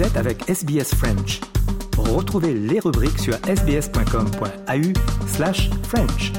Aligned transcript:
Êtes 0.00 0.16
avec 0.16 0.48
SBS 0.48 0.94
French. 0.94 1.40
Retrouvez 1.98 2.54
les 2.54 2.80
rubriques 2.80 3.18
sur 3.18 3.34
sbs.com.au 3.34 5.26
slash 5.26 5.68
French. 5.82 6.32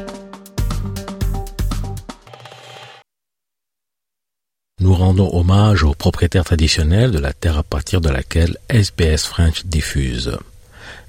Nous 4.80 4.94
rendons 4.94 5.30
hommage 5.36 5.84
aux 5.84 5.94
propriétaires 5.94 6.44
traditionnels 6.44 7.12
de 7.12 7.20
la 7.20 7.34
terre 7.34 7.60
à 7.60 7.64
partir 7.64 8.02
de 8.02 8.10
laquelle 8.10 8.58
SBS 8.70 9.28
French 9.28 9.66
diffuse. 9.66 10.36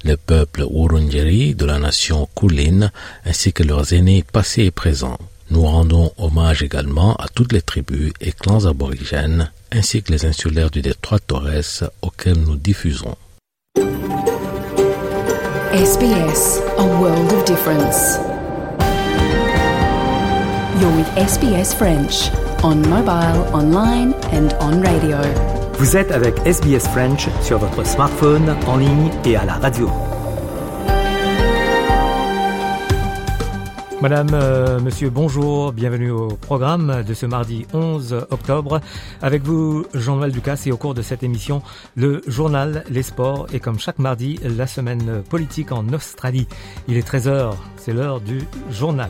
Le 0.03 0.15
peuple 0.15 0.63
Wurundjeri 0.69 1.55
de 1.55 1.65
la 1.65 1.79
nation 1.79 2.29
Kulin 2.35 2.91
ainsi 3.25 3.51
que 3.51 3.63
leurs 3.63 3.93
aînés 3.93 4.23
passés 4.31 4.65
et 4.65 4.71
présents. 4.71 5.17
Nous 5.53 5.61
rendons 5.61 6.11
hommage 6.17 6.63
également 6.63 7.13
à 7.17 7.27
toutes 7.27 7.53
les 7.53 7.61
tribus 7.61 8.11
et 8.19 8.31
clans 8.31 8.65
aborigènes 8.65 9.51
ainsi 9.71 10.01
que 10.01 10.11
les 10.11 10.25
insulaires 10.25 10.71
du 10.71 10.81
détroit 10.81 11.19
Torres 11.19 11.91
auxquels 12.01 12.39
nous 12.39 12.55
diffusons. 12.55 13.15
SBS, 15.71 16.59
a 16.79 16.83
world 16.99 17.31
of 17.31 17.45
difference. 17.45 18.17
You're 20.81 20.95
with 20.97 21.07
SBS 21.17 21.75
French 21.75 22.31
on 22.63 22.77
mobile, 22.89 23.45
online 23.53 24.15
and 24.33 24.49
on 24.59 24.81
radio. 24.81 25.17
Vous 25.77 25.95
êtes 25.95 26.11
avec 26.11 26.33
SBS 26.47 26.87
French 26.91 27.27
sur 27.43 27.59
votre 27.59 27.85
smartphone, 27.85 28.55
en 28.65 28.77
ligne 28.77 29.11
et 29.23 29.35
à 29.35 29.45
la 29.45 29.53
radio. 29.53 29.87
Madame, 34.03 34.31
euh, 34.33 34.81
monsieur, 34.81 35.09
bonjour, 35.09 35.71
bienvenue 35.71 36.11
au 36.11 36.27
programme 36.27 37.03
de 37.07 37.13
ce 37.13 37.25
mardi 37.25 37.65
11 37.71 38.25
octobre. 38.31 38.81
Avec 39.21 39.43
vous, 39.43 39.85
Jean-Noël 39.93 40.33
Ducasse, 40.33 40.67
et 40.67 40.73
au 40.73 40.77
cours 40.77 40.93
de 40.93 41.01
cette 41.01 41.23
émission, 41.23 41.61
le 41.95 42.21
journal 42.27 42.83
Les 42.89 43.01
Sports 43.01 43.47
et 43.53 43.61
comme 43.61 43.79
chaque 43.79 43.99
mardi, 43.99 44.41
la 44.43 44.67
semaine 44.67 45.23
politique 45.29 45.71
en 45.71 45.87
Australie. 45.93 46.49
Il 46.89 46.97
est 46.97 47.07
13h, 47.07 47.53
c'est 47.77 47.93
l'heure 47.93 48.19
du 48.19 48.41
journal. 48.69 49.09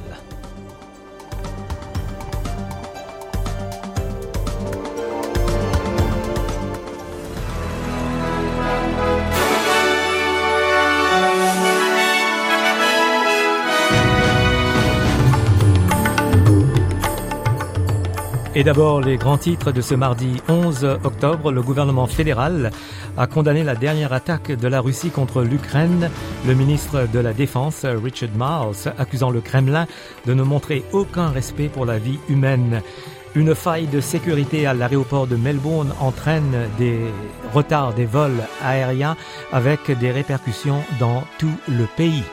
Et 18.55 18.63
d'abord, 18.63 19.01
les 19.01 19.17
grands 19.17 19.39
titres 19.39 19.71
de 19.71 19.81
ce 19.81 19.95
mardi 19.95 20.39
11 20.47 20.83
octobre. 21.03 21.51
Le 21.51 21.63
gouvernement 21.63 22.05
fédéral 22.05 22.69
a 23.17 23.25
condamné 23.25 23.63
la 23.63 23.73
dernière 23.73 24.13
attaque 24.13 24.51
de 24.51 24.67
la 24.67 24.79
Russie 24.79 25.09
contre 25.09 25.41
l'Ukraine. 25.41 26.11
Le 26.45 26.53
ministre 26.53 27.07
de 27.11 27.17
la 27.17 27.33
Défense, 27.33 27.83
Richard 27.83 28.29
Marles, 28.35 28.93
accusant 28.99 29.31
le 29.31 29.41
Kremlin 29.41 29.87
de 30.27 30.35
ne 30.35 30.43
montrer 30.43 30.83
aucun 30.91 31.29
respect 31.29 31.67
pour 31.67 31.87
la 31.87 31.97
vie 31.97 32.19
humaine. 32.29 32.83
Une 33.33 33.55
faille 33.55 33.87
de 33.87 33.99
sécurité 33.99 34.67
à 34.67 34.75
l'aéroport 34.75 35.25
de 35.25 35.35
Melbourne 35.35 35.91
entraîne 35.99 36.69
des 36.77 36.99
retards 37.55 37.95
des 37.95 38.05
vols 38.05 38.43
aériens 38.63 39.17
avec 39.51 39.89
des 39.97 40.11
répercussions 40.11 40.83
dans 40.99 41.23
tout 41.39 41.55
le 41.67 41.87
pays. 41.97 42.23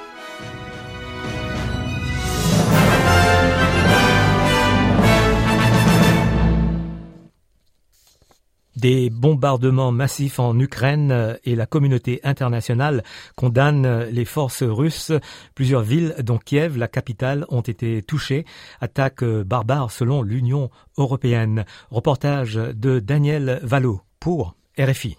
Des 8.81 9.11
bombardements 9.11 9.93
massifs 9.93 10.39
en 10.39 10.59
Ukraine 10.59 11.37
et 11.45 11.55
la 11.55 11.67
communauté 11.67 12.21
internationale 12.25 13.03
condamnent 13.37 14.05
les 14.11 14.25
forces 14.25 14.63
russes. 14.63 15.13
Plusieurs 15.55 15.83
villes, 15.83 16.15
dont 16.23 16.39
Kiev, 16.39 16.79
la 16.79 16.89
capitale, 16.89 17.45
ont 17.51 17.61
été 17.61 18.03
touchées. 18.03 18.47
Attaque 18.81 19.23
barbare 19.23 19.91
selon 19.91 20.23
l'Union 20.23 20.71
européenne. 20.97 21.67
Reportage 21.91 22.55
de 22.55 23.01
Daniel 23.01 23.61
Valo 23.63 24.01
pour 24.19 24.55
RFI. 24.79 25.19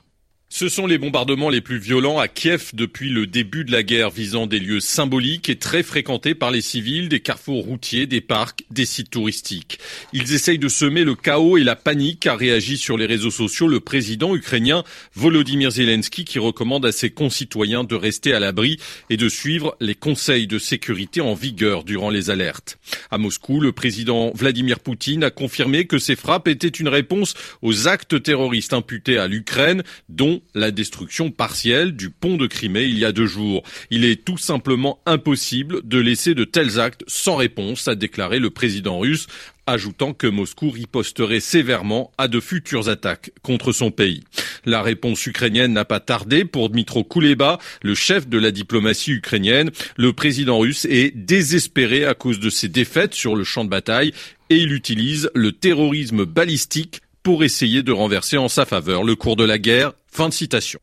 Ce 0.53 0.67
sont 0.67 0.85
les 0.85 0.97
bombardements 0.97 1.49
les 1.49 1.61
plus 1.61 1.77
violents 1.77 2.19
à 2.19 2.27
Kiev 2.27 2.71
depuis 2.73 3.07
le 3.07 3.25
début 3.25 3.63
de 3.63 3.71
la 3.71 3.83
guerre, 3.83 4.09
visant 4.09 4.47
des 4.47 4.59
lieux 4.59 4.81
symboliques 4.81 5.47
et 5.47 5.55
très 5.55 5.81
fréquentés 5.81 6.35
par 6.35 6.51
les 6.51 6.59
civils, 6.59 7.07
des 7.07 7.21
carrefours 7.21 7.63
routiers, 7.63 8.05
des 8.05 8.19
parcs, 8.19 8.65
des 8.69 8.85
sites 8.85 9.09
touristiques. 9.09 9.79
Ils 10.11 10.33
essayent 10.33 10.59
de 10.59 10.67
semer 10.67 11.05
le 11.05 11.15
chaos 11.15 11.57
et 11.57 11.63
la 11.63 11.77
panique, 11.77 12.27
a 12.27 12.35
réagi 12.35 12.77
sur 12.77 12.97
les 12.97 13.05
réseaux 13.05 13.31
sociaux 13.31 13.69
le 13.69 13.79
président 13.79 14.35
ukrainien 14.35 14.83
Volodymyr 15.15 15.71
Zelensky 15.71 16.25
qui 16.25 16.37
recommande 16.37 16.85
à 16.85 16.91
ses 16.91 17.11
concitoyens 17.11 17.85
de 17.85 17.95
rester 17.95 18.33
à 18.33 18.41
l'abri 18.41 18.77
et 19.09 19.15
de 19.15 19.29
suivre 19.29 19.77
les 19.79 19.95
conseils 19.95 20.47
de 20.47 20.59
sécurité 20.59 21.21
en 21.21 21.33
vigueur 21.33 21.85
durant 21.85 22.09
les 22.09 22.29
alertes. 22.29 22.77
À 23.09 23.17
Moscou, 23.17 23.61
le 23.61 23.71
président 23.71 24.33
Vladimir 24.35 24.81
Poutine 24.81 25.23
a 25.23 25.31
confirmé 25.31 25.85
que 25.85 25.97
ces 25.97 26.17
frappes 26.17 26.49
étaient 26.49 26.67
une 26.67 26.89
réponse 26.89 27.35
aux 27.61 27.87
actes 27.87 28.21
terroristes 28.21 28.73
imputés 28.73 29.17
à 29.17 29.29
l'Ukraine, 29.29 29.83
dont 30.09 30.40
la 30.53 30.71
destruction 30.71 31.31
partielle 31.31 31.95
du 31.95 32.09
pont 32.09 32.37
de 32.37 32.47
Crimée 32.47 32.83
il 32.83 32.97
y 32.97 33.05
a 33.05 33.11
deux 33.11 33.27
jours. 33.27 33.63
Il 33.89 34.05
est 34.05 34.23
tout 34.23 34.37
simplement 34.37 34.99
impossible 35.05 35.81
de 35.83 35.97
laisser 35.97 36.35
de 36.35 36.43
tels 36.43 36.79
actes 36.79 37.03
sans 37.07 37.35
réponse, 37.35 37.87
a 37.87 37.95
déclaré 37.95 38.39
le 38.39 38.49
président 38.49 38.99
russe 38.99 39.27
ajoutant 39.67 40.13
que 40.13 40.27
Moscou 40.27 40.69
riposterait 40.69 41.39
sévèrement 41.39 42.11
à 42.17 42.27
de 42.27 42.39
futures 42.39 42.89
attaques 42.89 43.31
contre 43.41 43.71
son 43.71 43.91
pays. 43.91 44.23
La 44.65 44.81
réponse 44.81 45.25
ukrainienne 45.25 45.73
n'a 45.73 45.85
pas 45.85 45.99
tardé 45.99 46.45
pour 46.45 46.69
Dmitro 46.69 47.03
Kuleba, 47.03 47.59
le 47.81 47.95
chef 47.95 48.27
de 48.27 48.37
la 48.37 48.51
diplomatie 48.51 49.11
ukrainienne. 49.11 49.71
Le 49.97 50.13
président 50.13 50.59
russe 50.59 50.85
est 50.85 51.15
désespéré 51.15 52.05
à 52.05 52.13
cause 52.13 52.39
de 52.39 52.49
ses 52.49 52.67
défaites 52.67 53.13
sur 53.13 53.35
le 53.35 53.43
champ 53.43 53.63
de 53.63 53.69
bataille 53.69 54.13
et 54.49 54.57
il 54.57 54.73
utilise 54.73 55.29
le 55.33 55.51
terrorisme 55.51 56.25
balistique 56.25 57.01
pour 57.23 57.43
essayer 57.43 57.83
de 57.83 57.91
renverser 57.91 58.37
en 58.37 58.47
sa 58.47 58.65
faveur 58.65 59.03
le 59.03 59.15
cours 59.15 59.35
de 59.35 59.43
la 59.43 59.57
guerre. 59.57 59.93
Fin 60.07 60.29
de 60.29 60.33
citation. 60.33 60.79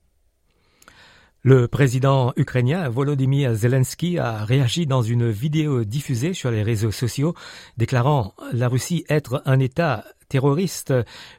Le 1.42 1.68
président 1.68 2.32
ukrainien 2.36 2.88
Volodymyr 2.88 3.54
Zelensky 3.54 4.18
a 4.18 4.44
réagi 4.44 4.86
dans 4.86 5.02
une 5.02 5.30
vidéo 5.30 5.84
diffusée 5.84 6.34
sur 6.34 6.50
les 6.50 6.62
réseaux 6.62 6.90
sociaux, 6.90 7.34
déclarant 7.76 8.34
la 8.52 8.68
Russie 8.68 9.04
être 9.08 9.42
un 9.46 9.60
État 9.60 10.04
terroriste. 10.28 10.92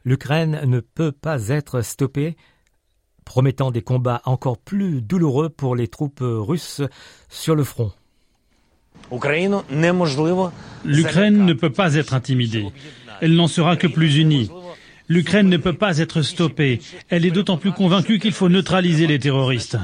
L'Ukraine 0.05 0.61
ne 0.65 0.79
peut 0.79 1.11
pas 1.11 1.49
être 1.49 1.81
stoppée, 1.81 2.37
promettant 3.25 3.71
des 3.71 3.81
combats 3.81 4.21
encore 4.25 4.57
plus 4.57 5.01
douloureux 5.01 5.49
pour 5.49 5.75
les 5.75 5.87
troupes 5.87 6.23
russes 6.23 6.81
sur 7.27 7.55
le 7.55 7.63
front. 7.63 7.91
L'Ukraine 10.85 11.45
ne 11.45 11.53
peut 11.53 11.71
pas 11.71 11.95
être 11.95 12.13
intimidée. 12.13 12.65
Elle 13.21 13.35
n'en 13.35 13.47
sera 13.47 13.75
que 13.75 13.87
plus 13.87 14.17
unie. 14.17 14.49
L'Ukraine 15.09 15.49
ne 15.49 15.57
peut 15.57 15.73
pas 15.73 15.97
être 15.97 16.21
stoppée. 16.21 16.79
Elle 17.09 17.25
est 17.25 17.31
d'autant 17.31 17.57
plus 17.57 17.71
convaincue 17.71 18.19
qu'il 18.19 18.31
faut 18.31 18.47
neutraliser 18.47 19.07
les 19.07 19.17
terroristes. 19.17 19.77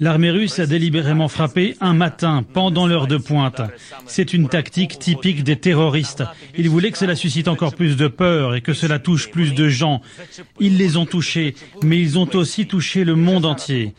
L'armée 0.00 0.32
russe 0.32 0.58
a 0.58 0.66
délibérément 0.66 1.28
frappé 1.28 1.76
un 1.80 1.94
matin, 1.94 2.44
pendant 2.52 2.88
l'heure 2.88 3.06
de 3.06 3.16
pointe. 3.16 3.62
C'est 4.06 4.34
une 4.34 4.48
tactique 4.48 4.98
typique 4.98 5.44
des 5.44 5.56
terroristes. 5.56 6.24
Ils 6.58 6.68
voulaient 6.68 6.90
que 6.90 6.98
cela 6.98 7.14
suscite 7.14 7.46
encore 7.46 7.76
plus 7.76 7.96
de 7.96 8.08
peur 8.08 8.56
et 8.56 8.62
que 8.62 8.72
cela 8.72 8.98
touche 8.98 9.30
plus 9.30 9.54
de 9.54 9.68
gens. 9.68 10.02
Ils 10.58 10.76
les 10.76 10.96
ont 10.96 11.06
touchés, 11.06 11.54
mais 11.84 12.00
ils 12.00 12.18
ont 12.18 12.28
aussi 12.34 12.66
touché 12.66 13.04
le 13.04 13.14
monde 13.14 13.44
entier. 13.46 13.94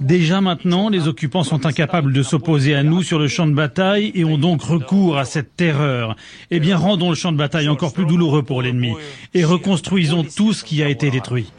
Déjà 0.00 0.40
maintenant, 0.40 0.88
les 0.88 1.08
occupants 1.08 1.44
sont 1.44 1.66
incapables 1.66 2.12
de 2.12 2.22
s'opposer 2.22 2.74
à 2.74 2.82
nous 2.82 3.02
sur 3.02 3.18
le 3.18 3.28
champ 3.28 3.46
de 3.46 3.54
bataille 3.54 4.12
et 4.14 4.24
ont 4.24 4.38
donc 4.38 4.62
recours 4.62 5.18
à 5.18 5.24
cette 5.24 5.56
terreur. 5.56 6.16
Eh 6.50 6.60
bien, 6.60 6.76
rendons 6.76 7.10
le 7.10 7.14
champ 7.14 7.32
de 7.32 7.36
bataille 7.36 7.68
encore 7.68 7.92
plus 7.92 8.06
douloureux 8.06 8.42
pour 8.42 8.62
l'ennemi 8.62 8.92
et 9.34 9.44
reconstruisons 9.44 10.24
tout 10.24 10.52
ce 10.52 10.64
qui 10.64 10.82
a 10.82 10.88
été 10.88 11.10
détruit. 11.10 11.52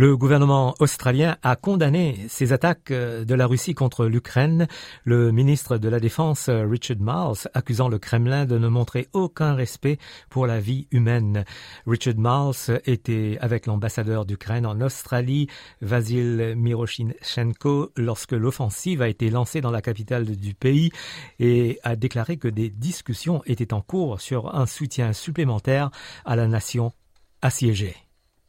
Le 0.00 0.16
gouvernement 0.16 0.74
australien 0.78 1.36
a 1.42 1.56
condamné 1.56 2.16
ces 2.26 2.54
attaques 2.54 2.90
de 2.90 3.34
la 3.34 3.46
Russie 3.46 3.74
contre 3.74 4.06
l'Ukraine. 4.06 4.66
Le 5.04 5.30
ministre 5.30 5.76
de 5.76 5.90
la 5.90 6.00
Défense, 6.00 6.48
Richard 6.48 7.00
Marles, 7.00 7.36
accusant 7.52 7.90
le 7.90 7.98
Kremlin 7.98 8.46
de 8.46 8.56
ne 8.56 8.68
montrer 8.68 9.08
aucun 9.12 9.52
respect 9.52 9.98
pour 10.30 10.46
la 10.46 10.58
vie 10.58 10.88
humaine. 10.90 11.44
Richard 11.86 12.16
Marles 12.16 12.80
était 12.86 13.36
avec 13.42 13.66
l'ambassadeur 13.66 14.24
d'Ukraine 14.24 14.64
en 14.64 14.80
Australie, 14.80 15.48
Vasil 15.82 16.54
Miroshnichenko, 16.56 17.92
lorsque 17.98 18.32
l'offensive 18.32 19.02
a 19.02 19.08
été 19.08 19.28
lancée 19.28 19.60
dans 19.60 19.70
la 19.70 19.82
capitale 19.82 20.24
du 20.24 20.54
pays 20.54 20.92
et 21.40 21.78
a 21.82 21.94
déclaré 21.94 22.38
que 22.38 22.48
des 22.48 22.70
discussions 22.70 23.42
étaient 23.44 23.74
en 23.74 23.82
cours 23.82 24.18
sur 24.22 24.54
un 24.54 24.64
soutien 24.64 25.12
supplémentaire 25.12 25.90
à 26.24 26.36
la 26.36 26.48
nation 26.48 26.94
assiégée. 27.42 27.96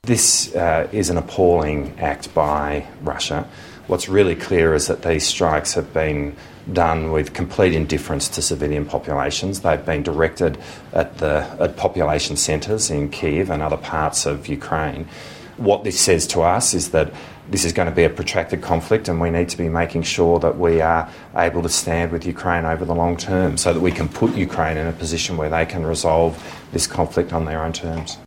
This 0.04 0.56
uh, 0.56 0.90
is 0.92 1.12
an 1.12 1.18
appalling 1.18 2.00
act 2.00 2.34
by 2.34 2.88
Russia. 3.04 3.48
What's 3.86 4.10
really 4.10 4.36
clear 4.36 4.74
is 4.74 4.88
that 4.88 5.04
these 5.04 5.28
strikes 5.28 5.76
have 5.76 5.94
been 5.94 6.36
done 6.74 7.12
with 7.12 7.34
complete 7.34 7.76
indifference 7.76 8.28
to 8.30 8.42
civilian 8.42 8.88
populations. 8.88 9.60
They've 9.60 9.86
been 9.86 10.02
directed 10.02 10.58
at 10.92 11.20
the 11.20 11.46
at 11.60 11.78
population 11.78 12.36
centres 12.36 12.90
in 12.90 13.12
Kiev 13.12 13.52
and 13.52 13.62
other 13.62 13.78
parts 13.78 14.26
of 14.26 14.48
Ukraine. 14.48 15.08
What 15.58 15.84
this 15.84 16.00
says 16.00 16.26
to 16.30 16.42
us 16.42 16.74
is 16.74 16.90
that 16.90 17.14
this 17.52 17.64
is 17.64 17.72
going 17.72 17.88
to 17.88 17.94
be 17.94 18.04
a 18.04 18.10
protracted 18.10 18.64
conflict, 18.64 19.08
and 19.08 19.22
we 19.22 19.30
need 19.30 19.50
to 19.50 19.58
be 19.58 19.70
making 19.70 20.02
sure 20.02 20.40
that 20.40 20.58
we 20.58 20.82
are 20.82 21.08
able 21.36 21.62
to 21.62 21.70
stand 21.70 22.12
with 22.12 22.26
Ukraine 22.26 22.66
over 22.66 22.86
the 22.86 22.96
long 22.96 23.18
term 23.18 23.56
so 23.56 23.72
that 23.72 23.82
we 23.82 23.92
can 23.92 24.10
put 24.10 24.34
Ukraine 24.34 24.78
in 24.78 24.88
a 24.88 24.94
position 24.94 25.38
where 25.38 25.52
they 25.52 25.68
can 25.68 25.86
resolve 25.86 26.44
this 26.72 26.88
conflict 26.88 27.34
on 27.34 27.46
their 27.46 27.64
own 27.64 27.72
terms. 27.72 28.18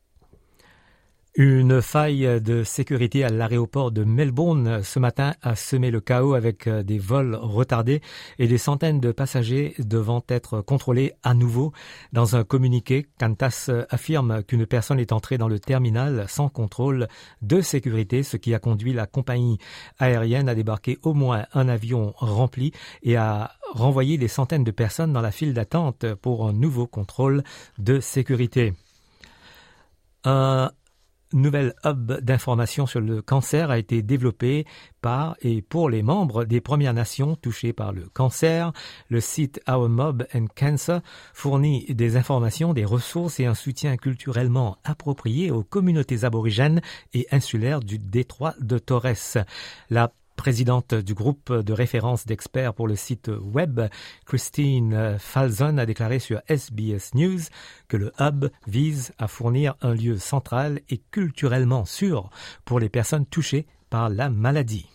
Une 1.37 1.83
faille 1.83 2.41
de 2.41 2.63
sécurité 2.63 3.25
à 3.25 3.29
l'aéroport 3.29 3.91
de 3.91 4.05
Melbourne 4.05 4.85
ce 4.85 5.01
matin 5.01 5.35
a 5.43 5.57
semé 5.57 5.91
le 5.91 6.01
chaos 6.01 6.35
avec 6.35 6.69
euh, 6.69 6.85
des 6.85 7.01
vols 7.01 7.35
retardés 7.35 8.03
et 8.39 8.47
des 8.47 8.57
centaines 8.57 9.01
de 9.01 9.11
passagers 9.11 9.75
devant 9.81 10.23
être 10.29 10.61
contrôlés 10.61 11.15
à 11.25 11.35
nouveau. 11.35 11.73
Dans 12.13 12.37
un 12.37 12.45
communiqué, 12.45 13.09
Qantas 13.19 13.69
affirme 13.91 14.45
qu'une 14.45 14.65
personne 14.65 15.01
est 15.01 15.11
entrée 15.11 15.37
dans 15.37 15.49
le 15.49 15.59
terminal 15.59 16.27
sans 16.29 16.49
contrôle 16.49 17.09
de 17.43 17.61
sécurité, 17.61 18.23
ce 18.23 18.37
qui 18.37 18.55
a 18.55 18.61
conduit 18.61 18.93
la 18.93 19.09
compagnie 19.09 19.59
aérienne 19.99 20.49
à 20.49 20.55
débarquer 20.55 20.99
au 21.03 21.15
moins 21.15 21.47
un 21.53 21.69
avion 21.69 22.15
rempli 22.17 22.71
et 23.03 23.17
à 23.17 23.51
renvoyer 23.73 24.19
des 24.19 24.29
centaines 24.29 24.63
de 24.63 24.71
personnes 24.71 25.13
dans 25.13 25.21
la 25.21 25.33
file 25.33 25.53
d'attente 25.53 26.15
pour 26.15 26.47
un 26.47 26.53
nouveau 26.53 26.87
contrôle 26.87 27.43
de 27.79 27.99
sécurité. 27.99 28.73
Nouvel 31.35 31.75
hub 31.85 32.13
d'information 32.21 32.87
sur 32.87 33.01
le 33.01 33.21
cancer 33.21 33.71
a 33.71 33.79
été 33.79 34.03
développé 34.03 34.65
par 35.03 35.37
et 35.43 35.61
pour 35.61 35.91
les 35.91 36.03
membres 36.03 36.45
des 36.45 36.61
Premières 36.61 36.95
Nations 36.95 37.37
touchées 37.37 37.73
par 37.73 37.93
le 37.93 38.09
cancer. 38.15 38.73
Le 39.11 39.21
site 39.21 39.61
Our 39.69 39.89
Mob 39.89 40.27
and 40.35 40.47
Cancer 40.57 41.03
fournit 41.35 41.85
des 41.91 42.17
informations, 42.17 42.73
des 42.73 42.85
ressources 42.85 43.41
et 43.41 43.47
un 43.47 43.55
soutien 43.55 43.97
culturellement 43.97 44.79
approprié 44.85 45.51
aux 45.51 45.65
communautés 45.65 46.25
aborigènes 46.25 46.81
et 47.13 47.27
insulaires 47.31 47.81
du 47.81 47.99
détroit 47.99 48.55
de 48.61 48.79
Torres. 48.79 49.45
Présidente 50.37 50.95
du 50.95 51.15
groupe 51.15 51.53
de 51.53 51.73
référence 51.73 52.27
d'experts 52.27 52.75
pour 52.75 52.89
le 52.89 52.97
site 52.97 53.31
web, 53.43 53.81
Christine 54.27 55.17
Falzon, 55.19 55.79
a 55.79 55.87
déclaré 55.87 56.19
sur 56.19 56.41
SBS 56.49 57.15
News 57.15 57.41
que 57.89 57.97
le 57.97 58.13
hub 58.21 58.47
vise 58.67 59.13
à 59.19 59.29
fournir 59.29 59.75
un 59.83 59.95
lieu 59.95 60.17
central 60.17 60.81
et 60.91 61.01
culturellement 61.11 61.85
sûr 61.85 62.31
pour 62.65 62.81
les 62.81 62.89
personnes 62.89 63.27
touchées 63.27 63.67
par 63.91 64.11
la 64.11 64.29
maladie. 64.29 64.89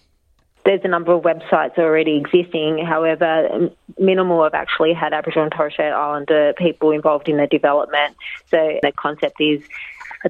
There's 0.66 0.82
a 0.84 0.88
number 0.88 1.14
of 1.14 1.24
websites 1.24 1.80
already 1.80 2.16
existing. 2.18 2.86
However, 2.86 3.72
minimal 3.98 4.44
have 4.44 4.54
actually 4.54 4.94
had 4.94 5.14
Aboriginal 5.14 5.46
and 5.46 5.52
Torres 5.52 5.74
Strait 5.74 5.92
Islander 5.92 6.54
people 6.58 6.92
involved 6.92 7.28
in 7.28 7.38
the 7.38 7.48
development. 7.48 8.16
So 8.52 8.78
the 8.84 8.92
concept 8.92 9.40
is 9.40 9.62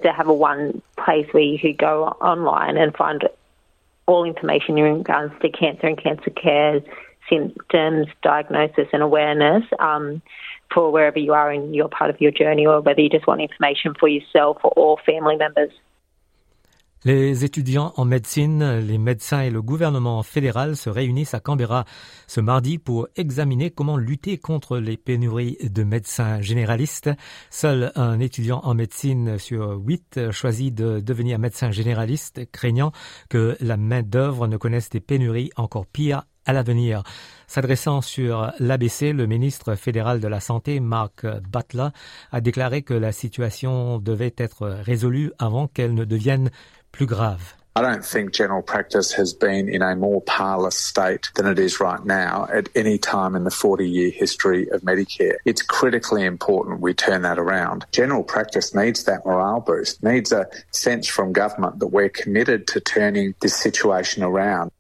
to 0.02 0.12
have 0.14 0.28
a 0.28 0.34
one 0.34 0.82
place 0.98 1.28
where 1.32 1.44
you 1.44 1.58
could 1.60 1.78
go 1.78 2.06
online 2.22 2.78
and 2.78 2.96
find 2.96 3.28
all 4.10 4.24
information 4.26 4.78
in 4.78 4.84
regards 4.84 5.34
to 5.42 5.50
cancer 5.50 5.86
and 5.86 6.02
cancer 6.02 6.32
care, 6.32 6.82
symptoms, 7.30 8.08
diagnosis, 8.24 8.88
and 8.92 9.04
awareness 9.04 9.64
um, 9.78 10.22
for 10.74 10.92
wherever 10.92 11.20
you 11.20 11.32
are 11.34 11.54
in 11.54 11.74
your 11.76 11.88
part 11.88 12.10
of 12.10 12.20
your 12.20 12.32
journey, 12.32 12.66
or 12.66 12.82
whether 12.82 13.02
you 13.02 13.10
just 13.10 13.28
want 13.28 13.40
information 13.40 13.94
for 14.00 14.08
yourself 14.08 14.58
or 14.64 14.72
all 14.72 15.00
family 15.06 15.36
members. 15.36 15.72
Les 17.06 17.46
étudiants 17.46 17.94
en 17.96 18.04
médecine, 18.04 18.80
les 18.80 18.98
médecins 18.98 19.40
et 19.40 19.50
le 19.50 19.62
gouvernement 19.62 20.22
fédéral 20.22 20.76
se 20.76 20.90
réunissent 20.90 21.34
à 21.34 21.40
Canberra 21.40 21.86
ce 22.28 22.42
mardi 22.42 22.78
pour 22.78 23.08
examiner 23.16 23.72
comment 23.72 23.96
lutter 23.96 24.38
contre 24.38 24.80
les 24.80 24.98
pénuries 24.98 25.58
de 25.64 25.84
médecins 25.84 26.42
généralistes. 26.42 27.10
Seul 27.52 27.94
un 27.96 28.20
étudiant 28.20 28.60
en 28.66 28.74
médecine 28.74 29.40
sur 29.40 29.78
huit 29.78 30.30
choisit 30.32 30.76
de 30.76 31.00
devenir 31.00 31.40
médecin 31.40 31.72
généraliste, 31.72 32.52
craignant 32.52 32.92
que 33.30 33.56
la 33.62 33.78
main-d'œuvre 33.78 34.48
ne 34.48 34.58
connaisse 34.58 34.90
des 34.90 35.00
pénuries 35.00 35.52
encore 35.56 35.86
pires 35.86 36.24
à 36.46 36.54
l'avenir. 36.54 37.04
S'adressant 37.48 38.02
sur 38.02 38.52
l'ABC, 38.60 39.14
le 39.14 39.28
ministre 39.28 39.76
fédéral 39.76 40.20
de 40.20 40.28
la 40.28 40.40
Santé, 40.40 40.80
Mark 40.80 41.26
Butler, 41.48 41.90
a 42.32 42.42
déclaré 42.42 42.82
que 42.82 42.94
la 42.94 43.12
situation 43.12 44.00
devait 44.00 44.34
être 44.38 44.68
résolue 44.68 45.32
avant 45.38 45.68
qu'elle 45.68 45.94
ne 45.94 46.06
devienne 46.06 46.50
plus 46.92 47.10
grave. 47.10 47.54
I 47.76 47.82
don't 47.82 48.04
think 48.04 48.34
general 48.34 48.62
practice 48.62 49.14
has 49.14 49.34
been 49.34 49.70
in 49.70 49.82
a 49.82 49.96
more 49.96 50.22
parlous 50.22 50.76
state 50.76 51.30
than 51.36 51.46
it 51.46 51.60
is 51.60 51.80
right 51.80 52.04
now 52.04 52.46
at 52.52 52.68
any 52.76 52.98
time 52.98 53.36
in 53.36 53.46
the 53.46 53.52
40 53.52 53.88
year 53.88 54.10
history 54.10 54.68
of 54.70 54.82
Medicare. 54.82 55.36
It's 55.46 55.62
critically 55.62 56.26
important 56.26 56.82
we 56.82 56.94
turn 56.94 57.22
that 57.22 57.40
around. 57.40 57.86
General 57.94 58.24
practice 58.24 58.76
needs 58.76 59.06
that 59.06 59.26
morale 59.26 59.62
boost, 59.62 60.04
needs 60.04 60.34
a 60.34 60.48
sense 60.72 61.08
from 61.08 61.32
government 61.32 61.80
that 61.80 61.88
we're 61.88 62.10
committed 62.10 62.68
to 62.68 62.82
turning 62.82 63.36
this 63.40 63.56
situation 63.56 64.24
around. 64.24 64.72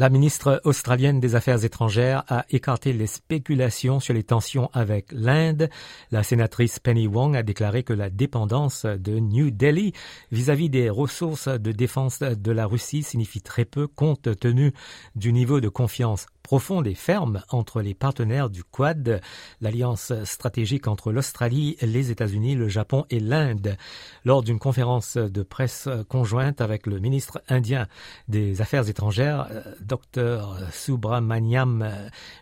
La 0.00 0.08
ministre 0.08 0.62
australienne 0.64 1.20
des 1.20 1.34
Affaires 1.34 1.62
étrangères 1.62 2.24
a 2.28 2.46
écarté 2.48 2.94
les 2.94 3.06
spéculations 3.06 4.00
sur 4.00 4.14
les 4.14 4.22
tensions 4.22 4.70
avec 4.72 5.12
l'Inde. 5.12 5.68
La 6.10 6.22
sénatrice 6.22 6.78
Penny 6.78 7.06
Wong 7.06 7.36
a 7.36 7.42
déclaré 7.42 7.82
que 7.82 7.92
la 7.92 8.08
dépendance 8.08 8.86
de 8.86 9.18
New 9.18 9.50
Delhi 9.50 9.92
vis-à-vis 10.32 10.70
des 10.70 10.88
ressources 10.88 11.48
de 11.48 11.70
défense 11.70 12.20
de 12.20 12.50
la 12.50 12.64
Russie 12.64 13.02
signifie 13.02 13.42
très 13.42 13.66
peu 13.66 13.86
compte 13.86 14.40
tenu 14.40 14.72
du 15.16 15.34
niveau 15.34 15.60
de 15.60 15.68
confiance 15.68 16.24
profonde 16.42 16.86
et 16.86 16.94
ferme 16.94 17.42
entre 17.50 17.82
les 17.82 17.94
partenaires 17.94 18.50
du 18.50 18.64
Quad, 18.64 19.20
l'alliance 19.60 20.12
stratégique 20.24 20.88
entre 20.88 21.12
l'Australie, 21.12 21.76
les 21.82 22.10
États-Unis, 22.10 22.54
le 22.54 22.68
Japon 22.68 23.04
et 23.10 23.20
l'Inde. 23.20 23.76
Lors 24.24 24.42
d'une 24.42 24.58
conférence 24.58 25.16
de 25.16 25.42
presse 25.42 25.88
conjointe 26.08 26.60
avec 26.60 26.86
le 26.86 26.98
ministre 26.98 27.42
indien 27.48 27.86
des 28.28 28.60
Affaires 28.60 28.88
étrangères, 28.88 29.48
Dr 29.80 30.56
Subramaniam 30.72 31.88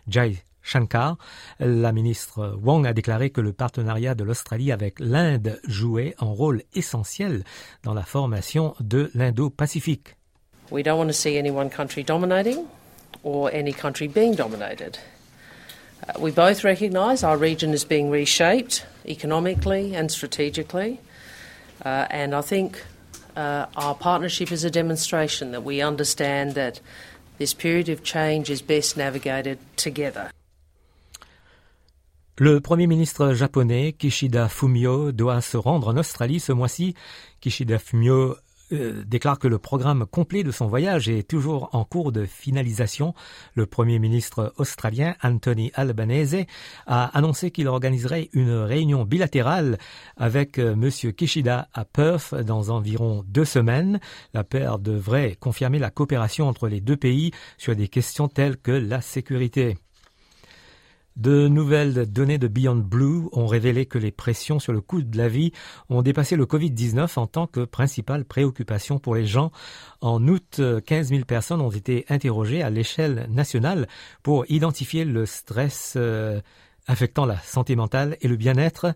Jai 0.07 0.43
Shankar, 0.61 1.17
la 1.59 1.91
ministre 1.91 2.57
Wong 2.61 2.85
a 2.85 2.93
déclaré 2.93 3.29
que 3.29 3.41
le 3.41 3.53
partenariat 3.53 4.13
de 4.13 4.23
l'Australie 4.23 4.71
avec 4.71 4.99
l'Inde 4.99 5.59
jouait 5.65 6.15
un 6.19 6.27
rôle 6.27 6.63
essentiel 6.73 7.43
dans 7.83 7.93
la 7.93 8.03
formation 8.03 8.75
de 8.79 9.09
l'Indo-Pacifique. 9.13 10.15
We 10.71 10.83
don't 10.83 10.99
want 10.99 11.07
to 11.07 11.13
see 11.13 11.39
any 11.39 11.49
one 11.49 11.69
country 11.69 12.03
dominating. 12.03 12.65
Or 13.23 13.51
any 13.51 13.73
country 13.73 14.07
being 14.07 14.35
dominated. 14.35 14.97
Uh, 16.07 16.19
we 16.19 16.31
both 16.31 16.63
recognise 16.63 17.23
our 17.23 17.37
region 17.37 17.73
is 17.73 17.83
being 17.83 18.09
reshaped 18.09 18.85
economically 19.05 19.95
and 19.95 20.11
strategically, 20.11 20.99
uh, 21.83 22.07
and 22.09 22.33
I 22.33 22.41
think 22.41 22.83
uh, 23.35 23.65
our 23.75 23.95
partnership 23.95 24.51
is 24.51 24.63
a 24.63 24.69
demonstration 24.69 25.51
that 25.51 25.63
we 25.63 25.81
understand 25.81 26.55
that 26.55 26.79
this 27.37 27.53
period 27.53 27.89
of 27.89 28.03
change 28.03 28.49
is 28.49 28.61
best 28.61 28.97
navigated 28.97 29.59
together. 29.75 30.31
Le 32.41 32.61
Premier 32.61 32.87
ministre 32.87 33.33
japonais 33.33 33.91
Kishida 33.91 34.47
Fumio 34.47 35.11
doit 35.11 35.41
se 35.41 35.57
rendre 35.57 35.89
en 35.89 35.97
Australie 35.97 36.39
ce 36.39 36.53
mois-ci. 36.53 36.95
Kishida 37.41 37.77
Fumio 37.77 38.37
Euh, 38.71 39.03
déclare 39.05 39.39
que 39.39 39.47
le 39.47 39.57
programme 39.57 40.05
complet 40.05 40.43
de 40.43 40.51
son 40.51 40.67
voyage 40.67 41.09
est 41.09 41.27
toujours 41.27 41.69
en 41.73 41.83
cours 41.83 42.11
de 42.11 42.25
finalisation. 42.25 43.13
Le 43.55 43.65
Premier 43.65 43.97
ministre 43.97 44.53
australien 44.57 45.15
Anthony 45.23 45.71
Albanese 45.73 46.45
a 46.85 47.05
annoncé 47.17 47.49
qu'il 47.49 47.67
organiserait 47.67 48.29
une 48.33 48.53
réunion 48.53 49.05
bilatérale 49.05 49.77
avec 50.17 50.59
euh, 50.59 50.73
M. 50.73 50.89
Kishida 51.13 51.67
à 51.73 51.85
Perth 51.85 52.35
dans 52.35 52.69
environ 52.69 53.23
deux 53.27 53.45
semaines. 53.45 53.99
La 54.33 54.43
paire 54.43 54.77
devrait 54.77 55.35
confirmer 55.39 55.79
la 55.79 55.89
coopération 55.89 56.47
entre 56.47 56.67
les 56.67 56.81
deux 56.81 56.97
pays 56.97 57.31
sur 57.57 57.75
des 57.75 57.87
questions 57.87 58.27
telles 58.27 58.57
que 58.57 58.71
la 58.71 59.01
sécurité. 59.01 59.77
De 61.19 61.49
nouvelles 61.49 62.09
données 62.09 62.37
de 62.37 62.47
Beyond 62.47 62.77
Blue 62.77 63.27
ont 63.33 63.45
révélé 63.45 63.85
que 63.85 63.97
les 63.97 64.09
pressions 64.09 64.57
sur 64.57 64.71
le 64.71 64.79
coût 64.79 65.01
de 65.01 65.17
la 65.17 65.27
vie 65.27 65.51
ont 65.89 66.01
dépassé 66.01 66.37
le 66.37 66.45
Covid-19 66.45 67.19
en 67.19 67.27
tant 67.27 67.45
que 67.45 67.65
principale 67.65 68.23
préoccupation 68.23 68.99
pour 68.99 69.15
les 69.15 69.25
gens. 69.25 69.51
En 69.99 70.25
août, 70.29 70.61
15 70.85 71.09
000 71.09 71.25
personnes 71.25 71.59
ont 71.59 71.71
été 71.71 72.05
interrogées 72.07 72.63
à 72.63 72.69
l'échelle 72.69 73.27
nationale 73.29 73.89
pour 74.23 74.49
identifier 74.49 75.03
le 75.03 75.25
stress 75.25 75.95
euh, 75.97 76.39
affectant 76.87 77.25
la 77.25 77.37
santé 77.39 77.75
mentale 77.75 78.15
et 78.21 78.29
le 78.29 78.37
bien-être. 78.37 78.93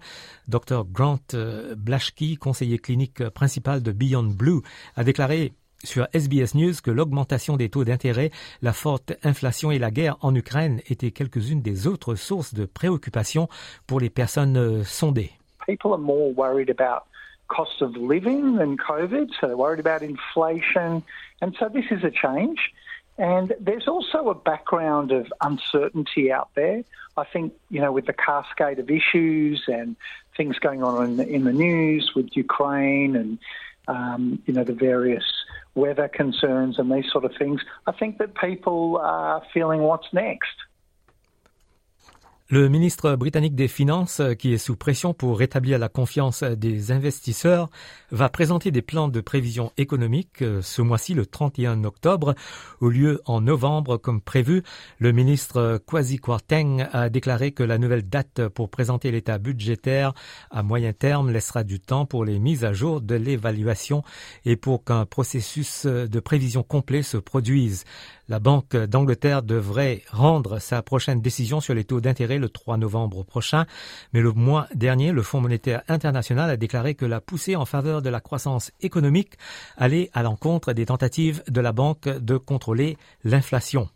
Dr 0.47 0.85
Grant 0.85 1.19
euh, 1.33 1.75
Blaschke, 1.75 2.37
conseiller 2.39 2.79
clinique 2.79 3.27
principal 3.31 3.83
de 3.83 3.91
Beyond 3.91 4.23
Blue, 4.23 4.61
a 4.95 5.03
déclaré 5.03 5.51
sur 5.83 6.07
SBS 6.13 6.55
News 6.55 6.81
que 6.83 6.91
l'augmentation 6.91 7.57
des 7.57 7.69
taux 7.69 7.83
d'intérêt, 7.83 8.31
la 8.61 8.73
forte 8.73 9.13
inflation 9.23 9.71
et 9.71 9.79
la 9.79 9.91
guerre 9.91 10.17
en 10.21 10.33
Ukraine 10.33 10.81
étaient 10.89 11.11
quelques-unes 11.11 11.61
des 11.61 11.87
autres 11.87 12.15
sources 12.15 12.53
de 12.53 12.65
préoccupation 12.65 13.47
pour 13.87 13.99
les 13.99 14.09
personnes 14.09 14.57
euh, 14.57 14.83
sondées. 14.83 15.31
People 15.67 15.91
are 15.91 15.99
more 15.99 16.33
worried 16.35 16.69
about 16.69 17.03
cost 17.47 17.81
of 17.81 17.95
living 17.95 18.57
than 18.57 18.75
COVID, 18.77 19.29
so 19.39 19.47
they're 19.47 19.57
worried 19.57 19.79
about 19.79 20.01
inflation. 20.01 21.03
And 21.41 21.53
so 21.59 21.69
this 21.69 21.85
is 21.91 22.03
a 22.03 22.11
change. 22.11 22.73
And 23.17 23.53
there's 23.59 23.87
also 23.87 24.29
a 24.29 24.33
background 24.33 25.11
of 25.11 25.31
uncertainty 25.41 26.31
out 26.31 26.49
there. 26.55 26.83
I 27.15 27.25
think, 27.25 27.53
you 27.69 27.79
know, 27.79 27.91
with 27.91 28.07
the 28.07 28.13
cascade 28.13 28.79
of 28.79 28.89
issues 28.89 29.63
and 29.67 29.95
things 30.35 30.57
going 30.57 30.81
on 30.81 31.05
in 31.05 31.17
the, 31.17 31.27
in 31.27 31.43
the 31.43 31.53
news 31.53 32.11
with 32.15 32.35
Ukraine 32.35 33.15
and, 33.15 33.37
um, 33.87 34.41
you 34.47 34.53
know, 34.53 34.63
the 34.63 34.73
various 34.73 35.23
weather 35.75 36.07
concerns 36.07 36.77
and 36.79 36.91
these 36.91 37.05
sort 37.11 37.25
of 37.25 37.31
things, 37.37 37.61
I 37.87 37.91
think 37.91 38.17
that 38.19 38.35
people 38.35 38.99
are 39.01 39.41
feeling 39.53 39.81
what's 39.81 40.07
next. 40.13 40.53
Le 42.53 42.69
ministre 42.69 43.15
britannique 43.15 43.55
des 43.55 43.67
Finances, 43.67 44.21
qui 44.37 44.53
est 44.53 44.59
sous 44.59 44.75
pression 44.75 45.15
pour 45.15 45.39
rétablir 45.39 45.79
la 45.79 45.89
confiance 45.89 46.43
des 46.43 46.91
investisseurs, 46.91 47.67
va 48.11 48.29
présenter 48.29 48.69
des 48.69 48.83
plans 48.83 49.07
de 49.07 49.21
prévision 49.21 49.71
économique 49.77 50.43
euh, 50.43 50.61
ce 50.61 50.83
mois-ci, 50.83 51.15
le 51.15 51.25
31 51.25 51.83
octobre, 51.83 52.35
au 52.79 52.89
lieu 52.89 53.23
en 53.25 53.41
novembre 53.41 53.97
comme 53.97 54.21
prévu. 54.21 54.61
Le 54.99 55.11
ministre 55.13 55.81
Kwasi 55.87 56.19
Kwarteng 56.19 56.87
a 56.93 57.09
déclaré 57.09 57.53
que 57.53 57.63
la 57.63 57.79
nouvelle 57.79 58.07
date 58.07 58.47
pour 58.49 58.69
présenter 58.69 59.09
l'état 59.09 59.39
budgétaire 59.39 60.13
à 60.51 60.61
moyen 60.61 60.93
terme 60.93 61.31
laissera 61.31 61.63
du 61.63 61.79
temps 61.79 62.05
pour 62.05 62.23
les 62.23 62.37
mises 62.37 62.65
à 62.65 62.71
jour 62.71 63.01
de 63.01 63.15
l'évaluation 63.15 64.03
et 64.45 64.57
pour 64.57 64.83
qu'un 64.83 65.07
processus 65.07 65.87
de 65.87 66.19
prévision 66.19 66.61
complet 66.61 67.01
se 67.01 67.17
produise. 67.17 67.83
La 68.29 68.39
Banque 68.39 68.77
d'Angleterre 68.77 69.43
devrait 69.43 70.01
rendre 70.09 70.59
sa 70.59 70.81
prochaine 70.81 71.21
décision 71.21 71.59
sur 71.59 71.73
les 71.73 71.83
taux 71.83 71.99
d'intérêt 71.99 72.39
le 72.39 72.47
3 72.47 72.77
novembre 72.77 73.23
prochain, 73.23 73.65
mais 74.13 74.21
le 74.21 74.31
mois 74.31 74.67
dernier, 74.75 75.11
le 75.11 75.21
Fonds 75.23 75.41
monétaire 75.41 75.83
international 75.89 76.49
a 76.49 76.55
déclaré 76.55 76.95
que 76.95 77.05
la 77.05 77.19
poussée 77.19 77.57
en 77.57 77.65
faveur 77.65 78.01
de 78.01 78.09
la 78.09 78.21
croissance 78.21 78.71
économique 78.79 79.33
allait 79.75 80.09
à 80.13 80.23
l'encontre 80.23 80.71
des 80.71 80.85
tentatives 80.85 81.43
de 81.49 81.59
la 81.59 81.73
banque 81.73 82.07
de 82.07 82.37
contrôler 82.37 82.97
l'inflation. 83.25 83.89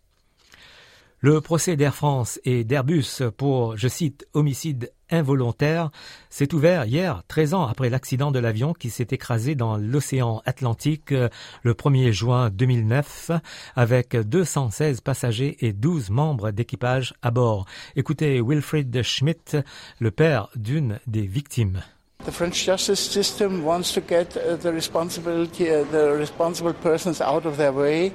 Le 1.20 1.40
procès 1.40 1.78
d'Air 1.78 1.96
France 1.96 2.40
et 2.44 2.64
d'Airbus 2.64 3.24
pour, 3.38 3.78
je 3.78 3.88
cite, 3.88 4.28
homicide 4.34 4.92
involontaire 5.10 5.90
s'est 6.30 6.54
ouvert 6.54 6.86
hier, 6.86 7.24
13 7.28 7.54
ans 7.54 7.68
après 7.68 7.90
l'accident 7.90 8.32
de 8.32 8.40
l'avion 8.40 8.74
qui 8.74 8.90
s'est 8.90 9.08
écrasé 9.12 9.56
dans 9.56 9.78
l'océan 9.78 10.42
Atlantique 10.46 11.12
euh, 11.12 11.30
le 11.64 11.74
1er 11.74 12.12
juin 12.12 12.50
2009 12.50 13.32
avec 13.76 14.16
216 14.16 15.02
passagers 15.02 15.58
et 15.62 15.74
12 15.74 16.10
membres 16.10 16.52
d'équipage 16.52 17.14
à 17.22 17.32
bord. 17.32 17.66
Écoutez 17.96 18.42
Wilfried 18.42 19.02
Schmidt, 19.04 19.58
le 20.00 20.12
père 20.12 20.50
d'une 20.56 21.00
des 21.08 21.28
victimes. 21.28 21.82
The 22.26 22.32
French 22.32 22.66
justice 22.66 23.00
system 23.00 23.64
wants 23.64 23.94
to 23.94 24.02
get 24.02 24.36
uh, 24.36 24.58
the 24.58 24.74
responsibility, 24.74 25.70
uh, 25.70 25.86
the 25.92 26.18
responsible 26.18 26.74
persons 26.74 27.22
out 27.22 27.46
of 27.46 27.58
their 27.58 27.72
way. 27.72 28.12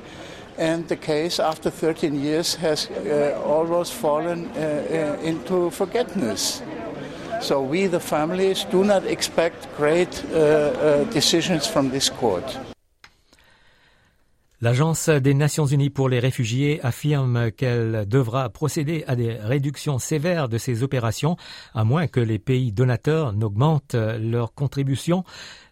And 0.59 0.89
the 0.89 0.97
case 0.97 1.41
after 1.41 1.71
13 1.71 2.15
years 2.15 2.55
has 2.57 2.89
uh, 2.91 3.41
almost 3.45 3.93
fallen 3.93 4.51
uh, 4.57 5.19
uh, 5.21 5.27
into 5.27 5.71
forgetfulness. 5.71 6.63
So 7.41 7.61
we, 7.61 7.89
the 7.89 8.01
families, 8.01 8.65
do 8.71 8.85
not 8.85 9.05
expect 9.05 9.67
great 9.77 10.25
uh, 10.33 10.37
uh, 10.37 11.05
decisions 11.13 11.67
from 11.67 11.91
this 11.91 12.09
court. 12.09 12.45
L'Agence 14.61 15.09
des 15.09 15.35
Nations 15.35 15.67
Unies 15.67 15.91
pour 15.91 16.09
les 16.09 16.21
réfugiés 16.21 16.79
affirme 16.85 17.51
qu'elle 17.51 18.07
devra 18.07 18.49
procéder 18.49 19.03
à 19.09 19.17
des 19.17 19.33
réductions 19.33 19.99
sévères 19.99 20.49
de 20.49 20.57
ses 20.57 20.85
opérations, 20.85 21.37
à 21.75 21.83
moins 21.83 22.07
que 22.07 22.21
les 22.21 22.39
pays 22.39 22.71
donateurs 22.71 23.33
n'augmentent 23.33 23.97
leurs 23.97 24.55
contributions. 24.55 25.25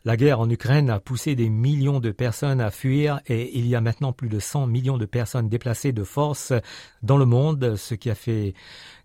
La 0.06 0.16
guerre 0.16 0.40
en 0.40 0.48
Ukraine 0.48 0.88
a 0.88 0.98
poussé 0.98 1.34
des 1.34 1.50
millions 1.50 2.00
de 2.00 2.10
personnes 2.10 2.62
à 2.62 2.70
fuir 2.70 3.20
et 3.26 3.58
il 3.58 3.66
y 3.66 3.76
a 3.76 3.82
maintenant 3.82 4.14
plus 4.14 4.30
de 4.30 4.40
100 4.40 4.66
millions 4.66 4.96
de 4.96 5.04
personnes 5.04 5.50
déplacées 5.50 5.92
de 5.92 6.04
force 6.04 6.54
dans 7.02 7.18
le 7.18 7.26
monde, 7.26 7.76
ce 7.76 7.94
qui 7.94 8.08
a 8.08 8.14
fait 8.14 8.54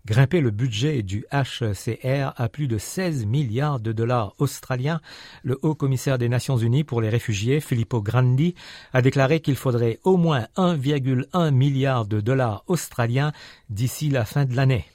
grimper 0.06 0.40
le 0.40 0.50
budget 0.50 1.02
du 1.02 1.26
HCR 1.30 2.32
à 2.34 2.48
plus 2.48 2.66
de 2.66 2.78
16 2.78 3.26
milliards 3.26 3.78
de 3.78 3.92
dollars 3.92 4.32
australiens. 4.38 5.02
Le 5.42 5.58
haut 5.60 5.74
commissaire 5.74 6.16
des 6.16 6.30
Nations 6.30 6.56
Unies 6.56 6.82
pour 6.84 7.02
les 7.02 7.10
réfugiés, 7.10 7.60
Filippo 7.60 8.00
Grandi, 8.00 8.54
a 8.94 9.02
déclaré 9.02 9.40
qu'il 9.40 9.56
faudrait 9.56 9.98
au 10.02 10.16
moins 10.16 10.46
1,1 10.56 11.50
milliard 11.50 12.06
de 12.06 12.22
dollars 12.22 12.64
australiens 12.68 13.32
d'ici 13.68 14.08
la 14.08 14.24
fin 14.24 14.46
de 14.46 14.56
l'année. 14.56 14.86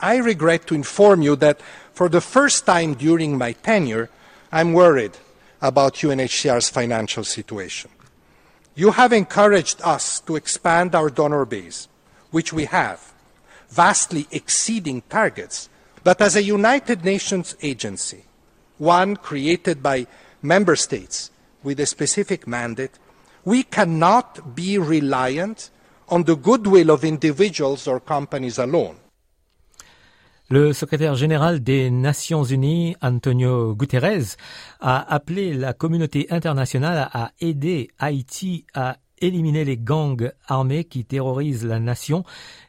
I 0.00 0.20
regret 0.20 0.60
to 0.66 0.76
inform 0.76 1.20
you 1.20 1.34
that 1.34 1.56
for 1.94 2.08
the 2.08 2.20
first 2.20 2.64
time 2.64 2.94
during 2.94 3.36
my 3.36 3.52
tenure, 3.52 4.08
I'm 4.52 4.72
worried 4.72 5.14
about 5.60 5.94
UNHCR's 5.94 6.70
financial 6.70 7.24
situation. 7.24 7.90
You 8.74 8.92
have 8.92 9.12
encouraged 9.12 9.80
us 9.82 10.20
to 10.20 10.36
expand 10.36 10.94
our 10.94 11.10
donor 11.10 11.44
base, 11.44 11.88
which 12.30 12.52
we 12.52 12.66
have, 12.66 13.12
vastly 13.68 14.28
exceeding 14.30 15.02
targets, 15.08 15.68
but 16.04 16.20
as 16.20 16.36
a 16.36 16.42
United 16.42 17.04
Nations 17.04 17.56
agency, 17.60 18.24
one 18.78 19.16
created 19.16 19.82
by 19.82 20.06
member 20.42 20.76
states 20.76 21.30
with 21.62 21.80
a 21.80 21.86
specific 21.86 22.46
mandate, 22.46 22.98
we 23.44 23.62
cannot 23.62 24.54
be 24.54 24.78
reliant 24.78 25.70
on 26.08 26.22
the 26.24 26.36
goodwill 26.36 26.90
of 26.90 27.04
individuals 27.04 27.86
or 27.86 27.98
companies 28.00 28.58
alone. 28.58 28.96
Le 30.50 30.72
secrétaire 30.72 31.14
général 31.14 31.60
des 31.60 31.90
Nations 31.90 32.42
Unies, 32.42 32.96
Antonio 33.02 33.74
Guterres, 33.74 34.36
a 34.80 35.12
appelé 35.12 35.52
la 35.52 35.74
communauté 35.74 36.26
internationale 36.30 37.10
à 37.12 37.32
aider 37.38 37.90
Haïti 37.98 38.64
à 38.72 38.96
éliminer 39.20 39.64
les 39.64 39.76
gangs 39.76 40.32
armés 40.46 40.84
qui 40.84 41.04
terrorisent 41.04 41.64
la 41.64 41.80
nation. 41.80 42.24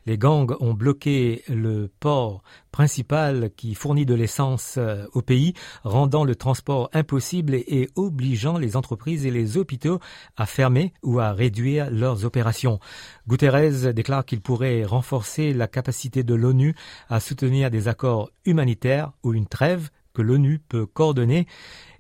Les 0.06 0.18
gangs 0.18 0.56
ont 0.60 0.74
bloqué 0.74 1.44
le 1.48 1.90
port 2.00 2.44
principal 2.72 3.52
qui 3.56 3.76
fournit 3.76 4.06
de 4.06 4.14
l'essence 4.14 4.76
euh, 4.78 5.06
au 5.14 5.22
pays, 5.22 5.54
rendant 5.84 6.24
le 6.24 6.36
transport 6.36 6.90
impossible 6.94 7.56
et, 7.56 7.90
obligeant 7.96 8.58
les 8.58 8.76
entreprises 8.76 9.26
et 9.26 9.32
les 9.32 9.58
hôpitaux 9.58 10.00
à 10.38 10.46
fermer 10.46 10.94
ou 11.04 11.20
à 11.20 11.34
réduire 11.34 11.90
leurs 11.92 12.26
opérations. 12.26 12.80
Guterres 13.28 13.94
déclare 13.94 14.26
qu'il 14.26 14.42
pourrait 14.42 14.86
renforcer 14.86 15.54
la 15.54 15.68
capacité 15.68 16.24
de 16.24 16.36
l'ONU 16.36 16.76
à 17.10 17.20
soutenir 17.20 17.70
des 17.72 17.88
accords 17.88 18.30
humanitaires 18.46 19.12
ou 19.24 19.34
une 19.34 19.48
trêve 19.48 19.90
que 20.14 20.22
l'ONU 20.22 20.60
peut 20.60 20.86
coordonner 20.86 21.48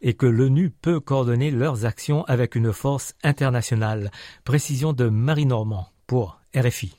et 0.01 0.13
que 0.13 0.25
l'ONU 0.25 0.69
peut 0.69 0.99
coordonner 0.99 1.51
leurs 1.51 1.85
actions 1.85 2.23
avec 2.25 2.55
une 2.55 2.73
force 2.73 3.15
internationale. 3.23 4.11
Précision 4.43 4.93
de 4.93 5.09
Marie 5.09 5.45
Normand 5.45 5.89
pour 6.07 6.39
RFI. 6.55 6.98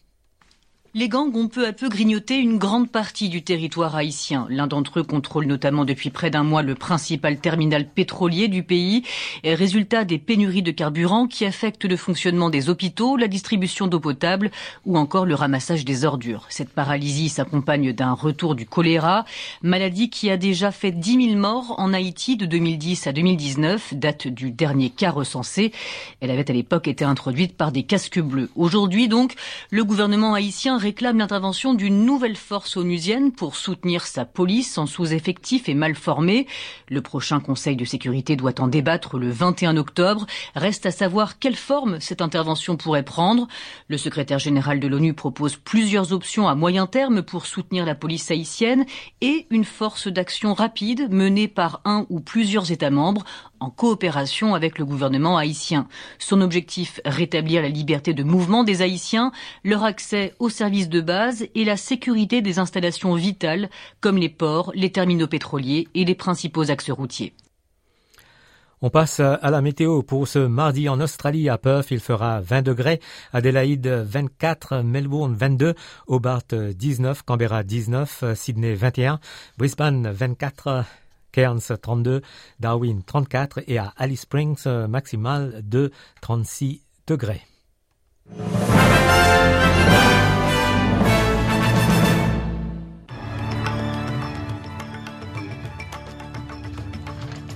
Les 0.93 1.09
gangs 1.09 1.37
ont 1.37 1.47
peu 1.47 1.69
à 1.69 1.73
peu 1.73 1.89
grignoté 1.89 2.37
une 2.39 2.59
grande 2.59 2.91
partie 2.91 3.29
du 3.29 3.43
territoire 3.43 3.95
haïtien. 3.95 4.49
L'un 4.51 4.67
d'entre 4.67 4.99
eux 4.99 5.03
contrôle 5.05 5.45
notamment 5.45 5.85
depuis 5.85 6.11
près 6.11 6.31
d'un 6.31 6.43
mois 6.43 6.63
le 6.63 6.75
principal 6.75 7.39
terminal 7.39 7.87
pétrolier 7.87 8.49
du 8.49 8.65
pays, 8.65 9.05
résultat 9.45 10.05
des 10.05 10.19
pénuries 10.19 10.65
de 10.65 10.73
carburant 10.73 11.29
qui 11.29 11.45
affectent 11.45 11.85
le 11.85 11.97
fonctionnement 11.97 12.51
des 12.51 12.69
hôpitaux, 12.69 13.17
la 13.17 13.29
distribution 13.29 13.87
d'eau 13.87 14.01
potable 14.01 14.51
ou 14.85 14.99
encore 14.99 15.27
le 15.27 15.37
ramassage 15.37 15.85
des 15.85 16.05
ordures. 16.05 16.47
Cette 16.49 16.71
paralysie 16.71 17.29
s'accompagne 17.29 17.93
d'un 17.93 18.13
retour 18.13 18.57
du 18.57 18.67
choléra, 18.67 19.25
maladie 19.63 20.11
qui 20.11 20.29
a 20.29 20.37
déjà 20.37 20.73
fait 20.73 20.91
10 20.91 21.29
000 21.29 21.39
morts 21.39 21.77
en 21.79 21.93
Haïti 21.93 22.37
de 22.37 22.47
2010 22.47 23.07
à 23.07 23.13
2019, 23.13 23.95
date 23.95 24.27
du 24.27 24.51
dernier 24.51 24.91
cas 24.91 25.13
recensé. 25.13 25.71
Elle 26.21 26.33
avait 26.33 26.51
à 26.51 26.55
l'époque 26.55 26.89
été 26.89 27.05
introduite 27.05 27.57
par 27.57 27.71
des 27.71 27.85
casques 27.85 28.19
bleus. 28.19 28.51
Aujourd'hui 28.57 29.07
donc, 29.07 29.35
le 29.71 29.85
gouvernement 29.85 30.35
haïtien 30.35 30.80
réclame 30.81 31.19
l'intervention 31.19 31.75
d'une 31.75 32.05
nouvelle 32.05 32.37
force 32.37 32.77
onusienne 32.77 33.33
pour 33.33 33.55
soutenir 33.55 34.07
sa 34.07 34.25
police 34.25 34.79
en 34.79 34.87
sous-effectif 34.87 35.69
et 35.69 35.75
mal 35.75 35.95
formée. 35.95 36.47
Le 36.89 37.03
prochain 37.03 37.39
Conseil 37.39 37.77
de 37.77 37.85
sécurité 37.85 38.35
doit 38.35 38.61
en 38.61 38.67
débattre 38.67 39.19
le 39.19 39.31
21 39.31 39.77
octobre. 39.77 40.27
Reste 40.57 40.87
à 40.87 40.91
savoir 40.91 41.39
quelle 41.39 41.55
forme 41.55 42.01
cette 42.01 42.23
intervention 42.23 42.77
pourrait 42.77 43.05
prendre. 43.05 43.47
Le 43.89 43.99
secrétaire 43.99 44.39
général 44.39 44.81
de 44.81 44.89
l'ONU 44.89 45.13
propose 45.13 45.57
plusieurs 45.57 46.13
options 46.13 46.49
à 46.49 46.55
moyen 46.55 46.87
terme 46.87 47.23
pour 47.23 47.47
soutenir 47.47 47.85
la 47.85 47.95
police 47.95 48.31
haïtienne 48.31 48.87
et 49.21 49.47
une 49.51 49.65
force 49.65 50.09
d'action 50.09 50.55
rapide 50.55 51.09
menée 51.11 51.49
par 51.49 51.83
un 51.85 52.07
ou 52.09 52.21
plusieurs 52.21 52.73
États 52.73 52.91
membres 52.91 53.25
en 53.61 53.69
coopération 53.69 54.55
avec 54.55 54.79
le 54.79 54.87
gouvernement 54.87 55.37
haïtien. 55.37 55.87
Son 56.19 56.41
objectif, 56.41 56.99
rétablir 57.05 57.61
la 57.61 57.69
liberté 57.69 58.15
de 58.15 58.23
mouvement 58.23 58.65
des 58.65 58.81
Haïtiens, 58.81 59.33
leur 59.65 59.85
accès 59.85 60.35
aux 60.39 60.49
services 60.49 60.70
de 60.71 61.00
base 61.00 61.47
et 61.55 61.65
la 61.65 61.77
sécurité 61.77 62.43
des 62.43 62.59
installations 62.59 63.15
vitales 63.15 63.69
comme 64.00 64.17
les 64.17 64.29
ports, 64.29 64.73
les 64.75 64.91
terminaux 64.91 65.27
pétroliers 65.27 65.89
et 65.95 66.05
les 66.05 66.15
principaux 66.15 66.71
axes 66.71 66.91
routiers. 66.91 67.35
On 68.83 68.89
passe 68.89 69.21
à 69.21 69.50
la 69.50 69.61
météo 69.61 70.03
pour 70.03 70.27
ce 70.27 70.39
mardi 70.39 70.89
en 70.89 71.00
Australie. 71.00 71.50
À 71.50 71.59
Perth, 71.59 71.91
il 71.91 72.00
fera 72.00 72.41
20 72.41 72.62
degrés. 72.62 73.00
Adélaïde 73.35 73.87
24, 73.87 74.79
Melbourne 74.83 75.35
22, 75.35 75.75
Hobart 76.07 76.45
19, 76.50 77.23
Canberra 77.25 77.62
19, 77.62 78.25
Sydney 78.35 78.75
21, 78.75 79.21
Brisbane 79.59 80.11
24, 80.11 80.85
Cairns 81.31 81.73
32, 81.83 82.23
Darwin 82.59 83.03
34 83.03 83.61
et 83.67 83.77
à 83.77 83.93
Alice 83.99 84.23
Springs 84.23 84.67
maximal 84.89 85.61
de 85.62 85.91
36 86.23 86.81
degrés. 87.07 87.43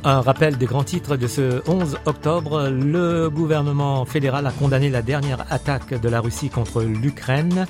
Un 0.07 0.21
rappel 0.21 0.59
des 0.59 0.67
grands 0.67 0.85
titres 0.85 1.17
de 1.17 1.27
ce 1.27 1.63
11 1.67 1.97
octobre. 2.05 2.69
Le 2.69 3.31
gouvernement 3.31 4.05
fédéral 4.05 4.47
a 4.47 4.51
condamné 4.51 4.91
la 4.91 5.01
dernière 5.01 5.47
attaque 5.51 5.99
de 5.99 6.09
la 6.11 6.21
Russie 6.21 6.51
contre 6.51 6.83
l'Ukraine. 6.83 7.67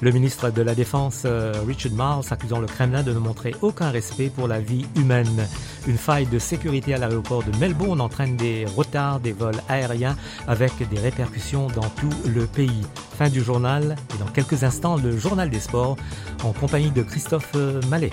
Le 0.00 0.10
ministre 0.10 0.50
de 0.50 0.60
la 0.60 0.74
Défense, 0.74 1.22
euh, 1.24 1.52
Richard 1.64 1.92
Marles, 1.92 2.24
accusant 2.30 2.58
le 2.58 2.66
Kremlin 2.66 3.04
de 3.04 3.12
ne 3.12 3.20
montrer 3.20 3.54
aucun 3.62 3.90
respect 3.90 4.28
pour 4.28 4.48
la 4.48 4.58
vie 4.58 4.86
humaine. 4.96 5.46
Une 5.86 5.98
faille 5.98 6.26
de 6.26 6.40
sécurité 6.40 6.94
à 6.94 6.98
l'aéroport 6.98 7.44
de 7.44 7.56
Melbourne 7.58 8.00
entraîne 8.00 8.36
des 8.36 8.64
retards 8.76 9.20
des 9.20 9.32
vols 9.32 9.60
aériens 9.68 10.16
avec 10.48 10.72
des 10.88 10.98
répercussions 10.98 11.68
dans 11.68 11.88
tout 11.90 12.10
le 12.26 12.46
pays. 12.46 12.82
Fin 13.16 13.28
du 13.28 13.40
journal 13.40 13.94
et 14.16 14.18
dans 14.18 14.30
quelques 14.32 14.64
instants 14.64 14.96
le 14.96 15.16
journal 15.16 15.48
des 15.48 15.60
sports 15.60 15.96
en 16.42 16.52
compagnie 16.52 16.90
de 16.90 17.02
Christophe 17.02 17.54
Mallet. 17.88 18.10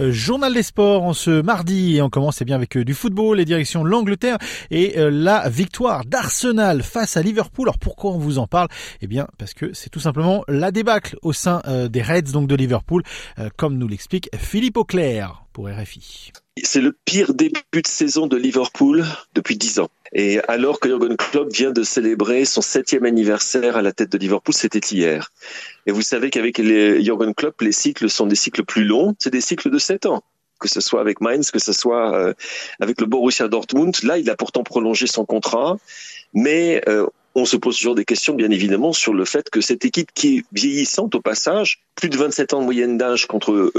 Euh, 0.00 0.12
journal 0.12 0.54
des 0.54 0.62
sports 0.62 1.02
en 1.02 1.12
ce 1.12 1.42
mardi 1.42 1.96
et 1.96 2.02
on 2.02 2.08
commence 2.08 2.40
eh 2.40 2.44
bien 2.44 2.56
avec 2.56 2.76
euh, 2.76 2.84
du 2.84 2.94
football, 2.94 3.36
les 3.36 3.44
directions 3.44 3.84
l'Angleterre 3.84 4.38
et 4.70 4.98
euh, 4.98 5.10
la 5.10 5.48
victoire 5.48 6.04
d'Arsenal 6.06 6.82
face 6.82 7.16
à 7.16 7.22
Liverpool. 7.22 7.68
Alors 7.68 7.78
pourquoi 7.78 8.12
on 8.12 8.18
vous 8.18 8.38
en 8.38 8.46
parle? 8.46 8.68
Eh 9.02 9.06
bien 9.06 9.26
parce 9.36 9.52
que 9.52 9.72
c'est 9.74 9.90
tout 9.90 10.00
simplement 10.00 10.42
la 10.48 10.70
débâcle 10.70 11.16
au 11.22 11.32
sein 11.32 11.62
des 11.90 12.02
Reds 12.02 12.32
donc 12.32 12.48
de 12.48 12.54
Liverpool, 12.54 13.02
comme 13.56 13.76
nous 13.76 13.88
l'explique 13.88 14.30
Philippe 14.36 14.76
Auclair 14.76 15.44
pour 15.52 15.68
RFI. 15.68 16.32
C'est 16.64 16.80
le 16.80 16.94
pire 17.04 17.34
début 17.34 17.62
de 17.72 17.86
saison 17.86 18.26
de 18.26 18.36
Liverpool 18.36 19.04
depuis 19.34 19.56
dix 19.56 19.78
ans. 19.78 19.88
Et 20.12 20.40
alors 20.48 20.80
que 20.80 20.88
Jurgen 20.88 21.16
Klopp 21.16 21.52
vient 21.52 21.70
de 21.70 21.82
célébrer 21.82 22.44
son 22.44 22.62
septième 22.62 23.04
anniversaire 23.04 23.76
à 23.76 23.82
la 23.82 23.92
tête 23.92 24.10
de 24.10 24.18
Liverpool, 24.18 24.54
c'était 24.54 24.80
hier. 24.80 25.30
Et 25.86 25.92
vous 25.92 26.02
savez 26.02 26.30
qu'avec 26.30 26.58
les 26.58 27.04
Jurgen 27.04 27.34
Klopp, 27.34 27.60
les 27.60 27.72
cycles 27.72 28.10
sont 28.10 28.26
des 28.26 28.34
cycles 28.34 28.64
plus 28.64 28.84
longs, 28.84 29.14
c'est 29.18 29.30
des 29.30 29.40
cycles 29.40 29.70
de 29.70 29.78
sept 29.78 30.06
ans 30.06 30.22
que 30.60 30.68
ce 30.68 30.80
soit 30.80 31.00
avec 31.00 31.20
Mainz, 31.20 31.50
que 31.50 31.58
ce 31.58 31.72
soit 31.72 32.14
euh, 32.14 32.34
avec 32.80 33.00
le 33.00 33.06
Borussia 33.06 33.48
Dortmund. 33.48 33.96
Là, 34.02 34.18
il 34.18 34.28
a 34.30 34.36
pourtant 34.36 34.62
prolongé 34.62 35.06
son 35.06 35.24
contrat, 35.24 35.78
mais 36.34 36.82
euh, 36.86 37.06
on 37.34 37.44
se 37.44 37.56
pose 37.56 37.76
toujours 37.76 37.94
des 37.94 38.04
questions, 38.04 38.34
bien 38.34 38.50
évidemment, 38.50 38.92
sur 38.92 39.14
le 39.14 39.24
fait 39.24 39.50
que 39.50 39.60
cette 39.60 39.84
équipe 39.84 40.10
qui 40.14 40.38
est 40.38 40.44
vieillissante 40.52 41.14
au 41.14 41.20
passage, 41.20 41.80
plus 41.94 42.08
de 42.08 42.16
27 42.16 42.54
ans 42.54 42.60
de 42.60 42.64
moyenne 42.64 42.98
d'âge 42.98 43.26
contre 43.26 43.72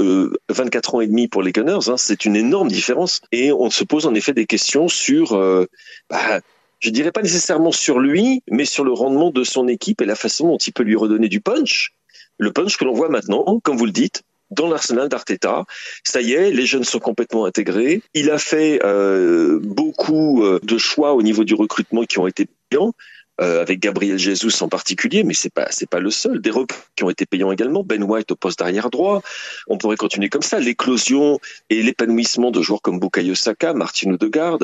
24 0.48 0.94
euh, 0.94 0.96
ans 0.96 1.00
et 1.00 1.06
demi 1.06 1.28
pour 1.28 1.42
les 1.42 1.52
Gunners, 1.52 1.88
hein, 1.88 1.96
c'est 1.96 2.24
une 2.24 2.36
énorme 2.36 2.68
différence. 2.68 3.20
Et 3.30 3.52
on 3.52 3.70
se 3.70 3.84
pose 3.84 4.06
en 4.06 4.14
effet 4.14 4.32
des 4.32 4.46
questions 4.46 4.88
sur, 4.88 5.34
euh, 5.34 5.66
bah, 6.08 6.40
je 6.80 6.90
dirais 6.90 7.12
pas 7.12 7.22
nécessairement 7.22 7.72
sur 7.72 7.98
lui, 7.98 8.42
mais 8.50 8.64
sur 8.64 8.84
le 8.84 8.92
rendement 8.92 9.30
de 9.30 9.44
son 9.44 9.68
équipe 9.68 10.00
et 10.00 10.06
la 10.06 10.16
façon 10.16 10.48
dont 10.48 10.58
il 10.58 10.72
peut 10.72 10.82
lui 10.82 10.96
redonner 10.96 11.28
du 11.28 11.40
punch. 11.40 11.94
Le 12.38 12.52
punch 12.52 12.76
que 12.76 12.84
l'on 12.84 12.94
voit 12.94 13.10
maintenant, 13.10 13.60
comme 13.62 13.76
vous 13.76 13.86
le 13.86 13.92
dites, 13.92 14.22
dans 14.52 14.68
l'arsenal 14.68 15.08
d'Arteta. 15.08 15.64
Ça 16.04 16.20
y 16.20 16.32
est, 16.32 16.50
les 16.50 16.66
jeunes 16.66 16.84
sont 16.84 16.98
complètement 16.98 17.44
intégrés. 17.46 18.02
Il 18.14 18.30
a 18.30 18.38
fait 18.38 18.80
euh, 18.84 19.58
beaucoup 19.62 20.44
euh, 20.44 20.60
de 20.62 20.78
choix 20.78 21.14
au 21.14 21.22
niveau 21.22 21.44
du 21.44 21.54
recrutement 21.54 22.04
qui 22.04 22.18
ont 22.18 22.26
été 22.26 22.46
payants. 22.68 22.92
Euh, 23.42 23.60
avec 23.60 23.80
Gabriel 23.80 24.18
Jesus 24.18 24.62
en 24.62 24.68
particulier, 24.68 25.24
mais 25.24 25.34
c'est 25.34 25.52
pas 25.52 25.66
c'est 25.70 25.88
pas 25.88 25.98
le 25.98 26.12
seul. 26.12 26.40
Des 26.40 26.50
recrues 26.50 26.78
qui 26.94 27.02
ont 27.02 27.10
été 27.10 27.26
payants 27.26 27.50
également. 27.50 27.82
Ben 27.82 28.00
White 28.00 28.30
au 28.30 28.36
poste 28.36 28.60
d'arrière 28.60 28.88
droit. 28.88 29.20
On 29.66 29.78
pourrait 29.78 29.96
continuer 29.96 30.28
comme 30.28 30.42
ça. 30.42 30.60
L'éclosion 30.60 31.40
et 31.68 31.82
l'épanouissement 31.82 32.52
de 32.52 32.62
joueurs 32.62 32.82
comme 32.82 33.00
Bukayo 33.00 33.34
Saka, 33.34 33.74
Martin 33.74 34.12
Odegaard, 34.12 34.58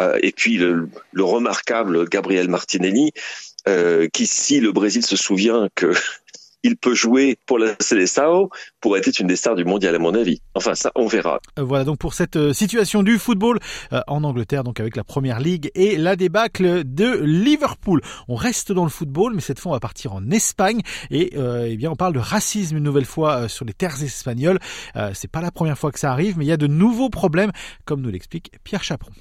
euh, 0.00 0.18
et 0.22 0.32
puis 0.32 0.56
le, 0.56 0.88
le, 1.12 1.24
remarquable 1.24 2.08
Gabriel 2.08 2.48
Martinelli, 2.48 3.12
euh, 3.68 4.08
qui 4.10 4.26
si 4.26 4.58
le 4.58 4.72
Brésil 4.72 5.04
se 5.04 5.16
souvient 5.16 5.68
que 5.74 5.92
il 6.64 6.76
peut 6.76 6.94
jouer 6.94 7.38
pour 7.46 7.58
la 7.58 7.76
Seleção, 7.78 8.48
pour 8.80 8.96
être 8.96 9.20
une 9.20 9.28
des 9.28 9.36
stars 9.36 9.54
du 9.54 9.64
mondial 9.64 9.94
à 9.94 9.98
mon 9.98 10.14
avis. 10.14 10.40
Enfin 10.54 10.74
ça, 10.74 10.90
on 10.96 11.06
verra. 11.06 11.38
Euh, 11.58 11.62
voilà 11.62 11.84
donc 11.84 11.98
pour 11.98 12.14
cette 12.14 12.36
euh, 12.36 12.52
situation 12.52 13.02
du 13.02 13.18
football 13.18 13.60
euh, 13.92 14.00
en 14.08 14.24
Angleterre, 14.24 14.64
donc 14.64 14.80
avec 14.80 14.96
la 14.96 15.04
Première 15.04 15.38
Ligue 15.38 15.70
et 15.74 15.96
la 15.96 16.16
débâcle 16.16 16.82
de 16.84 17.20
Liverpool. 17.22 18.00
On 18.28 18.34
reste 18.34 18.72
dans 18.72 18.84
le 18.84 18.90
football, 18.90 19.34
mais 19.34 19.42
cette 19.42 19.60
fois 19.60 19.72
on 19.72 19.74
va 19.74 19.80
partir 19.80 20.14
en 20.14 20.30
Espagne 20.30 20.80
et 21.10 21.32
eh 21.36 21.76
bien 21.76 21.90
on 21.90 21.96
parle 21.96 22.14
de 22.14 22.18
racisme 22.18 22.78
une 22.78 22.82
nouvelle 22.82 23.04
fois 23.04 23.48
sur 23.48 23.64
les 23.64 23.74
terres 23.74 24.02
espagnoles. 24.02 24.58
C'est 25.12 25.30
pas 25.30 25.42
la 25.42 25.50
première 25.50 25.78
fois 25.78 25.92
que 25.92 25.98
ça 25.98 26.10
arrive, 26.10 26.38
mais 26.38 26.46
il 26.46 26.48
y 26.48 26.52
a 26.52 26.56
de 26.56 26.66
nouveaux 26.66 27.10
problèmes, 27.10 27.52
comme 27.84 28.00
nous 28.00 28.10
l'explique 28.10 28.50
Pierre 28.64 28.82
Chaperon. 28.82 29.12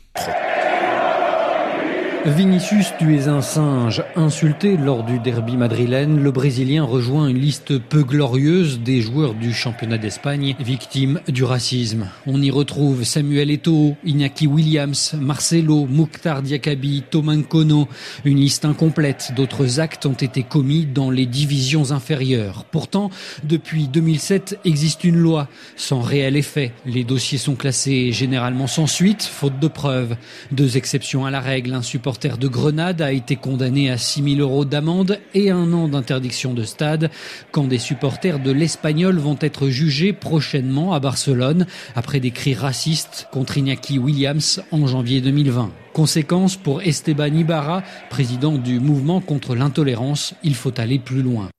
Vinicius, 2.26 2.94
tu 2.98 3.18
es 3.18 3.28
un 3.28 3.42
singe. 3.42 4.02
Insulté 4.16 4.78
lors 4.78 5.04
du 5.04 5.20
derby 5.20 5.58
madrilène, 5.58 6.24
le 6.24 6.32
Brésilien 6.32 6.86
rejoint 6.86 7.28
une 7.28 7.38
liste 7.38 7.78
peu 7.80 8.02
glorieuse 8.02 8.80
des 8.80 9.02
joueurs 9.02 9.34
du 9.34 9.54
championnat 9.54 9.98
d'Espagne 9.98 10.56
victimes 10.58 11.20
du 11.28 11.44
racisme. 11.44 12.08
On 12.26 12.42
y 12.42 12.50
retrouve 12.50 13.04
Samuel 13.04 13.52
Eto'o, 13.52 13.98
Iñaki 14.06 14.48
Williams, 14.48 15.16
Marcelo, 15.20 15.86
Mukhtar 15.86 16.44
Diakabi, 16.44 17.04
Tomancono. 17.10 17.90
Une 18.24 18.38
liste 18.38 18.64
incomplète 18.64 19.34
d'autres 19.36 19.82
actes 19.82 20.06
ont 20.06 20.14
été 20.14 20.44
commis 20.44 20.86
dans 20.86 21.12
les 21.12 21.26
divisions 21.26 21.92
inférieures. 21.92 22.64
Pourtant, 22.72 23.10
depuis 23.44 23.90
2007 23.90 24.60
existe 24.64 25.04
une 25.04 25.18
loi 25.18 25.50
sans 25.76 26.00
réel 26.00 26.38
effet. 26.38 26.72
Les 26.86 27.04
dossiers 27.04 27.38
sont 27.38 27.56
classés 27.56 28.14
généralement 28.14 28.68
sans 28.68 28.88
suite, 28.88 29.24
faute 29.24 29.60
de 29.60 29.68
preuves. 29.68 30.16
Deux 30.54 30.78
exceptions 30.78 31.26
à 31.26 31.32
la 31.32 31.42
règle, 31.42 31.74
insupportables 31.74 32.13
supporter 32.14 32.38
de 32.38 32.48
Grenade 32.48 33.02
a 33.02 33.12
été 33.12 33.36
condamné 33.38 33.90
à 33.90 33.98
6 33.98 34.36
000 34.36 34.48
euros 34.48 34.66
d'amende 34.66 35.18
et 35.34 35.50
un 35.50 35.74
an 35.74 35.88
d'interdiction 35.88 36.54
de 36.54 36.62
stade 36.62 37.10
quand 37.52 37.64
des 37.64 37.80
supporters 37.80 38.40
de 38.40 38.52
l'Espagnol 38.52 39.18
vont 39.18 39.38
être 39.42 39.70
jugés 39.70 40.14
prochainement 40.14 40.94
à 40.94 41.00
Barcelone 41.00 41.66
après 41.96 42.20
des 42.20 42.30
cris 42.30 42.54
racistes 42.54 43.28
contre 43.32 43.58
Iñaki 43.58 43.98
Williams 43.98 44.62
en 44.72 44.86
janvier 44.86 45.22
2020. 45.22 45.72
Conséquence 45.92 46.56
pour 46.56 46.84
Esteban 46.84 47.34
Ibarra, 47.34 47.82
président 48.12 48.60
du 48.60 48.80
mouvement 48.80 49.20
contre 49.20 49.56
l'intolérance, 49.56 50.36
il 50.44 50.54
faut 50.54 50.80
aller 50.80 51.00
plus 51.00 51.24
loin. 51.24 51.50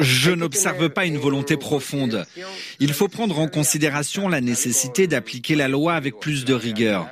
Je 0.00 0.30
n'observe 0.32 0.90
pas 0.90 1.06
une 1.06 1.16
volonté 1.16 1.56
profonde. 1.56 2.26
Il 2.78 2.92
faut 2.92 3.08
prendre 3.08 3.38
en 3.38 3.48
considération 3.48 4.28
la 4.28 4.42
nécessité 4.42 5.06
d'appliquer 5.06 5.54
la 5.54 5.68
loi 5.68 5.94
avec 5.94 6.20
plus 6.20 6.44
de 6.44 6.52
rigueur. 6.52 7.08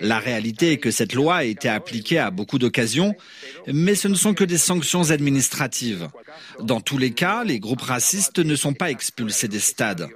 La 0.00 0.18
réalité 0.18 0.72
est 0.72 0.78
que 0.78 0.90
cette 0.90 1.14
loi 1.14 1.36
a 1.36 1.44
été 1.44 1.68
appliquée 1.68 2.18
à 2.18 2.32
beaucoup 2.32 2.58
d'occasions, 2.58 3.14
mais 3.68 3.94
ce 3.94 4.08
ne 4.08 4.16
sont 4.16 4.34
que 4.34 4.42
des 4.42 4.58
sanctions 4.58 5.12
administratives. 5.12 6.08
Dans 6.58 6.80
tous 6.80 6.98
les 6.98 7.12
cas, 7.12 7.44
les 7.44 7.60
groupes 7.60 7.82
racistes 7.82 8.40
ne 8.40 8.56
sont 8.56 8.74
pas 8.74 8.90
expulsés 8.90 9.46
des 9.46 9.60
stades. 9.60 10.08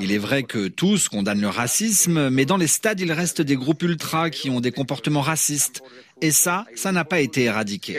Il 0.00 0.10
est 0.10 0.18
vrai 0.18 0.42
que 0.42 0.68
tous 0.68 1.08
condamnent 1.08 1.40
le 1.40 1.48
racisme, 1.48 2.30
mais 2.30 2.44
dans 2.44 2.56
les 2.56 2.66
stades, 2.66 3.00
il 3.00 3.12
reste 3.12 3.42
des 3.42 3.56
groupes 3.56 3.82
ultras 3.82 4.30
qui 4.30 4.50
ont 4.50 4.60
des 4.60 4.72
comportements 4.72 5.20
racistes. 5.20 5.82
Et 6.22 6.30
ça, 6.30 6.66
ça 6.76 6.92
n'a 6.92 7.04
pas 7.04 7.18
été 7.18 7.42
éradiqué. 7.42 7.98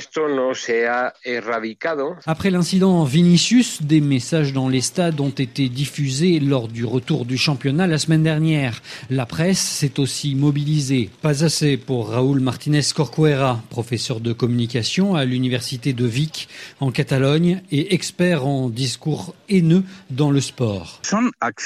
Après 2.25 2.51
l'incident 2.51 3.03
Vinicius, 3.03 3.81
des 3.81 3.99
messages 3.99 4.53
dans 4.53 4.69
les 4.69 4.79
stades 4.79 5.19
ont 5.19 5.29
été 5.29 5.67
diffusés 5.67 6.39
lors 6.39 6.69
du 6.69 6.86
retour 6.86 7.25
du 7.25 7.38
championnat 7.38 7.86
la 7.86 7.97
semaine 7.97 8.23
dernière. 8.23 8.81
La 9.09 9.25
presse 9.25 9.59
s'est 9.59 9.99
aussi 9.99 10.36
mobilisée. 10.36 11.09
Pas 11.21 11.43
assez 11.43 11.75
pour 11.75 12.12
Raúl 12.12 12.39
Martinez 12.39 12.81
Corcuera, 12.95 13.62
professeur 13.69 14.21
de 14.21 14.31
communication 14.31 15.15
à 15.15 15.25
l'université 15.25 15.91
de 15.91 16.05
Vic 16.05 16.47
en 16.79 16.91
Catalogne 16.91 17.62
et 17.71 17.93
expert 17.93 18.47
en 18.47 18.69
discours 18.69 19.36
haineux 19.49 19.83
dans 20.09 20.31
le 20.31 20.39
sport. 20.39 21.01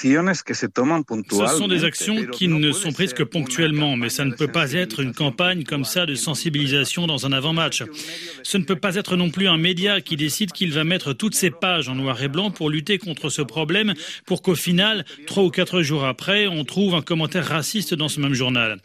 Ce 0.01 1.57
sont 1.57 1.67
des 1.67 1.83
actions 1.83 2.25
qui 2.27 2.47
ne 2.47 2.71
sont 2.71 2.91
prises 2.91 3.13
que 3.13 3.23
ponctuellement, 3.23 3.97
mais 3.97 4.09
ça 4.09 4.25
ne 4.25 4.33
peut 4.33 4.47
pas 4.47 4.73
être 4.73 4.99
une 4.99 5.13
campagne 5.13 5.63
comme 5.63 5.85
ça 5.85 6.05
de 6.05 6.15
sensibilisation 6.15 7.07
dans 7.07 7.25
un 7.25 7.31
avant-match. 7.31 7.83
Ce 8.43 8.57
ne 8.57 8.63
peut 8.63 8.75
pas 8.75 8.95
être 8.95 9.15
non 9.15 9.29
plus 9.29 9.47
un 9.47 9.57
média 9.57 10.01
qui 10.01 10.15
décide 10.15 10.51
qu'il 10.51 10.71
va 10.73 10.83
mettre 10.83 11.13
toutes 11.13 11.35
ses 11.35 11.49
pages 11.49 11.89
en 11.89 11.95
noir 11.95 12.21
et 12.21 12.27
blanc 12.27 12.51
pour 12.51 12.69
lutter 12.69 12.97
contre 12.97 13.29
ce 13.29 13.41
problème, 13.41 13.93
pour 14.25 14.41
qu'au 14.41 14.55
final, 14.55 15.05
trois 15.25 15.43
ou 15.43 15.49
quatre 15.49 15.81
jours 15.81 16.05
après, 16.05 16.47
on 16.47 16.63
trouve 16.63 16.95
un 16.95 17.01
commentaire 17.01 17.47
raciste 17.47 17.93
dans 17.93 18.09
ce 18.09 18.19
même 18.19 18.33
journal. 18.33 18.77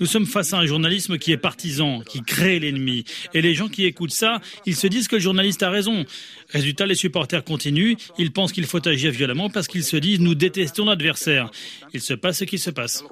Nous 0.00 0.06
sommes 0.06 0.26
face 0.26 0.52
à 0.52 0.58
un 0.58 0.66
journalisme 0.66 1.18
qui 1.18 1.32
est 1.32 1.36
partisan, 1.36 2.00
qui 2.00 2.22
crée 2.22 2.58
l'ennemi. 2.58 3.04
Et 3.34 3.42
les 3.42 3.54
gens 3.54 3.68
qui 3.68 3.84
écoutent 3.84 4.12
ça, 4.12 4.40
ils 4.66 4.76
se 4.76 4.86
disent 4.86 5.08
que 5.08 5.16
le 5.16 5.22
journaliste 5.22 5.62
a 5.62 5.70
raison. 5.70 6.04
Résultat, 6.52 6.86
les 6.86 6.94
supporters 6.94 7.42
continuent, 7.44 7.94
ils 8.18 8.30
pensent 8.30 8.52
qu'il 8.52 8.66
faut 8.66 8.86
agir 8.86 9.10
violemment 9.10 9.48
parce 9.48 9.68
qu'ils 9.68 9.84
se 9.84 9.96
disent 9.96 10.20
nous 10.20 10.34
détestons 10.34 10.84
l'adversaire. 10.84 11.50
Il 11.94 12.00
se 12.00 12.12
passe 12.12 12.38
ce 12.38 12.44
qui 12.44 12.58
se 12.58 12.70
passe. 12.70 13.02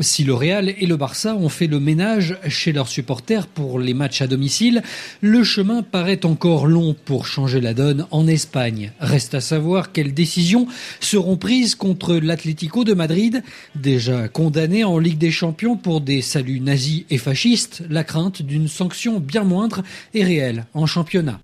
Si 0.00 0.24
le 0.24 0.34
Real 0.34 0.68
et 0.68 0.86
le 0.86 0.96
Barça 0.96 1.34
ont 1.34 1.48
fait 1.48 1.66
le 1.66 1.80
ménage 1.80 2.36
chez 2.48 2.72
leurs 2.72 2.88
supporters 2.88 3.46
pour 3.48 3.80
les 3.80 3.94
matchs 3.94 4.22
à 4.22 4.28
domicile, 4.28 4.82
le 5.20 5.42
chemin 5.42 5.82
paraît 5.82 6.24
encore 6.24 6.66
long 6.66 6.94
pour 6.94 7.26
changer 7.26 7.60
la 7.60 7.74
donne 7.74 8.06
en 8.12 8.28
Espagne. 8.28 8.92
Reste 9.00 9.34
à 9.34 9.40
savoir 9.40 9.90
quelles 9.90 10.14
décisions 10.14 10.68
seront 11.00 11.36
prises 11.36 11.74
contre 11.74 12.14
l'Atlético 12.14 12.84
de 12.84 12.94
Madrid, 12.94 13.42
déjà 13.74 14.28
condamné 14.28 14.84
en 14.84 14.98
Ligue 14.98 15.18
des 15.18 15.32
Champions 15.32 15.76
pour 15.76 16.00
des 16.00 16.22
saluts 16.22 16.60
nazis 16.60 17.04
et 17.10 17.18
fascistes. 17.18 17.82
La 17.90 18.04
crainte 18.04 18.42
d'une 18.42 18.68
sanction 18.68 19.18
bien 19.18 19.44
moindre 19.44 19.82
est 20.14 20.24
réelle 20.24 20.66
en 20.74 20.86
championnat. 20.86 21.40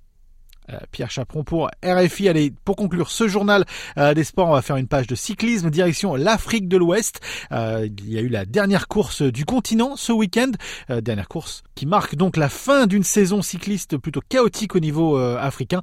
Euh, 0.72 0.76
Pierre 0.90 1.10
Chaperon 1.10 1.44
pour 1.44 1.70
RFI. 1.84 2.28
Allez, 2.28 2.52
pour 2.64 2.76
conclure 2.76 3.10
ce 3.10 3.26
journal 3.26 3.64
euh, 3.96 4.14
des 4.14 4.24
sports, 4.24 4.48
on 4.48 4.52
va 4.52 4.62
faire 4.62 4.76
une 4.76 4.88
page 4.88 5.06
de 5.06 5.14
cyclisme 5.14 5.70
direction 5.70 6.14
l'Afrique 6.14 6.68
de 6.68 6.76
l'Ouest. 6.76 7.20
Euh, 7.52 7.88
il 7.98 8.12
y 8.12 8.18
a 8.18 8.20
eu 8.20 8.28
la 8.28 8.44
dernière 8.44 8.88
course 8.88 9.22
du 9.22 9.44
continent 9.44 9.96
ce 9.96 10.12
week-end, 10.12 10.52
dernière 10.88 11.28
course 11.28 11.62
qui 11.74 11.86
marque 11.86 12.16
donc 12.16 12.36
la 12.36 12.48
fin 12.48 12.86
d'une 12.86 13.02
saison 13.02 13.42
cycliste 13.42 13.96
plutôt 13.96 14.20
chaotique 14.28 14.74
au 14.74 14.80
niveau 14.80 15.16
africain. 15.16 15.80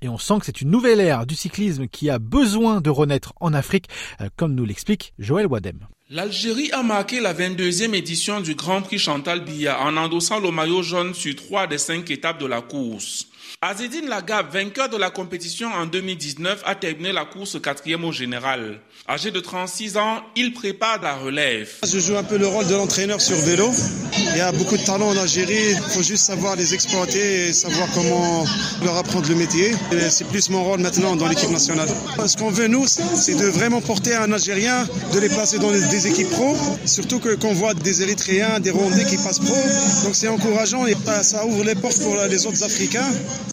Et 0.00 0.08
on 0.08 0.18
sent 0.18 0.34
que 0.40 0.46
c'est 0.46 0.60
une 0.60 0.70
nouvelle 0.70 1.00
ère 1.00 1.26
du 1.26 1.34
cyclisme 1.34 1.88
qui 1.88 2.10
a 2.10 2.18
besoin 2.18 2.80
de 2.80 2.90
renaître 2.90 3.32
en 3.40 3.52
Afrique, 3.52 3.88
comme 4.36 4.54
nous 4.54 4.64
l'explique 4.64 5.12
Joël 5.18 5.46
Wadem. 5.46 5.80
L'Algérie 6.10 6.70
a 6.72 6.82
marqué 6.82 7.20
la 7.20 7.34
22e 7.34 7.94
édition 7.94 8.40
du 8.40 8.54
Grand 8.54 8.82
Prix 8.82 8.98
Chantal 8.98 9.44
Biya 9.44 9.80
en 9.82 9.96
endossant 9.96 10.40
le 10.40 10.50
maillot 10.50 10.82
jaune 10.82 11.14
sur 11.14 11.34
trois 11.36 11.66
des 11.66 11.78
cinq 11.78 12.10
étapes 12.10 12.40
de 12.40 12.46
la 12.46 12.62
course. 12.62 13.27
Azedine 13.60 14.06
Lagab, 14.06 14.52
vainqueur 14.52 14.88
de 14.88 14.96
la 14.96 15.10
compétition 15.10 15.66
en 15.66 15.86
2019, 15.86 16.62
a 16.64 16.76
terminé 16.76 17.10
la 17.10 17.24
course 17.24 17.60
quatrième 17.60 18.04
au 18.04 18.12
général. 18.12 18.78
Âgé 19.08 19.32
de 19.32 19.40
36 19.40 19.96
ans, 19.96 20.22
il 20.36 20.52
prépare 20.52 21.02
la 21.02 21.16
relève. 21.16 21.68
Je 21.84 21.98
joue 21.98 22.16
un 22.16 22.22
peu 22.22 22.38
le 22.38 22.46
rôle 22.46 22.68
de 22.68 22.76
l'entraîneur 22.76 23.20
sur 23.20 23.34
vélo. 23.34 23.68
Il 24.16 24.36
y 24.36 24.40
a 24.40 24.52
beaucoup 24.52 24.76
de 24.76 24.84
talents 24.84 25.08
en 25.08 25.16
Algérie. 25.16 25.72
Il 25.72 25.92
faut 25.92 26.04
juste 26.04 26.24
savoir 26.24 26.54
les 26.54 26.72
exploiter 26.72 27.48
et 27.48 27.52
savoir 27.52 27.88
comment 27.94 28.44
leur 28.84 28.96
apprendre 28.96 29.28
le 29.28 29.34
métier. 29.34 29.72
C'est 30.08 30.28
plus 30.28 30.50
mon 30.50 30.62
rôle 30.62 30.78
maintenant 30.78 31.16
dans 31.16 31.26
l'équipe 31.26 31.50
nationale. 31.50 31.88
Ce 32.28 32.36
qu'on 32.36 32.50
veut, 32.50 32.68
nous, 32.68 32.86
c'est 32.86 33.34
de 33.34 33.46
vraiment 33.46 33.80
porter 33.80 34.14
un 34.14 34.30
Algérien, 34.30 34.86
de 35.12 35.18
les 35.18 35.30
placer 35.30 35.58
dans 35.58 35.72
des 35.72 36.06
équipes 36.06 36.30
pro. 36.30 36.56
Surtout 36.86 37.18
qu'on 37.18 37.54
voit 37.54 37.74
des 37.74 38.02
Érythréens, 38.02 38.60
des 38.60 38.70
Rwandais 38.70 39.04
qui 39.04 39.16
passent 39.16 39.40
pro. 39.40 39.56
Donc 40.04 40.14
c'est 40.14 40.28
encourageant 40.28 40.86
et 40.86 40.94
ça 41.22 41.44
ouvre 41.44 41.64
les 41.64 41.74
portes 41.74 42.00
pour 42.00 42.14
les 42.30 42.46
autres 42.46 42.62
Africains. 42.62 43.10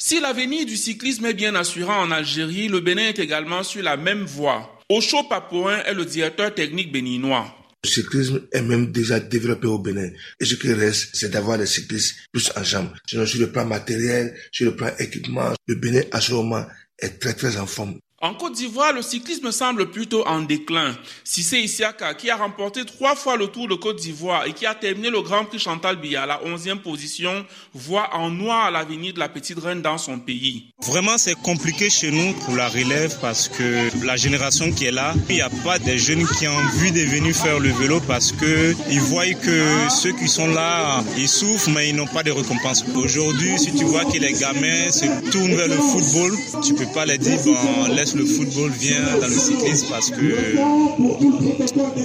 Si 0.08 0.20
l'avenir 0.20 0.68
du 0.68 0.78
cyclisme 0.78 1.26
est 1.26 1.34
bien 1.34 1.56
assurant 1.56 2.00
en 2.00 2.12
Algérie, 2.12 2.68
le 2.68 2.80
Bénin 2.80 3.08
est 3.08 3.18
également 3.18 3.63
sur 3.63 3.82
la 3.82 3.98
même 3.98 4.24
voie. 4.24 4.80
Ocho 4.88 5.24
Papouin 5.24 5.80
est 5.80 5.96
le 5.96 6.06
directeur 6.06 6.54
technique 6.54 6.91
béninois. 6.91 7.48
Le 7.84 7.89
cyclisme 7.89 8.41
est 8.52 8.62
même 8.62 8.91
déjà 8.91 9.20
développé 9.20 9.65
au 9.65 9.80
Bénin. 9.80 10.12
Et 10.39 10.46
ce 10.46 10.54
qui 10.54 10.72
reste, 10.72 11.15
c'est 11.15 11.30
d'avoir 11.30 11.58
des 11.58 11.65
cyclistes 11.65 12.18
plus 12.32 12.52
en 12.56 12.63
jambes. 12.63 12.91
Sinon, 13.10 13.26
sur 13.26 13.39
le 13.39 13.52
plan 13.52 13.65
matériel, 13.65 14.36
sur 14.52 14.68
le 14.68 14.76
plan 14.76 14.91
équipement, 15.00 15.54
le 15.65 15.74
Bénin, 15.74 16.04
à 16.12 16.22
ce 16.22 16.34
moment, 16.34 16.68
est 17.00 17.18
très 17.20 17.34
très 17.34 17.58
en 17.58 17.65
forme. 17.65 17.98
En 18.26 18.34
Côte 18.34 18.54
d'Ivoire, 18.54 18.92
le 18.92 19.04
cyclisme 19.04 19.52
semble 19.52 19.92
plutôt 19.92 20.26
en 20.26 20.42
déclin. 20.42 20.98
Sissé 21.24 21.60
Isiaka, 21.60 22.16
qui 22.16 22.32
a 22.32 22.38
remporté 22.38 22.84
trois 22.84 23.16
fois 23.16 23.38
le 23.38 23.46
Tour 23.50 23.68
de 23.68 23.76
Côte 23.76 23.98
d'Ivoire 23.98 24.48
et 24.48 24.54
qui 24.54 24.66
a 24.66 24.74
terminé 24.74 25.12
le 25.12 25.22
Grand 25.22 25.46
Prix 25.46 25.60
Chantal 25.60 25.98
Biya 25.98 26.24
à 26.24 26.26
la 26.26 26.42
11e 26.44 26.80
position, 26.80 27.46
voit 27.76 28.16
en 28.16 28.32
noir 28.32 28.72
l'avenir 28.72 29.14
de 29.14 29.20
la 29.20 29.30
petite 29.30 29.60
reine 29.60 29.84
dans 29.84 30.00
son 30.00 30.18
pays. 30.18 30.74
Vraiment, 30.88 31.20
c'est 31.20 31.36
compliqué 31.36 31.92
chez 31.92 32.10
nous 32.10 32.34
pour 32.46 32.56
la 32.56 32.68
relève 32.68 33.16
parce 33.22 33.48
que 33.48 33.92
la 34.04 34.16
génération 34.16 34.72
qui 34.72 34.86
est 34.86 34.92
là, 34.92 35.14
il 35.30 35.36
n'y 35.36 35.42
a 35.42 35.52
pas 35.64 35.78
des 35.78 36.00
jeunes 36.00 36.26
qui 36.40 36.48
ont 36.48 36.58
envie 36.58 36.92
de 36.92 37.02
venir 37.02 37.36
faire 37.36 37.60
le 37.60 37.70
vélo 37.74 38.02
parce 38.08 38.32
que 38.32 38.74
ils 38.90 39.02
voient 39.02 39.32
que 39.36 39.88
ceux 39.92 40.14
qui 40.14 40.28
sont 40.28 40.48
là, 40.48 41.04
ils 41.16 41.30
souffrent 41.30 41.70
mais 41.70 41.90
ils 41.90 41.96
n'ont 41.96 42.08
pas 42.08 42.24
de 42.24 42.32
récompense. 42.32 42.86
Aujourd'hui, 42.96 43.60
si 43.60 43.72
tu 43.76 43.84
vois 43.84 44.06
que 44.06 44.18
les 44.18 44.34
gamins 44.34 44.90
se 44.90 45.06
tournent 45.30 45.54
vers 45.54 45.68
le 45.68 45.76
football, 45.78 46.36
tu 46.66 46.74
peux 46.74 46.92
pas 46.92 47.06
les 47.06 47.20
dire, 47.20 47.38
bon, 47.44 47.94
laisse 47.94 48.14
le 48.15 48.25
football 48.25 48.71
vient 48.71 49.17
dans 49.19 49.28
le 49.28 49.34
cyclisme 49.34 49.88
parce 49.89 50.10
que 50.12 50.56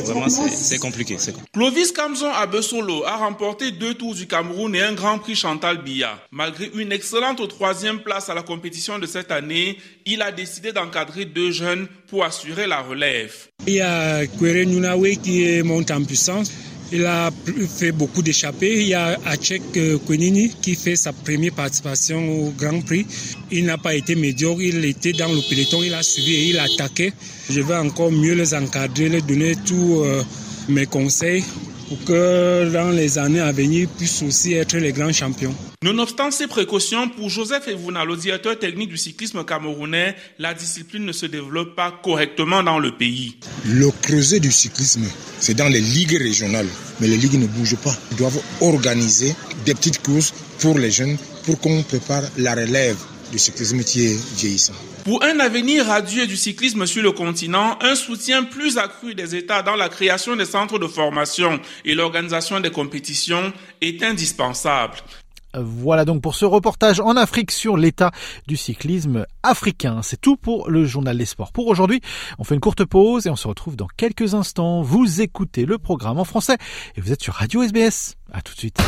vraiment 0.07 0.29
c'est 0.29 0.79
compliqué, 0.79 1.17
Clovis 1.53 1.93
Kamzon 1.93 2.31
Abesolo 2.31 3.05
a 3.05 3.17
remporté 3.17 3.71
deux 3.71 3.95
tours 3.95 4.15
du 4.15 4.27
Cameroun 4.27 4.75
et 4.75 4.81
un 4.83 4.93
Grand 4.93 5.19
Prix 5.19 5.37
Chantal 5.37 5.83
Biya. 5.83 6.19
Malgré 6.31 6.71
une 6.75 6.93
excellente 6.93 7.47
troisième 7.49 8.01
place 8.01 8.29
à 8.29 8.35
la 8.35 8.43
compétition 8.43 8.99
de 8.99 9.07
cette 9.07 9.31
année, 9.31 9.79
il 10.07 10.23
a 10.23 10.33
décidé 10.33 10.73
d'encadrer 10.73 11.25
deux 11.25 11.53
jeunes 11.53 11.87
pour 12.09 12.25
assurer 12.25 12.67
la 12.67 12.81
relève. 12.81 13.35
Il 13.67 13.75
y 13.75 13.81
a 13.81 14.27
Kwere 14.27 14.67
Nunawe 14.67 15.17
qui 15.23 15.63
monte 15.63 15.91
en 15.91 16.03
puissance. 16.05 16.51
Il 16.93 17.07
a 17.07 17.31
fait 17.79 17.93
beaucoup 17.93 18.23
d'échappées. 18.23 18.81
Il 18.83 18.89
y 18.89 18.95
a 18.95 19.19
Achek 19.25 19.63
euh, 19.77 19.99
Kwenini 19.99 20.51
qui 20.61 20.75
fait 20.75 20.97
sa 20.97 21.13
première 21.13 21.53
participation 21.53 22.47
au 22.47 22.51
Grand 22.51 22.81
Prix. 22.81 23.07
Il 23.53 23.65
n'a 23.65 23.79
pas 23.79 23.95
été 23.95 24.17
médiocre. 24.17 24.61
Il 24.61 24.85
était 24.85 25.13
dans 25.13 25.33
le 25.33 25.41
peloton. 25.49 25.83
Il 25.85 25.95
a 25.95 26.03
suivi 26.03 26.35
et 26.35 26.45
il 26.51 26.59
a 26.59 26.65
attaqué. 26.65 27.13
Je 27.49 27.61
vais 27.61 27.77
encore 27.77 28.11
mieux 28.11 28.35
les 28.35 28.55
encadrer, 28.55 29.09
les 29.09 29.21
donner 29.23 29.55
tous 29.65 30.01
euh, 30.01 30.23
mes 30.69 30.87
conseils 30.87 31.45
pour 31.91 32.05
que 32.05 32.71
dans 32.73 32.91
les 32.91 33.19
années 33.19 33.41
à 33.41 33.51
venir, 33.51 33.89
puissent 33.89 34.23
aussi 34.23 34.53
être 34.53 34.77
les 34.77 34.93
grands 34.93 35.13
champions. 35.13 35.53
Nonobstant 35.83 36.31
ces 36.31 36.47
précautions, 36.47 37.09
pour 37.09 37.29
Joseph 37.29 37.67
Evouna, 37.67 38.05
le 38.05 38.17
directeur 38.17 38.57
technique 38.57 38.91
du 38.91 38.97
cyclisme 38.97 39.45
camerounais, 39.45 40.15
la 40.39 40.55
discipline 40.55 41.05
ne 41.05 41.11
se 41.11 41.27
développe 41.27 41.75
pas 41.75 41.91
correctement 42.01 42.63
dans 42.63 42.79
le 42.79 42.97
pays. 42.97 43.37
Le 43.67 43.91
creuset 44.03 44.39
du 44.39 44.53
cyclisme, 44.53 45.05
c'est 45.41 45.55
dans 45.55 45.67
les 45.67 45.81
ligues 45.81 46.17
régionales, 46.17 46.69
mais 47.01 47.09
les 47.09 47.17
ligues 47.17 47.41
ne 47.41 47.49
bougent 47.49 47.83
pas. 47.83 47.97
Ils 48.13 48.19
doivent 48.19 48.41
organiser 48.61 49.35
des 49.67 49.75
petites 49.75 50.01
courses 50.01 50.33
pour 50.61 50.79
les 50.79 50.93
jeunes 50.93 51.17
pour 51.45 51.59
qu'on 51.59 51.83
prépare 51.83 52.23
la 52.39 52.55
relève 52.55 52.99
du 53.31 53.39
cyclisme 53.39 53.83
qui 53.83 54.07
est 54.07 54.37
vieillissant. 54.37 54.75
Pour 55.05 55.23
un 55.23 55.41
avenir 55.41 55.87
radieux 55.87 56.27
du 56.27 56.37
cyclisme 56.37 56.87
sur 56.87 57.03
le 57.03 57.13
continent, 57.13 57.79
un 57.81 57.95
soutien 57.95 58.45
plus 58.45 58.79
accru 58.79 59.15
des 59.15 59.35
États 59.35 59.63
dans 59.63 59.77
la 59.77 59.89
création 59.89 60.37
des 60.37 60.45
centres 60.45 60.79
de 60.79 60.87
formation 60.87 61.61
et 61.85 61.95
l'organisation 61.95 62.61
des 62.61 62.71
compétitions 62.71 63.53
est 63.81 64.03
indispensable. 64.03 64.97
Voilà 65.55 66.05
donc 66.05 66.23
pour 66.23 66.35
ce 66.37 66.45
reportage 66.45 67.01
en 67.01 67.17
Afrique 67.17 67.51
sur 67.51 67.77
l'état 67.77 68.13
du 68.47 68.57
cyclisme 68.57 69.27
africain. 69.43 70.01
C'est 70.03 70.21
tout 70.21 70.37
pour 70.37 70.71
le 70.71 70.85
journal 70.85 71.19
des 71.19 71.25
sports. 71.25 71.53
Pour 71.53 71.67
aujourd'hui, 71.67 72.01
on 72.39 72.45
fait 72.45 72.55
une 72.55 72.61
courte 72.61 72.85
pause 72.85 73.27
et 73.27 73.31
on 73.31 73.37
se 73.37 73.49
retrouve 73.49 73.75
dans 73.75 73.89
quelques 73.97 74.35
instants. 74.35 74.83
Vous 74.83 75.21
écoutez 75.21 75.67
le 75.67 75.79
programme 75.79 76.19
en 76.19 76.25
français 76.25 76.57
et 76.97 77.01
vous 77.01 77.13
êtes 77.13 77.23
sur 77.23 77.35
Radio 77.35 77.63
SBS. 77.63 78.15
À 78.33 78.43
tout 78.43 78.55
de 78.55 78.59
suite. 78.59 78.79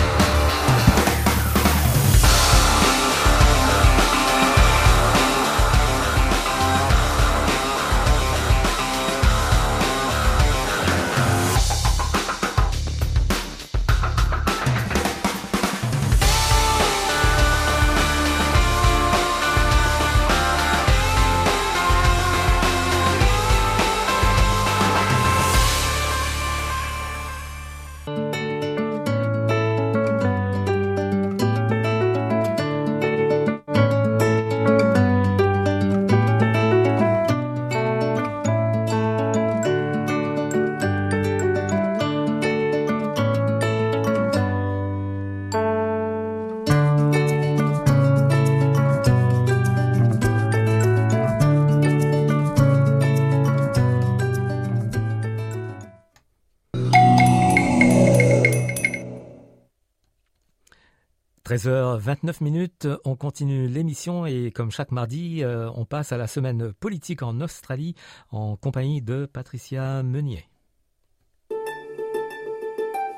13h29 61.53 62.43
minutes, 62.43 62.89
on 63.05 63.15
continue 63.15 63.67
l'émission 63.67 64.25
et 64.25 64.51
comme 64.51 64.71
chaque 64.71 64.91
mardi, 64.91 65.45
euh, 65.45 65.69
on 65.75 65.85
passe 65.85 66.11
à 66.11 66.17
la 66.17 66.27
semaine 66.27 66.73
politique 66.73 67.23
en 67.23 67.43
Australie 67.43 67.95
en 68.31 68.57
compagnie 68.57 69.03
de 69.03 69.27
Patricia 69.27 70.03
Meunier. 70.03 70.49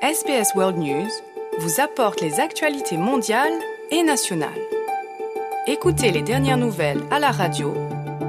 SBS 0.01 0.53
World 0.53 0.77
News 0.77 1.07
vous 1.59 1.79
apporte 1.79 2.19
les 2.19 2.41
actualités 2.41 2.97
mondiales 2.97 3.53
et 3.89 4.03
nationales. 4.03 4.51
Écoutez 5.65 6.11
les 6.11 6.21
dernières 6.21 6.57
nouvelles 6.57 7.03
à 7.11 7.19
la 7.19 7.31
radio 7.31 7.73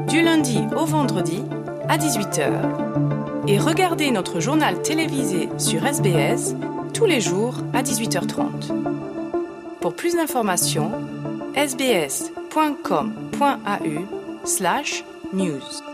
du 0.06 0.22
lundi 0.22 0.60
au 0.76 0.84
vendredi 0.84 1.42
à 1.88 1.98
18h 1.98 3.48
et 3.48 3.58
regardez 3.58 4.12
notre 4.12 4.38
journal 4.38 4.80
télévisé 4.82 5.48
sur 5.58 5.84
SBS 5.84 6.54
tous 6.94 7.06
les 7.06 7.20
jours 7.20 7.56
à 7.74 7.82
18h30. 7.82 8.86
Pour 9.87 9.94
plus 9.94 10.16
d'informations, 10.16 10.90
sbs.com.au 11.55 12.27
slash 14.44 15.05
news. 15.33 15.86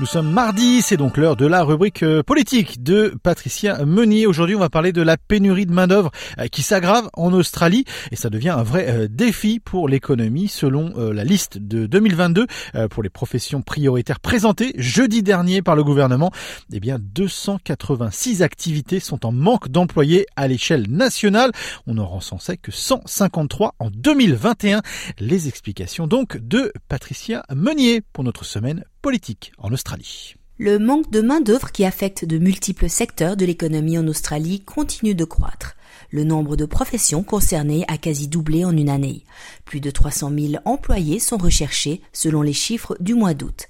Nous 0.00 0.06
sommes 0.06 0.32
mardi, 0.32 0.82
c'est 0.82 0.96
donc 0.96 1.16
l'heure 1.16 1.36
de 1.36 1.46
la 1.46 1.62
rubrique 1.62 2.02
euh, 2.02 2.24
politique 2.24 2.82
de 2.82 3.14
Patricia 3.22 3.84
Meunier. 3.84 4.26
Aujourd'hui, 4.26 4.56
on 4.56 4.58
va 4.58 4.68
parler 4.68 4.92
de 4.92 5.02
la 5.02 5.16
pénurie 5.16 5.66
de 5.66 5.72
main-d'œuvre 5.72 6.10
euh, 6.40 6.48
qui 6.48 6.62
s'aggrave 6.62 7.08
en 7.12 7.32
Australie 7.32 7.84
et 8.10 8.16
ça 8.16 8.28
devient 8.28 8.48
un 8.48 8.64
vrai 8.64 8.88
euh, 8.88 9.06
défi 9.08 9.60
pour 9.60 9.88
l'économie 9.88 10.48
selon 10.48 10.94
la 10.96 11.22
liste 11.22 11.58
de 11.58 11.86
2022 11.86 12.46
pour 12.90 13.02
les 13.02 13.08
professions 13.08 13.62
prioritaires 13.62 14.18
présentées 14.18 14.72
jeudi 14.76 15.22
dernier 15.22 15.62
par 15.62 15.76
le 15.76 15.84
gouvernement. 15.84 16.32
Eh 16.72 16.80
bien, 16.80 16.98
286 17.00 18.42
activités 18.42 19.00
sont 19.00 19.24
en 19.24 19.32
manque 19.32 19.68
d'employés 19.68 20.26
à 20.34 20.48
l'échelle 20.48 20.90
nationale. 20.90 21.52
On 21.86 21.94
n'en 21.94 22.06
recensait 22.06 22.56
que 22.56 22.72
153 22.72 23.74
en 23.78 23.90
2021. 23.90 24.82
Les 25.18 25.48
explications 25.48 26.06
donc 26.06 26.36
de 26.38 26.72
Patricia 26.88 27.44
Meunier 27.54 28.02
pour 28.12 28.24
notre 28.24 28.44
semaine 28.44 28.84
Le 30.56 30.78
manque 30.78 31.10
de 31.10 31.20
main-d'œuvre 31.20 31.72
qui 31.72 31.84
affecte 31.84 32.24
de 32.24 32.38
multiples 32.38 32.88
secteurs 32.88 33.36
de 33.36 33.44
l'économie 33.44 33.98
en 33.98 34.08
Australie 34.08 34.64
continue 34.64 35.14
de 35.14 35.26
croître. 35.26 35.76
Le 36.10 36.24
nombre 36.24 36.56
de 36.56 36.64
professions 36.64 37.22
concernées 37.22 37.84
a 37.86 37.98
quasi 37.98 38.28
doublé 38.28 38.64
en 38.64 38.74
une 38.74 38.88
année. 38.88 39.26
Plus 39.66 39.80
de 39.80 39.90
300 39.90 40.32
000 40.34 40.62
employés 40.64 41.18
sont 41.18 41.36
recherchés 41.36 42.00
selon 42.14 42.40
les 42.40 42.54
chiffres 42.54 42.96
du 42.98 43.12
mois 43.12 43.34
d'août. 43.34 43.68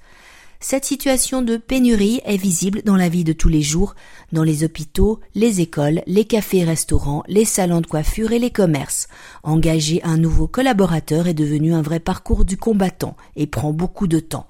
Cette 0.67 0.87
situation 0.87 1.43
de 1.43 1.59
pénurie 1.59 2.23
est 2.25 2.39
visible 2.39 2.81
dans 2.87 2.97
la 2.97 3.11
vie 3.11 3.23
de 3.23 3.35
tous 3.35 3.51
les 3.51 3.61
jours, 3.61 3.95
dans 4.33 4.43
les 4.43 4.65
hôpitaux, 4.65 5.21
les 5.35 5.61
écoles, 5.61 6.01
les 6.07 6.25
cafés-restaurants, 6.25 7.23
les 7.29 7.45
salons 7.45 7.83
de 7.83 7.87
coiffure 7.87 8.33
et 8.33 8.39
les 8.39 8.51
commerces. 8.51 9.09
Engager 9.43 10.01
un 10.05 10.17
nouveau 10.17 10.47
collaborateur 10.47 11.27
est 11.27 11.35
devenu 11.35 11.75
un 11.75 11.83
vrai 11.83 12.01
parcours 12.01 12.47
du 12.47 12.57
combattant 12.57 13.15
et 13.37 13.47
prend 13.47 13.75
beaucoup 13.75 14.07
de 14.07 14.21
temps. 14.21 14.47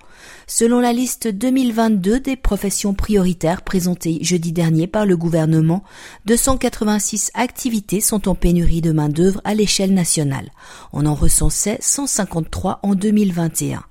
Selon 0.47 0.79
la 0.79 0.93
liste 0.93 1.27
2022 1.27 2.21
des 2.21 2.37
professions 2.37 2.95
prioritaires 2.95 3.63
présentée 3.63 4.21
jeudi 4.23 4.53
dernier 4.53 4.87
par 4.87 5.07
le 5.07 5.17
gouvernement, 5.17 5.83
286 6.27 7.33
activités 7.35 8.01
sont 8.01 8.29
en 8.29 8.37
pénurie 8.37 8.83
de 8.83 8.93
main-d'œuvre 8.93 9.41
à 9.43 9.53
l'échelle 9.53 9.93
nationale. 9.93 10.53
On 10.93 11.07
en 11.07 11.15
recensait 11.17 11.79
153 11.81 12.79
en 12.85 12.95
2021. 12.95 13.83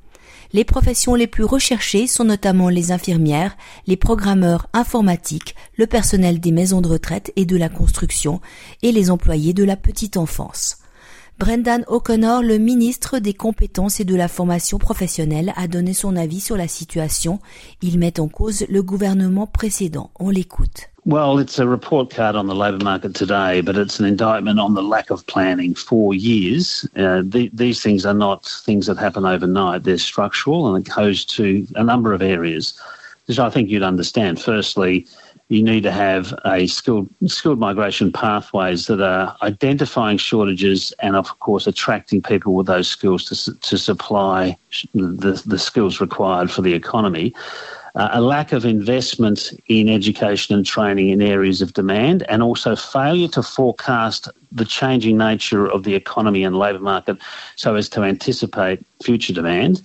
Les 0.56 0.64
professions 0.64 1.16
les 1.16 1.26
plus 1.26 1.44
recherchées 1.44 2.06
sont 2.06 2.26
notamment 2.26 2.70
les 2.70 2.92
infirmières, 2.92 3.58
les 3.88 3.98
programmeurs 3.98 4.68
informatiques, 4.74 5.56
le 5.78 5.88
personnel 5.88 6.40
des 6.40 6.52
maisons 6.52 6.80
de 6.80 6.90
retraite 6.90 7.34
et 7.36 7.48
de 7.48 7.58
la 7.58 7.70
construction, 7.70 8.40
et 8.84 8.92
les 8.92 9.10
employés 9.10 9.54
de 9.54 9.64
la 9.64 9.76
petite 9.76 10.16
enfance. 10.16 10.83
Brendan 11.40 11.84
O'Connor, 11.88 12.44
le 12.44 12.58
ministre 12.58 13.20
des 13.20 13.34
compétences 13.34 14.00
et 14.00 14.06
de 14.06 14.16
la 14.16 14.28
formation 14.28 14.78
professionnelle, 14.78 15.52
a 15.56 15.68
donné 15.68 15.94
son 15.94 16.16
avis 16.16 16.40
sur 16.40 16.56
la 16.56 16.68
situation. 16.68 17.40
Il 17.82 17.98
met 18.00 18.20
en 18.20 18.28
cause 18.28 18.66
le 18.70 18.82
gouvernement 18.84 19.48
précédent. 19.48 20.12
On 20.20 20.30
l'écoute. 20.30 20.90
Well, 21.06 21.38
it's 21.40 21.60
a 21.60 21.66
report 21.66 22.10
card 22.10 22.38
on 22.38 22.46
the 22.48 22.56
labour 22.56 22.82
market 22.82 23.14
today, 23.14 23.62
but 23.62 23.76
it's 23.76 24.00
an 24.00 24.06
indictment 24.06 24.58
on 24.58 24.74
the 24.74 24.82
lack 24.82 25.10
of 25.10 25.26
planning 25.26 25.76
for 25.76 26.14
years. 26.14 26.88
Uh, 26.96 27.22
the, 27.26 27.50
these 27.52 27.82
things 27.82 28.06
are 28.06 28.14
not 28.14 28.46
things 28.66 28.86
that 28.86 28.98
happen 28.98 29.26
overnight. 29.26 29.84
They're 29.84 29.98
structural 29.98 30.74
and 30.74 30.86
it 30.86 30.94
goes 30.96 31.26
to 31.36 31.68
a 31.76 31.84
number 31.84 32.14
of 32.14 32.22
areas, 32.22 32.80
which 33.26 33.38
I 33.38 33.50
think 33.50 33.70
you'd 33.70 33.84
understand. 33.84 34.40
Firstly, 34.40 35.06
you 35.54 35.64
need 35.64 35.84
to 35.84 35.92
have 35.92 36.34
a 36.46 36.66
skilled 36.68 37.08
skilled 37.28 37.60
migration 37.60 38.12
pathways 38.12 38.88
that 38.88 39.02
are 39.02 39.38
identifying 39.44 40.18
shortages 40.18 40.92
and 41.00 41.16
of 41.16 41.40
course 41.40 41.68
attracting 41.68 42.22
people 42.22 42.56
with 42.56 42.66
those 42.66 42.88
skills 42.88 43.24
to, 43.26 43.60
to 43.60 43.78
supply 43.78 44.58
the, 44.94 45.42
the 45.46 45.60
skills 45.60 46.02
required 46.02 46.50
for 46.50 46.62
the 46.62 46.74
economy 46.74 47.34
uh, 47.96 48.10
a 48.14 48.22
lack 48.22 48.52
of 48.52 48.66
investment 48.66 49.54
in 49.68 49.88
education 49.88 50.56
and 50.56 50.66
training 50.66 51.10
in 51.10 51.22
areas 51.22 51.62
of 51.62 51.74
demand, 51.74 52.24
and 52.28 52.42
also 52.42 52.76
failure 52.76 53.28
to 53.28 53.44
forecast 53.44 54.28
the 54.52 54.66
changing 54.66 55.16
nature 55.16 55.68
of 55.68 55.84
the 55.84 55.94
economy 55.94 56.44
and 56.44 56.58
labour 56.58 56.80
market 56.80 57.18
so 57.56 57.76
as 57.76 57.88
to 57.90 58.02
anticipate 58.02 58.84
future 59.04 59.34
demand. 59.34 59.84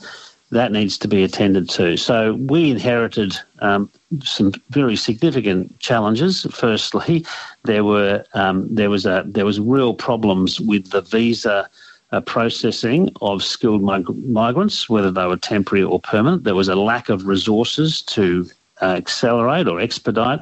That 0.50 0.72
needs 0.72 0.96
to 0.98 1.08
be 1.08 1.22
attended 1.24 1.68
to. 1.70 1.96
So 1.98 2.34
we 2.34 2.70
inherited 2.70 3.36
um, 3.58 3.90
some 4.22 4.52
very 4.70 4.96
significant 4.96 5.78
challenges. 5.78 6.46
Firstly, 6.50 7.26
there 7.64 7.84
were 7.84 8.24
um, 8.32 8.66
there 8.74 8.88
was 8.88 9.04
a 9.04 9.24
there 9.26 9.44
was 9.44 9.60
real 9.60 9.92
problems 9.92 10.58
with 10.58 10.90
the 10.90 11.02
visa 11.02 11.68
uh, 12.12 12.20
processing 12.22 13.10
of 13.20 13.44
skilled 13.44 13.82
mig- 13.82 14.26
migrants, 14.26 14.88
whether 14.88 15.10
they 15.10 15.26
were 15.26 15.36
temporary 15.36 15.84
or 15.84 16.00
permanent. 16.00 16.44
There 16.44 16.54
was 16.54 16.68
a 16.68 16.76
lack 16.76 17.10
of 17.10 17.26
resources 17.26 18.00
to 18.02 18.48
uh, 18.80 18.94
accelerate 18.96 19.68
or 19.68 19.80
expedite 19.80 20.40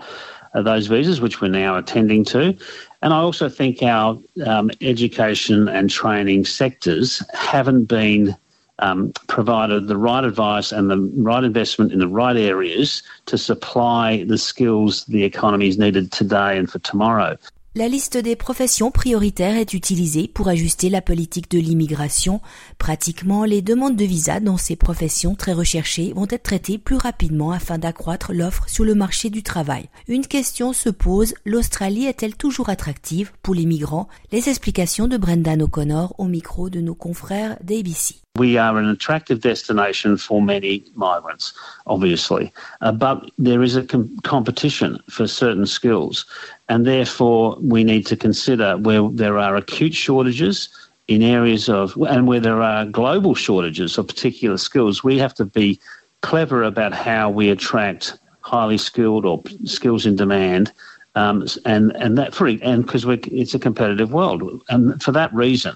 uh, 0.55 0.63
those 0.63 0.87
visas, 0.87 1.21
which 1.21 1.41
we're 1.41 1.49
now 1.49 1.77
attending 1.77 2.25
to. 2.27 2.57
And 3.03 3.13
I 3.13 3.19
also 3.19 3.49
think 3.49 3.83
our 3.83 4.19
um, 4.47 4.71
education 4.81 5.69
and 5.69 5.91
training 5.91 6.45
sectors 6.45 7.23
haven't 7.35 7.85
been 7.85 8.37
um, 8.79 9.13
provided 9.27 9.89
the 9.89 9.97
right 9.97 10.25
advice 10.25 10.73
and 10.73 10.91
the 10.91 10.99
right 11.17 11.45
investment 11.45 11.93
in 11.93 11.99
the 11.99 12.09
right 12.09 12.37
areas 12.37 13.03
to 13.27 13.39
supply 13.39 14.25
the 14.25 14.39
skills 14.39 15.05
the 15.07 15.25
economy 15.25 15.69
is 15.69 15.79
needed 15.79 16.13
today 16.13 16.59
and 16.59 16.71
for 16.71 16.79
tomorrow. 16.81 17.37
La 17.79 17.89
liste 17.89 18.17
des 18.17 18.37
professions 18.37 18.91
prioritaires 18.91 19.59
est 19.59 19.75
utilisée 19.75 20.29
pour 20.33 20.49
ajuster 20.49 20.89
la 20.89 21.03
politique 21.03 21.51
de 21.51 21.59
l'immigration. 21.59 22.41
Pratiquement, 22.79 23.45
les 23.45 23.61
demandes 23.61 23.97
de 23.97 24.05
visa 24.07 24.41
dans 24.41 24.57
ces 24.57 24.77
professions 24.77 25.35
très 25.35 25.53
recherchées 25.53 26.15
vont 26.17 26.27
être 26.31 26.45
traitées 26.45 26.79
plus 26.79 26.97
rapidement 26.97 27.53
afin 27.53 27.77
d'accroître 27.77 28.33
l'offre 28.33 28.67
sur 28.67 28.85
le 28.85 28.95
marché 28.95 29.29
du 29.29 29.43
travail. 29.43 29.91
Une 30.09 30.27
question 30.27 30.73
se 30.73 30.89
pose, 30.89 31.35
l'Australie 31.45 32.07
est-elle 32.07 32.35
toujours 32.35 32.71
attractive 32.71 33.33
pour 33.43 33.55
les 33.55 33.67
migrants? 33.67 34.09
Les 34.33 34.49
explications 34.49 35.07
de 35.07 35.19
Brendan 35.19 35.61
O'Connor 35.61 36.15
au 36.17 36.25
micro 36.25 36.71
de 36.71 36.81
nos 36.81 36.95
confrères 36.95 37.59
d'ABC. 37.63 38.23
We 38.39 38.59
are 38.59 38.77
an 38.77 38.91
attractive 38.91 39.41
destination 39.41 40.19
for 40.19 40.43
many 40.43 40.85
migrants, 40.95 41.55
obviously, 41.87 42.53
uh, 42.83 42.93
but 42.93 43.31
there 43.39 43.63
is 43.63 43.79
a 43.79 43.83
com 43.83 44.11
competition 44.25 44.99
for 45.09 45.27
certain 45.27 45.65
skills, 45.65 46.27
and 46.69 46.87
therefore 46.87 47.57
we 47.61 47.85
need 47.85 48.07
to 48.07 48.17
consider 48.17 48.77
where 48.77 49.09
there 49.11 49.39
are 49.39 49.57
acute 49.57 49.95
shortages 49.95 50.69
in 51.09 51.23
areas 51.23 51.69
of, 51.69 51.97
and 52.09 52.27
where 52.27 52.41
there 52.41 52.63
are 52.63 52.85
global 52.85 53.35
shortages 53.35 53.97
of 53.97 54.09
particular 54.09 54.59
skills. 54.59 55.05
We 55.05 55.19
have 55.19 55.35
to 55.35 55.45
be 55.45 55.79
clever 56.23 56.63
about 56.63 56.93
how 56.93 57.31
we 57.31 57.51
attract 57.51 58.19
highly 58.41 58.79
skilled 58.79 59.25
or 59.25 59.43
skills 59.65 60.07
in 60.07 60.17
demand 60.17 60.73
um, 61.17 61.47
and 61.65 61.97
and 61.97 62.19
that 62.19 62.35
for 62.35 62.47
and 62.47 62.85
because 62.85 63.05
it's 63.07 63.55
a 63.55 63.59
competitive 63.59 64.13
world, 64.13 64.63
and 64.69 65.03
for 65.03 65.13
that 65.13 65.33
reason, 65.35 65.75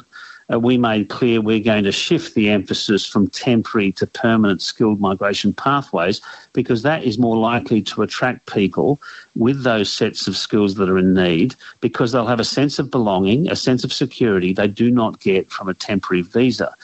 uh, 0.53 0.59
we 0.59 0.77
made 0.77 1.09
clear 1.09 1.41
we're 1.41 1.61
going 1.61 1.85
to 1.85 1.93
shift 1.93 2.35
the 2.35 2.49
emphasis 2.49 3.07
from 3.07 3.29
temporary 3.29 3.93
to 3.93 4.07
permanent 4.07 4.61
skilled 4.63 5.01
migration 5.01 5.53
pathways 5.53 6.21
because 6.53 6.83
that 6.83 7.05
is 7.05 7.19
more 7.19 7.37
likely 7.37 7.83
to 7.83 8.03
attract 8.03 8.47
people 8.47 9.01
with 9.35 9.63
those 9.63 9.93
sets 9.93 10.27
of 10.27 10.37
skills 10.37 10.75
that 10.75 10.89
are 10.89 10.99
in 10.99 11.15
need 11.15 11.55
because 11.81 12.13
they'll 12.13 12.27
have 12.27 12.41
a 12.41 12.45
sense 12.45 12.79
of 12.79 12.91
belonging, 12.91 13.51
a 13.51 13.57
sense 13.57 13.85
of 13.85 13.93
security 13.93 14.53
they 14.53 14.69
do 14.69 14.91
not 14.91 15.21
get 15.21 15.51
from 15.51 15.69
a 15.69 15.75
temporary 15.75 16.23
visa. 16.23 16.75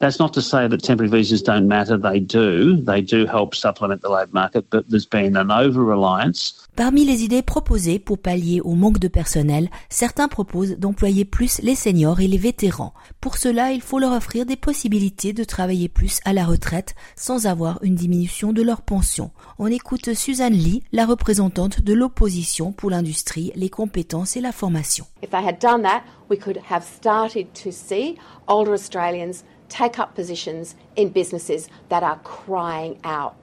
That's 0.00 0.18
not 0.18 0.32
to 0.34 0.40
say 0.40 0.68
that 0.68 0.78
temporary 0.78 1.10
visas 1.10 1.42
don't 1.42 1.66
matter. 1.66 1.96
They 1.96 2.20
do. 2.20 2.76
They 2.76 3.00
do 3.00 3.26
help 3.26 3.54
supplement 3.54 4.02
the 4.02 4.10
labour 4.10 4.32
market, 4.32 4.70
but 4.70 4.88
there's 4.88 5.06
been 5.06 5.36
an 5.36 5.50
over-reliance 5.50 6.64
Parmi 6.76 7.04
les 7.04 7.22
idées 7.22 7.42
proposées 7.42 8.00
pour 8.00 8.18
pallier 8.18 8.60
au 8.60 8.74
manque 8.74 8.98
de 8.98 9.06
personnel, 9.06 9.70
certains 9.90 10.26
proposent 10.26 10.76
d'employer 10.76 11.24
plus 11.24 11.60
les 11.62 11.76
seniors 11.76 12.20
et 12.20 12.26
les 12.26 12.36
vétérans. 12.36 12.94
Pour 13.20 13.36
cela, 13.36 13.70
il 13.70 13.80
faut 13.80 14.00
leur 14.00 14.10
offrir 14.10 14.44
des 14.44 14.56
possibilités 14.56 15.32
de 15.32 15.44
travailler 15.44 15.88
plus 15.88 16.18
à 16.24 16.32
la 16.32 16.44
retraite 16.44 16.96
sans 17.14 17.46
avoir 17.46 17.78
une 17.84 17.94
diminution 17.94 18.52
de 18.52 18.60
leur 18.60 18.82
pension. 18.82 19.30
On 19.60 19.68
écoute 19.68 20.14
Suzanne 20.14 20.54
Lee, 20.54 20.82
la 20.90 21.06
représentante 21.06 21.80
de 21.80 21.92
l'opposition 21.92 22.72
pour 22.72 22.90
l'industrie, 22.90 23.52
les 23.54 23.70
compétences 23.70 24.36
et 24.36 24.40
la 24.40 24.50
formation. 24.50 25.06
If 25.22 25.30
they 25.30 25.46
had 25.46 25.60
done 25.60 25.82
that, 25.82 26.02
we 26.28 26.36
could 26.36 26.58
have 26.68 26.82
started 26.82 27.52
to 27.62 27.70
see 27.70 28.16
older 28.48 28.72
Australians 28.72 29.44
take 29.68 29.98
up 29.98 30.14
positions 30.14 30.74
in 30.96 31.10
businesses 31.10 31.68
that 31.88 32.02
are 32.02 32.18
crying 32.22 32.98
out 33.04 33.34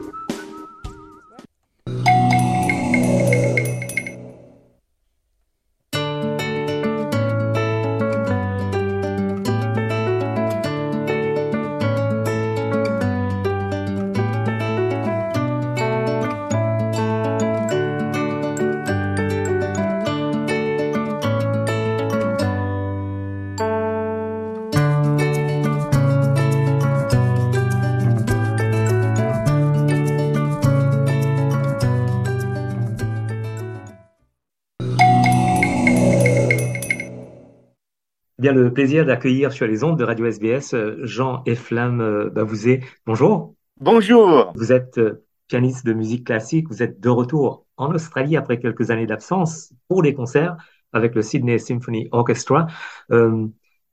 bien 38.52 38.62
le 38.62 38.72
plaisir 38.72 39.06
d'accueillir 39.06 39.52
sur 39.52 39.66
les 39.66 39.84
ondes 39.84 39.98
de 39.98 40.04
Radio 40.04 40.26
SBS 40.26 40.74
euh, 40.74 40.98
Jean 41.04 41.42
Eflam 41.46 42.00
euh, 42.00 42.30
Bavouzé. 42.30 42.80
Bonjour. 43.06 43.54
Bonjour. 43.80 44.52
Vous 44.54 44.72
êtes 44.72 44.98
euh, 44.98 45.24
pianiste 45.48 45.86
de 45.86 45.92
musique 45.92 46.26
classique. 46.26 46.68
Vous 46.68 46.82
êtes 46.82 47.00
de 47.00 47.08
retour 47.08 47.66
en 47.76 47.92
Australie 47.94 48.36
après 48.36 48.58
quelques 48.58 48.90
années 48.90 49.06
d'absence 49.06 49.72
pour 49.88 50.02
les 50.02 50.14
concerts 50.14 50.56
avec 50.92 51.14
le 51.14 51.22
Sydney 51.22 51.58
Symphony 51.58 52.08
Orchestra. 52.12 52.66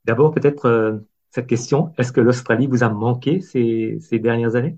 D'abord, 0.06 0.34
peut-être 0.34 1.02
cette 1.32 1.48
question 1.48 1.94
est-ce 1.98 2.12
que 2.12 2.20
l'Australie 2.20 2.68
vous 2.68 2.84
a 2.84 2.90
manqué 2.90 3.40
ces, 3.40 3.98
ces 4.02 4.20
dernières 4.20 4.56
années? 4.56 4.78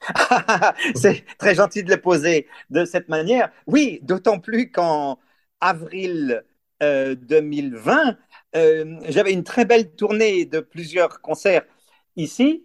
C'est 0.94 1.24
très 1.36 1.54
gentil 1.54 1.82
de 1.82 1.90
le 1.90 2.00
poser 2.00 2.46
de 2.70 2.86
cette 2.86 3.10
manière. 3.10 3.50
Oui, 3.66 4.00
d'autant 4.02 4.40
plus 4.40 4.70
qu'en 4.70 5.18
avril 5.60 6.42
2020, 6.80 8.16
euh, 8.56 8.96
j'avais 9.08 9.32
une 9.32 9.44
très 9.44 9.64
belle 9.64 9.94
tournée 9.94 10.44
de 10.44 10.60
plusieurs 10.60 11.20
concerts 11.20 11.64
ici. 12.16 12.64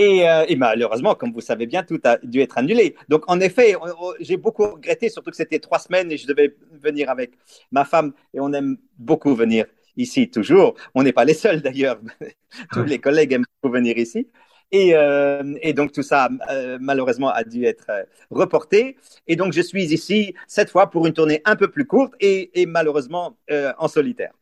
Et, 0.00 0.28
euh, 0.28 0.44
et, 0.48 0.54
malheureusement, 0.54 1.16
comme 1.16 1.32
vous 1.32 1.40
savez 1.40 1.66
bien, 1.66 1.82
tout 1.82 1.98
a 2.04 2.18
dû 2.18 2.40
être 2.40 2.56
annulé. 2.56 2.94
Donc, 3.08 3.24
en 3.26 3.40
effet, 3.40 3.74
j'ai 4.20 4.36
beaucoup 4.36 4.64
regretté, 4.64 5.08
surtout 5.08 5.30
que 5.30 5.36
c'était 5.36 5.58
trois 5.58 5.80
semaines 5.80 6.12
et 6.12 6.16
je 6.16 6.26
devais 6.26 6.54
venir 6.70 7.10
avec 7.10 7.32
ma 7.72 7.84
femme. 7.84 8.12
Et 8.32 8.38
on 8.40 8.52
aime 8.52 8.76
beaucoup 8.96 9.34
venir 9.34 9.66
ici, 9.96 10.30
toujours. 10.30 10.74
On 10.94 11.02
n'est 11.02 11.12
pas 11.12 11.24
les 11.24 11.34
seuls 11.34 11.62
d'ailleurs. 11.62 12.00
Tous 12.72 12.84
les 12.84 13.00
collègues 13.00 13.32
aiment 13.32 13.44
beaucoup 13.60 13.74
venir 13.74 13.98
ici. 13.98 14.28
Et, 14.70 14.94
euh, 14.94 15.54
et 15.62 15.72
donc, 15.72 15.92
tout 15.92 16.02
ça, 16.02 16.28
euh, 16.50 16.78
malheureusement, 16.80 17.30
a 17.30 17.42
dû 17.42 17.64
être 17.64 17.86
euh, 17.90 18.04
reporté. 18.30 18.96
Et 19.26 19.36
donc, 19.36 19.52
je 19.52 19.62
suis 19.62 19.84
ici, 19.84 20.34
cette 20.46 20.70
fois, 20.70 20.90
pour 20.90 21.06
une 21.06 21.14
tournée 21.14 21.40
un 21.44 21.56
peu 21.56 21.70
plus 21.70 21.86
courte 21.86 22.14
et, 22.20 22.60
et 22.60 22.66
malheureusement 22.66 23.38
en 23.78 23.88
solitaire. 23.88 24.32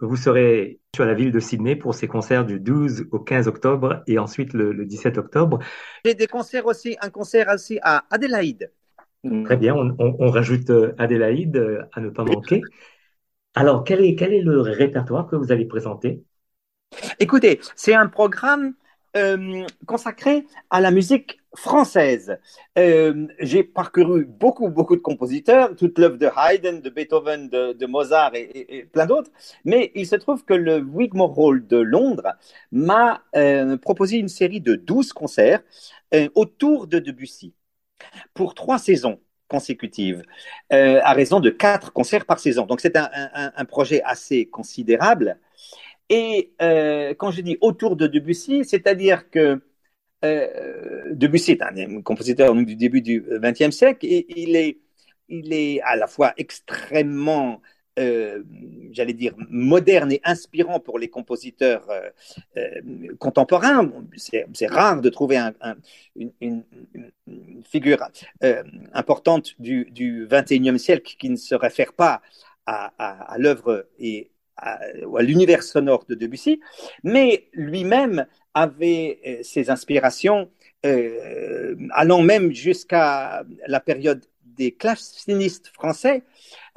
Vous 0.00 0.16
serez 0.16 0.80
sur 0.94 1.04
la 1.04 1.14
ville 1.14 1.32
de 1.32 1.40
Sydney 1.40 1.76
pour 1.76 1.94
ces 1.94 2.06
concerts 2.06 2.44
du 2.44 2.60
12 2.60 3.06
au 3.12 3.18
15 3.18 3.48
octobre 3.48 4.02
et 4.06 4.18
ensuite 4.18 4.52
le, 4.52 4.84
17 4.84 5.18
octobre. 5.18 5.58
J'ai 6.04 6.14
des 6.14 6.26
concerts 6.26 6.66
aussi, 6.66 6.96
un 7.00 7.10
concert 7.10 7.48
aussi 7.52 7.78
à 7.82 8.04
Adélaïde. 8.10 8.70
Très 9.44 9.56
bien, 9.56 9.74
on, 9.74 10.30
rajoute 10.30 10.68
euh, 10.68 10.94
Adélaïde 10.98 11.56
euh, 11.56 11.82
à 11.94 12.00
ne 12.00 12.10
pas 12.10 12.24
manquer. 12.24 12.60
Alors, 13.54 13.82
quel 13.84 14.04
est, 14.04 14.16
quel 14.16 14.34
est 14.34 14.42
le 14.42 14.60
répertoire 14.60 15.26
que 15.26 15.36
vous 15.36 15.50
allez 15.50 15.64
présenter? 15.64 16.22
Écoutez, 17.20 17.60
c'est 17.74 17.94
un 17.94 18.08
programme 18.08 18.74
euh, 19.16 19.64
consacré 19.86 20.44
à 20.70 20.80
la 20.80 20.90
musique 20.90 21.40
française. 21.56 22.38
Euh, 22.78 23.26
j'ai 23.38 23.62
parcouru 23.62 24.24
beaucoup, 24.24 24.68
beaucoup 24.68 24.96
de 24.96 25.00
compositeurs, 25.00 25.74
toute 25.76 25.98
l'œuvre 25.98 26.16
de 26.16 26.26
Haydn, 26.26 26.80
de 26.80 26.90
Beethoven, 26.90 27.48
de, 27.48 27.86
Mozart 27.86 28.32
et, 28.34 28.88
plein 28.92 29.06
d'autres, 29.06 29.30
mais 29.64 29.92
il 29.94 30.06
se 30.06 30.16
trouve 30.16 30.44
que 30.44 30.54
le 30.54 30.78
Wigmore 30.78 31.38
Hall 31.38 31.66
de 31.66 31.78
Londres 31.78 32.34
m'a 32.72 33.22
euh, 33.36 33.76
proposé 33.76 34.16
une 34.18 34.28
série 34.28 34.60
de 34.60 34.74
12 34.74 35.12
concerts 35.12 35.62
autour 36.36 36.86
de 36.86 37.00
Debussy 37.00 37.54
pour 38.34 38.54
trois 38.54 38.78
saisons 38.78 39.18
consécutives, 39.48 40.22
à 40.70 41.12
raison 41.12 41.40
de 41.40 41.50
quatre 41.50 41.92
concerts 41.92 42.24
par 42.24 42.38
saison. 42.38 42.66
Donc 42.66 42.80
c'est 42.80 42.96
un, 42.96 43.08
un 43.34 43.64
projet 43.64 44.00
assez 44.04 44.46
considérable. 44.46 45.38
Et 46.08 46.52
euh, 46.60 47.14
quand 47.14 47.30
je 47.30 47.40
dis 47.40 47.56
autour 47.60 47.96
de 47.96 48.06
Debussy, 48.06 48.64
c'est-à-dire 48.64 49.30
que 49.30 49.38
euh, 49.38 49.58
Debussy 51.12 51.52
est 51.52 51.62
un 51.62 52.00
compositeur 52.02 52.54
du 52.54 52.76
début 52.76 53.02
du 53.02 53.24
XXe 53.40 53.70
siècle 53.70 54.06
et 54.06 54.26
il 54.36 54.56
est, 54.56 54.78
il 55.28 55.52
est 55.52 55.80
à 55.82 55.96
la 55.96 56.06
fois 56.06 56.32
extrêmement 56.36 57.60
euh, 57.96 58.42
j'allais 58.90 59.12
dire, 59.12 59.34
moderne 59.50 60.10
et 60.10 60.20
inspirant 60.24 60.80
pour 60.80 60.98
les 60.98 61.08
compositeurs 61.08 61.88
euh, 61.90 62.10
euh, 62.56 63.14
contemporains. 63.20 63.88
C'est 64.16 64.66
rare 64.66 65.00
de 65.00 65.08
trouver 65.10 65.36
un, 65.36 65.54
une, 66.40 66.64
figure 67.64 68.04
importante 68.92 69.54
du, 69.60 70.26
21e 70.28 70.78
siècle 70.78 71.14
qui 71.16 71.30
ne 71.30 71.36
se 71.36 71.54
réfère 71.54 71.92
pas 71.92 72.20
à, 72.66 72.92
à, 72.98 73.32
à 73.32 73.38
l'œuvre 73.38 73.86
et 73.98 74.30
à, 74.56 74.80
à 75.18 75.22
l'univers 75.22 75.62
sonore 75.62 76.04
de 76.08 76.14
Debussy, 76.14 76.60
mais 77.02 77.48
lui-même 77.52 78.26
avait 78.54 79.40
ses 79.42 79.70
inspirations 79.70 80.50
allant 81.92 82.22
même 82.22 82.52
jusqu'à 82.52 83.42
la 83.66 83.80
période 83.80 84.24
des 84.56 84.72
classicistes 84.72 85.68
français, 85.68 86.22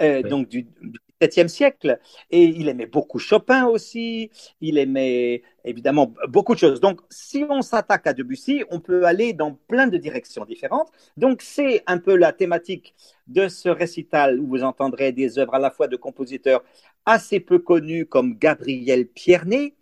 euh, 0.01 0.21
donc 0.21 0.47
du, 0.47 0.63
du 0.63 0.99
17e 1.21 1.47
siècle. 1.47 1.99
Et 2.31 2.43
il 2.43 2.67
aimait 2.69 2.85
beaucoup 2.85 3.19
Chopin 3.19 3.65
aussi, 3.65 4.31
il 4.61 4.77
aimait 4.77 5.43
évidemment 5.63 6.13
beaucoup 6.27 6.53
de 6.53 6.59
choses. 6.59 6.79
Donc, 6.79 7.01
si 7.09 7.45
on 7.49 7.61
s'attaque 7.61 8.07
à 8.07 8.13
Debussy, 8.13 8.63
on 8.71 8.79
peut 8.79 9.05
aller 9.05 9.33
dans 9.33 9.53
plein 9.67 9.87
de 9.87 9.97
directions 9.97 10.45
différentes. 10.45 10.91
Donc, 11.17 11.41
c'est 11.41 11.83
un 11.87 11.97
peu 11.97 12.15
la 12.15 12.33
thématique 12.33 12.95
de 13.27 13.47
ce 13.47 13.69
récital 13.69 14.39
où 14.39 14.47
vous 14.47 14.63
entendrez 14.63 15.11
des 15.11 15.39
œuvres 15.39 15.55
à 15.55 15.59
la 15.59 15.71
fois 15.71 15.87
de 15.87 15.95
compositeurs 15.95 16.63
assez 17.05 17.39
peu 17.39 17.59
connus 17.59 18.05
comme 18.05 18.37
Gabriel 18.37 19.07
Pierné, 19.07 19.75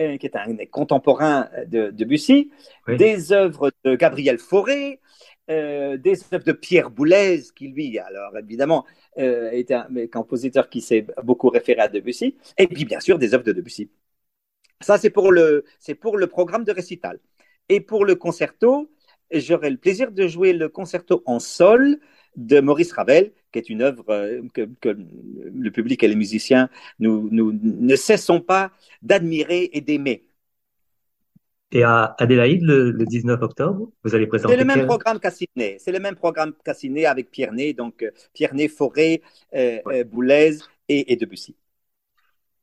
euh, 0.00 0.16
qui 0.16 0.26
est 0.26 0.36
un 0.36 0.56
contemporain 0.70 1.48
de 1.66 1.90
Debussy, 1.90 2.50
des 2.88 3.32
œuvres 3.32 3.70
de 3.84 3.96
Gabriel 3.96 4.38
Fauré, 4.38 5.00
euh, 5.50 5.96
des 5.96 6.22
œuvres 6.32 6.44
de 6.44 6.52
Pierre 6.52 6.90
Boulez, 6.90 7.42
qui 7.56 7.68
lui, 7.68 7.98
alors 7.98 8.36
évidemment, 8.38 8.86
euh, 9.18 9.50
était 9.50 9.74
un, 9.74 9.88
compositeur 10.12 10.68
qui 10.70 10.80
s'est 10.80 11.06
beaucoup 11.24 11.48
référé 11.48 11.80
à 11.80 11.88
Debussy, 11.88 12.36
et 12.56 12.68
puis 12.68 12.84
bien 12.84 13.00
sûr 13.00 13.18
des 13.18 13.34
œuvres 13.34 13.44
de 13.44 13.52
Debussy. 13.52 13.90
Ça, 14.80 14.96
c'est 14.96 15.10
pour 15.10 15.32
le, 15.32 15.64
programme 16.28 16.64
de 16.64 16.72
récital. 16.72 17.18
Et 17.68 17.80
pour 17.80 18.04
le 18.04 18.14
concerto, 18.14 18.90
j'aurai 19.32 19.70
le 19.70 19.76
plaisir 19.76 20.12
de 20.12 20.26
jouer 20.28 20.52
le 20.52 20.68
concerto 20.68 21.22
en 21.26 21.40
sol 21.40 21.98
de 22.36 22.60
Maurice 22.60 22.92
Ravel, 22.92 23.32
qui 23.52 23.58
est 23.58 23.68
une 23.68 23.82
œuvre 23.82 24.04
euh, 24.10 24.42
que, 24.54 24.68
le 24.86 25.70
public 25.70 26.02
et 26.02 26.08
les 26.08 26.14
musiciens, 26.14 26.70
nous 27.00 27.28
ne 27.32 27.96
cessons 27.96 28.40
pas 28.40 28.72
d'admirer 29.02 29.70
et 29.72 29.80
d'aimer. 29.80 30.29
Et 31.72 31.84
à 31.84 32.16
Adélaïde, 32.18 32.62
le, 32.62 32.90
le 32.90 33.06
19 33.06 33.40
octobre, 33.42 33.90
vous 34.02 34.14
allez 34.14 34.26
présenter. 34.26 34.54
C'est 34.54 34.60
le 34.60 34.64
même 34.64 34.86
programme 34.86 35.20
qu'à 35.20 35.30
Sydney. 35.30 35.76
C'est 35.78 35.92
le 35.92 36.00
même 36.00 36.16
programme 36.16 36.52
qu'à 36.64 36.74
Sydney 36.74 37.06
avec 37.06 37.30
Pierre 37.30 37.52
Ney, 37.52 37.74
donc 37.74 38.02
euh, 38.02 38.10
Pierre 38.34 38.54
Ney, 38.54 38.66
Forêt, 38.66 39.22
euh, 39.54 39.78
euh, 39.86 40.04
Boulez 40.04 40.58
et, 40.88 41.12
et, 41.12 41.16
Debussy. 41.16 41.54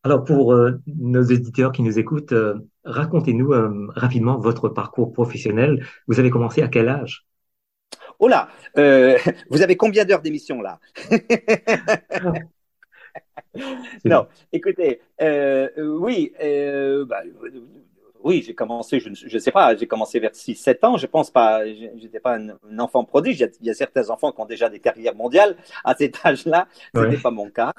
Alors 0.04 0.26
pour 0.26 0.54
euh, 0.54 0.82
nos 0.88 1.24
éditeurs 1.24 1.72
qui 1.72 1.84
nous 1.84 1.98
écoutent, 1.98 2.34
euh, 2.34 2.56
racontez-nous 2.84 3.54
rapidement 3.96 4.38
votre 4.40 4.68
parcours 4.68 5.14
professionnel. 5.14 5.86
Vous 6.08 6.20
avez 6.20 6.30
commencé 6.30 6.62
à 6.62 6.68
quel 6.68 6.90
âge? 6.90 7.26
Oh 8.20 8.28
là, 8.28 8.50
vous 9.50 9.62
avez 9.62 9.78
combien 9.78 10.04
d'heures 10.04 10.22
d'émission 10.22 10.62
là? 10.62 10.80
Non, 14.06 14.28
écoutez, 14.52 15.02
oui. 15.20 16.32
Bah, 16.40 17.24
oui, 18.24 18.44
j'ai 18.46 18.54
commencé, 18.54 19.00
je 19.00 19.10
ne 19.10 19.40
sais 19.40 19.52
pas, 19.52 19.76
j'ai 19.76 19.88
commencé 19.88 20.20
vers 20.20 20.32
6-7 20.32 20.86
ans, 20.86 20.98
je 20.98 21.08
pense 21.08 21.32
pas, 21.32 21.66
j'étais 21.66 22.20
pas 22.20 22.36
un, 22.36 22.50
un, 22.50 22.80
enfant 22.80 23.04
prodige, 23.04 23.38
il 23.38 23.42
y, 23.42 23.44
a, 23.44 23.48
il 23.62 23.68
y, 23.68 23.70
a, 23.70 23.74
certains 23.74 24.10
enfants 24.10 24.32
qui 24.32 24.42
ont 24.42 24.46
déjà 24.46 24.70
des 24.70 24.80
carrières 24.80 25.16
mondiales 25.16 25.56
à 25.84 25.96
cet 25.96 26.26
âge-là, 26.26 26.68
ce 26.94 27.00
n'était 27.00 27.16
ouais. 27.16 27.22
pas 27.22 27.32
mon 27.32 27.50
cas. 27.50 27.74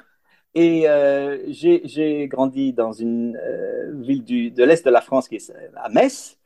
Et 0.55 0.89
euh, 0.89 1.37
j'ai 1.47 2.27
grandi 2.27 2.73
dans 2.73 2.91
une 2.91 3.37
euh, 3.37 3.91
ville 4.01 4.23
du, 4.23 4.51
de 4.51 4.63
l'Est 4.63 4.83
de 4.83 4.89
la 4.89 5.01
France 5.01 5.27
qui 5.27 5.35
est 5.35 5.53
à 5.75 5.89
Metz, 5.89 6.37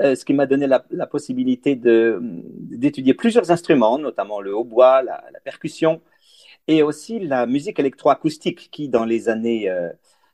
euh, 0.00 0.16
ce 0.16 0.24
qui 0.24 0.34
m'a 0.34 0.46
donné 0.46 0.66
la, 0.66 0.84
la 0.90 1.06
possibilité 1.06 1.76
d'étudier 1.76 3.14
plusieurs 3.14 3.50
instruments, 3.52 3.98
notamment 3.98 4.40
le 4.40 4.56
hautbois, 4.56 5.02
la, 5.02 5.24
la, 5.32 5.40
percussion, 5.40 6.00
et 6.66 6.82
aussi 6.82 7.20
la 7.20 7.46
musique 7.46 7.78
électroacoustique 7.78 8.70
qui, 8.72 8.88
dans 8.88 9.04
les 9.04 9.28
années 9.28 9.70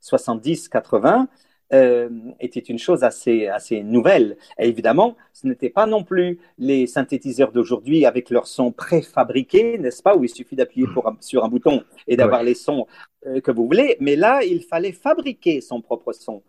70-80, 0.03 1.27
euh, 1.73 2.09
était 2.41 2.61
une 2.61 2.79
chose 2.79 3.05
assez, 3.05 3.47
assez 3.47 3.83
nouvelle. 3.83 4.37
Et 4.59 4.69
évidemment, 4.69 5.17
ce 5.33 5.47
n'était 5.47 5.71
pas 5.71 5.87
non 5.87 6.03
plus 6.03 6.41
les 6.59 6.87
synthétiseurs 6.87 7.53
d'aujourd'hui 7.53 8.07
avec 8.07 8.31
leurs 8.31 8.47
sons 8.47 8.73
préfabriqués, 8.73 9.79
n'est-ce 9.79 10.03
pas, 10.03 10.17
où 10.17 10.25
il 10.25 10.29
suffit 10.29 10.57
d'appuyer 10.57 10.87
sur 11.21 11.45
un 11.45 11.49
bouton 11.49 11.83
et 12.07 12.17
d'avoir 12.17 12.41
ouais. 12.41 12.47
les 12.47 12.55
sons 12.55 12.87
euh, 13.27 13.41
que 13.41 13.51
vous 13.51 13.67
voulez. 13.67 13.97
Mais 14.01 14.17
là, 14.17 14.43
il 14.43 14.63
fallait 14.65 14.93
fabriquer 14.93 15.61
son 15.61 15.81
propre 15.81 16.13
son. 16.13 16.43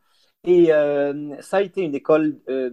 Et 0.43 0.73
euh, 0.73 1.39
ça 1.39 1.57
a 1.57 1.61
été 1.61 1.81
une 1.81 1.93
école 1.93 2.35
euh, 2.49 2.71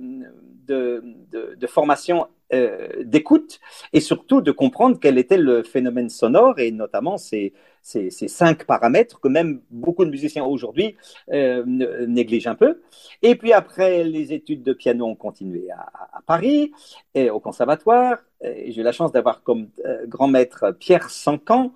de, 0.66 1.04
de, 1.30 1.66
formation 1.66 2.26
euh, 2.54 2.88
d'écoute 3.04 3.60
et 3.92 4.00
surtout 4.00 4.40
de 4.40 4.52
comprendre 4.52 4.98
quel 4.98 5.18
était 5.18 5.36
le 5.36 5.62
phénomène 5.62 6.08
sonore 6.08 6.58
et 6.60 6.70
notamment 6.70 7.18
ces, 7.18 7.52
ces, 7.82 8.10
cinq 8.10 8.64
paramètres 8.64 9.20
que 9.20 9.28
même 9.28 9.60
beaucoup 9.70 10.06
de 10.06 10.10
musiciens 10.10 10.46
aujourd'hui 10.46 10.96
négligent 11.30 12.46
un 12.46 12.54
peu. 12.54 12.80
Et 13.20 13.34
puis 13.34 13.52
après, 13.52 14.02
les 14.02 14.32
études 14.32 14.62
de 14.62 14.72
piano 14.72 15.04
ont 15.04 15.14
continué 15.14 15.68
à, 15.70 16.22
Paris 16.26 16.72
et 17.14 17.28
au 17.28 17.38
conservatoire. 17.38 18.16
J'ai 18.42 18.80
eu 18.80 18.82
la 18.82 18.92
chance 18.92 19.12
d'avoir 19.12 19.42
comme 19.42 19.68
grand 20.06 20.28
maître 20.28 20.74
Pierre 20.78 21.10
Sancan, 21.10 21.72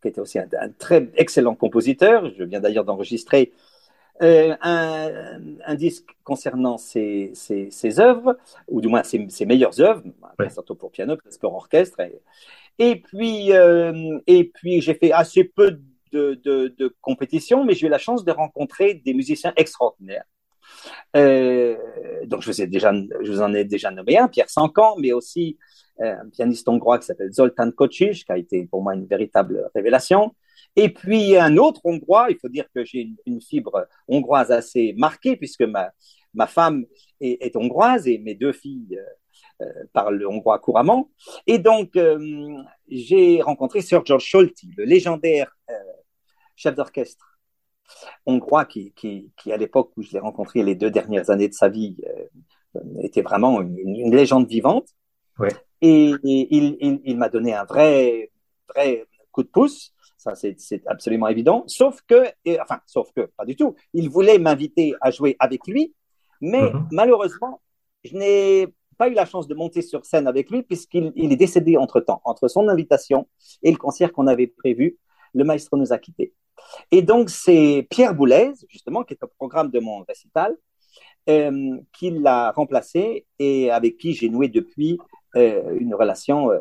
qui 0.00 0.08
était 0.08 0.20
aussi 0.20 0.38
un 0.38 0.48
très 0.78 1.10
excellent 1.16 1.54
compositeur. 1.54 2.30
Je 2.38 2.44
viens 2.44 2.60
d'ailleurs 2.60 2.84
d'enregistrer 2.84 3.52
euh, 4.22 4.54
un, 4.62 5.40
un, 5.66 5.74
disque 5.74 6.16
concernant 6.22 6.78
ses, 6.78 7.32
ses, 7.34 7.70
ses, 7.72 7.98
œuvres, 7.98 8.38
ou 8.68 8.80
du 8.80 8.86
moins 8.86 9.02
ses, 9.02 9.28
ses 9.28 9.44
meilleures 9.44 9.80
œuvres, 9.80 10.04
ouais. 10.38 10.50
surtout 10.50 10.76
pour 10.76 10.92
piano, 10.92 11.16
presque 11.16 11.40
pour 11.40 11.52
orchestre. 11.54 11.98
Et, 12.00 12.20
et 12.78 12.96
puis, 12.96 13.52
euh, 13.52 14.18
et 14.28 14.44
puis 14.44 14.80
j'ai 14.80 14.94
fait 14.94 15.10
assez 15.10 15.42
peu 15.42 15.80
de, 16.12 16.40
de, 16.44 16.72
de 16.78 16.94
compétitions, 17.00 17.64
mais 17.64 17.74
j'ai 17.74 17.88
eu 17.88 17.90
la 17.90 17.98
chance 17.98 18.24
de 18.24 18.30
rencontrer 18.30 18.94
des 18.94 19.14
musiciens 19.14 19.52
extraordinaires. 19.56 20.24
Euh, 21.16 21.76
donc 22.26 22.42
je 22.42 22.50
vous, 22.50 22.62
ai 22.62 22.68
déjà, 22.68 22.92
je 23.20 23.32
vous 23.32 23.42
en 23.42 23.52
ai 23.52 23.64
déjà 23.64 23.90
nommé 23.90 24.16
un, 24.16 24.28
Pierre 24.28 24.48
Sancan, 24.48 24.94
mais 24.98 25.10
aussi 25.12 25.58
un 25.98 26.28
pianiste 26.30 26.68
hongrois 26.68 26.98
qui 27.00 27.06
s'appelle 27.06 27.32
Zoltan 27.32 27.72
Kocsis, 27.72 28.24
qui 28.24 28.32
a 28.32 28.38
été 28.38 28.64
pour 28.66 28.80
moi 28.80 28.94
une 28.94 29.06
véritable 29.06 29.70
révélation. 29.74 30.34
Et 30.76 30.88
puis 30.88 31.36
un 31.36 31.56
autre 31.56 31.80
hongrois, 31.84 32.26
il 32.30 32.38
faut 32.38 32.48
dire 32.48 32.66
que 32.74 32.84
j'ai 32.84 33.00
une, 33.00 33.16
une, 33.26 33.40
fibre 33.40 33.86
hongroise 34.08 34.50
assez 34.50 34.94
marquée 34.96 35.36
puisque 35.36 35.62
ma, 35.62 35.90
ma 36.34 36.46
femme 36.46 36.84
est, 37.20 37.42
est 37.44 37.56
hongroise 37.56 38.08
et 38.08 38.18
mes 38.18 38.34
deux 38.34 38.52
filles 38.52 39.00
euh, 39.62 39.66
parlent 39.92 40.16
le 40.16 40.28
hongrois 40.28 40.58
couramment. 40.58 41.10
Et 41.46 41.58
donc 41.58 41.96
euh, 41.96 42.56
j'ai 42.88 43.40
rencontré 43.42 43.80
Sir 43.80 44.04
George 44.04 44.24
Scholti, 44.24 44.70
le 44.76 44.84
légendaire 44.84 45.56
euh, 45.70 45.74
chef 46.56 46.74
d'orchestre 46.74 47.38
hongrois 48.26 48.64
qui, 48.64 48.92
qui, 48.92 49.30
qui 49.36 49.52
à 49.52 49.56
l'époque 49.56 49.92
où 49.96 50.02
je 50.02 50.12
l'ai 50.12 50.18
rencontré 50.18 50.62
les 50.62 50.74
deux 50.74 50.90
dernières 50.90 51.30
années 51.30 51.48
de 51.48 51.54
sa 51.54 51.68
vie 51.68 51.96
euh, 52.06 52.80
était 53.02 53.22
vraiment 53.22 53.60
une, 53.60 53.78
une 53.78 54.14
légende 54.14 54.48
vivante. 54.48 54.88
Ouais. 55.38 55.50
Et, 55.80 56.10
et 56.10 56.48
il, 56.50 56.76
il, 56.80 57.00
il 57.04 57.16
m'a 57.16 57.28
donné 57.28 57.54
un 57.54 57.64
vrai, 57.64 58.30
vrai 58.68 59.06
coup 59.30 59.42
de 59.42 59.48
pouce. 59.48 59.93
Ça, 60.24 60.34
c'est 60.34 60.82
absolument 60.86 61.28
évident. 61.28 61.64
Sauf 61.66 62.00
que, 62.08 62.24
et, 62.46 62.58
enfin, 62.58 62.78
sauf 62.86 63.12
que, 63.14 63.22
pas 63.36 63.44
du 63.44 63.56
tout. 63.56 63.74
Il 63.92 64.08
voulait 64.08 64.38
m'inviter 64.38 64.94
à 65.02 65.10
jouer 65.10 65.36
avec 65.38 65.66
lui, 65.66 65.94
mais 66.40 66.62
mm 66.62 66.72
-hmm. 66.72 66.86
malheureusement, 66.92 67.60
je 68.04 68.12
n'ai 68.20 68.68
pas 69.00 69.08
eu 69.10 69.14
la 69.22 69.26
chance 69.26 69.46
de 69.50 69.54
monter 69.62 69.82
sur 69.90 70.00
scène 70.10 70.26
avec 70.26 70.44
lui 70.52 70.60
puisqu'il 70.62 71.12
il 71.24 71.30
est 71.34 71.40
décédé 71.46 71.72
entre 71.84 71.98
temps. 72.08 72.20
Entre 72.32 72.46
son 72.54 72.64
invitation 72.74 73.20
et 73.64 73.70
le 73.70 73.78
concert 73.84 74.10
qu'on 74.14 74.28
avait 74.34 74.50
prévu, 74.62 74.86
le 75.38 75.44
maestro 75.48 75.74
nous 75.82 75.92
a 75.96 75.98
quittés. 76.04 76.30
Et 76.96 77.02
donc, 77.10 77.24
c'est 77.42 77.86
Pierre 77.92 78.14
Boulez, 78.18 78.52
justement, 78.74 79.02
qui 79.06 79.12
est 79.14 79.22
au 79.26 79.30
programme 79.40 79.70
de 79.76 79.80
mon 79.86 79.96
récital, 80.12 80.50
euh, 81.34 81.76
qui 81.96 82.08
l'a 82.24 82.40
remplacé 82.60 83.02
et 83.46 83.58
avec 83.78 83.92
qui 84.00 84.10
j'ai 84.18 84.30
noué 84.36 84.46
depuis 84.60 84.92
une 85.34 85.94
relation 85.94 86.50
euh, 86.50 86.58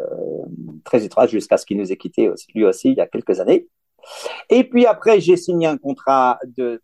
très 0.84 1.03
étroite 1.03 1.30
jusqu'à 1.30 1.57
ce 1.57 1.65
qu'il 1.65 1.78
nous 1.78 1.91
ait 1.91 1.97
quittés 1.97 2.30
lui 2.53 2.65
aussi 2.65 2.89
il 2.89 2.97
y 2.97 3.01
a 3.01 3.07
quelques 3.07 3.39
années. 3.39 3.67
Et 4.49 4.63
puis 4.63 4.86
après, 4.86 5.19
j'ai 5.21 5.38
signé 5.38 5.67
un 5.67 5.78
contrat 5.78 6.39
de 6.45 6.82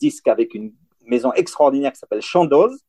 disque 0.00 0.28
avec 0.28 0.54
une 0.54 0.72
maison 1.04 1.32
extraordinaire 1.32 1.92
qui 1.92 1.98
s'appelle 1.98 2.22
Chandoz. 2.22 2.84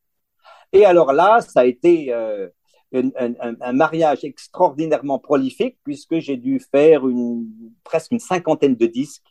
Et 0.71 0.85
alors 0.85 1.11
là, 1.11 1.41
ça 1.41 1.61
a 1.61 1.65
été 1.65 2.13
euh, 2.13 2.47
un, 2.93 3.73
mariage 3.73 4.23
extraordinairement 4.23 5.19
prolifique 5.19 5.77
puisque 5.83 6.19
j'ai 6.19 6.37
dû 6.37 6.59
faire 6.59 7.07
une, 7.07 7.47
presque 7.83 8.11
une 8.11 8.19
cinquantaine 8.19 8.75
de 8.75 8.85
disques 8.85 9.27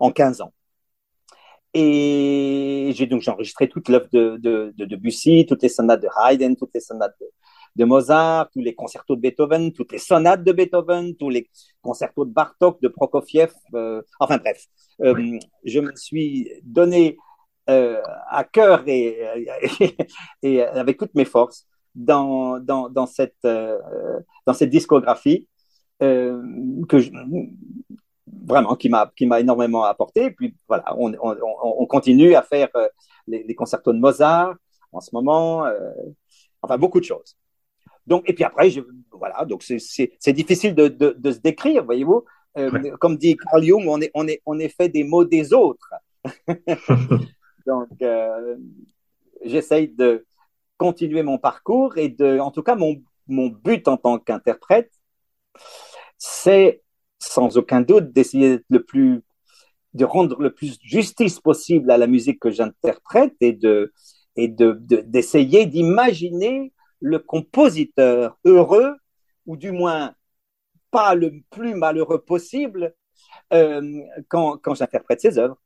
en 0.00 0.10
15 0.10 0.42
ans. 0.42 0.52
Et 1.74 2.92
j'ai 2.94 3.06
donc 3.06 3.26
enregistré 3.26 3.68
toute 3.68 3.88
l'œuvre 3.88 4.08
de, 4.12 4.36
de, 4.38 4.74
de, 4.76 4.84
Debussy, 4.84 5.46
toutes 5.48 5.62
les 5.62 5.70
sonates 5.70 6.02
de 6.02 6.08
Haydn, 6.22 6.54
toutes 6.54 6.72
les 6.74 6.80
sonates 6.80 7.14
de, 7.18 7.26
de 7.76 7.84
Mozart, 7.84 8.50
tous 8.50 8.60
les 8.60 8.74
concertos 8.74 9.16
de 9.16 9.20
Beethoven, 9.20 9.72
toutes 9.72 9.92
les 9.92 9.98
sonates 9.98 10.44
de 10.44 10.52
Beethoven, 10.52 11.16
tous 11.16 11.30
les 11.30 11.48
concertos 11.80 12.24
de 12.24 12.32
Bartok, 12.32 12.80
de 12.82 12.88
Prokofiev, 12.88 13.52
euh, 13.74 14.02
enfin 14.20 14.38
bref, 14.38 14.66
euh, 15.00 15.38
je 15.64 15.80
me 15.80 15.94
suis 15.96 16.50
donné 16.62 17.16
euh, 17.70 18.00
à 18.28 18.44
cœur 18.44 18.82
et, 18.86 19.22
et, 20.42 20.62
avec 20.62 20.98
toutes 20.98 21.14
mes 21.14 21.24
forces 21.24 21.66
dans, 21.94 22.58
dans, 22.58 22.88
dans 22.88 23.06
cette, 23.06 23.36
dans 23.42 24.54
cette 24.54 24.70
discographie 24.70 25.48
que 26.00 26.98
je, 26.98 27.10
vraiment 28.44 28.74
qui 28.74 28.88
m'a 28.88 29.12
qui 29.16 29.24
m'a 29.24 29.38
énormément 29.38 29.84
apporté. 29.84 30.24
Et 30.24 30.30
puis 30.32 30.56
voilà, 30.66 30.84
on, 30.98 31.14
on, 31.22 31.36
on 31.62 31.86
continue 31.86 32.34
à 32.34 32.42
faire 32.42 32.68
les, 33.28 33.44
les, 33.44 33.54
concertos 33.54 33.92
de 33.92 33.98
Mozart 33.98 34.56
en 34.90 35.00
ce 35.00 35.10
moment, 35.12 35.64
enfin 36.60 36.76
beaucoup 36.76 36.98
de 36.98 37.04
choses. 37.04 37.36
Donc, 38.06 38.28
et 38.28 38.32
puis 38.32 38.44
après, 38.44 38.70
je, 38.70 38.80
voilà, 39.12 39.44
donc 39.44 39.62
c'est 39.62 40.32
difficile 40.32 40.74
de, 40.74 40.88
de, 40.88 41.14
de, 41.18 41.30
se 41.30 41.38
décrire, 41.38 41.84
voyez-vous. 41.84 42.24
Euh, 42.58 42.96
comme 43.00 43.16
dit 43.16 43.36
Carl 43.36 43.62
Jung, 43.62 43.84
on 43.86 44.00
est, 44.00 44.10
on, 44.14 44.28
est, 44.28 44.42
on 44.44 44.58
est 44.58 44.68
fait 44.68 44.88
des 44.88 45.04
mots 45.04 45.24
des 45.24 45.52
autres. 45.52 45.94
donc, 47.66 47.88
euh, 48.02 48.56
j'essaye 49.44 49.88
de 49.88 50.26
continuer 50.76 51.22
mon 51.22 51.38
parcours 51.38 51.96
et 51.96 52.08
de, 52.08 52.38
en 52.38 52.50
tout 52.50 52.62
cas, 52.62 52.74
mon, 52.74 53.00
mon 53.28 53.48
but 53.48 53.88
en 53.88 53.96
tant 53.96 54.18
qu'interprète, 54.18 54.92
c'est 56.18 56.82
sans 57.18 57.56
aucun 57.56 57.80
doute 57.80 58.12
d'essayer 58.12 58.60
le 58.68 58.82
plus, 58.82 59.22
de 59.94 60.04
rendre 60.04 60.40
le 60.40 60.52
plus 60.52 60.78
justice 60.82 61.40
possible 61.40 61.90
à 61.90 61.98
la 61.98 62.06
musique 62.06 62.40
que 62.40 62.50
j'interprète 62.50 63.34
et 63.40 63.52
de, 63.52 63.92
et 64.36 64.48
de, 64.48 64.78
d'essayer 64.80 65.66
d'imaginer 65.66 66.72
le 67.02 67.18
compositeur 67.18 68.38
heureux, 68.44 68.96
ou 69.46 69.56
du 69.56 69.72
moins 69.72 70.14
pas 70.90 71.14
le 71.14 71.32
plus 71.50 71.74
malheureux 71.74 72.22
possible, 72.22 72.94
euh, 73.52 74.00
quand, 74.28 74.56
quand 74.58 74.74
j'interprète 74.74 75.20
ses 75.20 75.38
œuvres. 75.38 75.58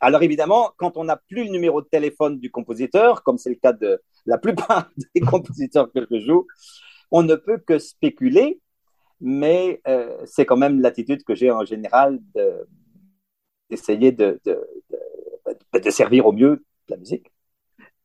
Alors 0.00 0.22
évidemment, 0.22 0.72
quand 0.76 0.96
on 0.96 1.04
n'a 1.04 1.16
plus 1.16 1.44
le 1.44 1.50
numéro 1.50 1.80
de 1.80 1.86
téléphone 1.86 2.38
du 2.38 2.50
compositeur, 2.50 3.22
comme 3.22 3.38
c'est 3.38 3.50
le 3.50 3.56
cas 3.56 3.72
de 3.72 4.02
la 4.26 4.38
plupart 4.38 4.90
des 5.14 5.20
compositeurs 5.20 5.90
que 5.92 6.06
je 6.10 6.20
joue, 6.20 6.46
on 7.10 7.22
ne 7.22 7.36
peut 7.36 7.58
que 7.58 7.78
spéculer, 7.78 8.60
mais 9.20 9.80
euh, 9.86 10.16
c'est 10.26 10.44
quand 10.44 10.56
même 10.56 10.80
l'attitude 10.80 11.24
que 11.24 11.34
j'ai 11.34 11.50
en 11.50 11.64
général 11.64 12.20
d'essayer 13.70 14.12
de, 14.12 14.40
servir 15.90 16.26
au 16.26 16.32
mieux 16.32 16.64
la 16.88 16.96
musique. 16.96 17.30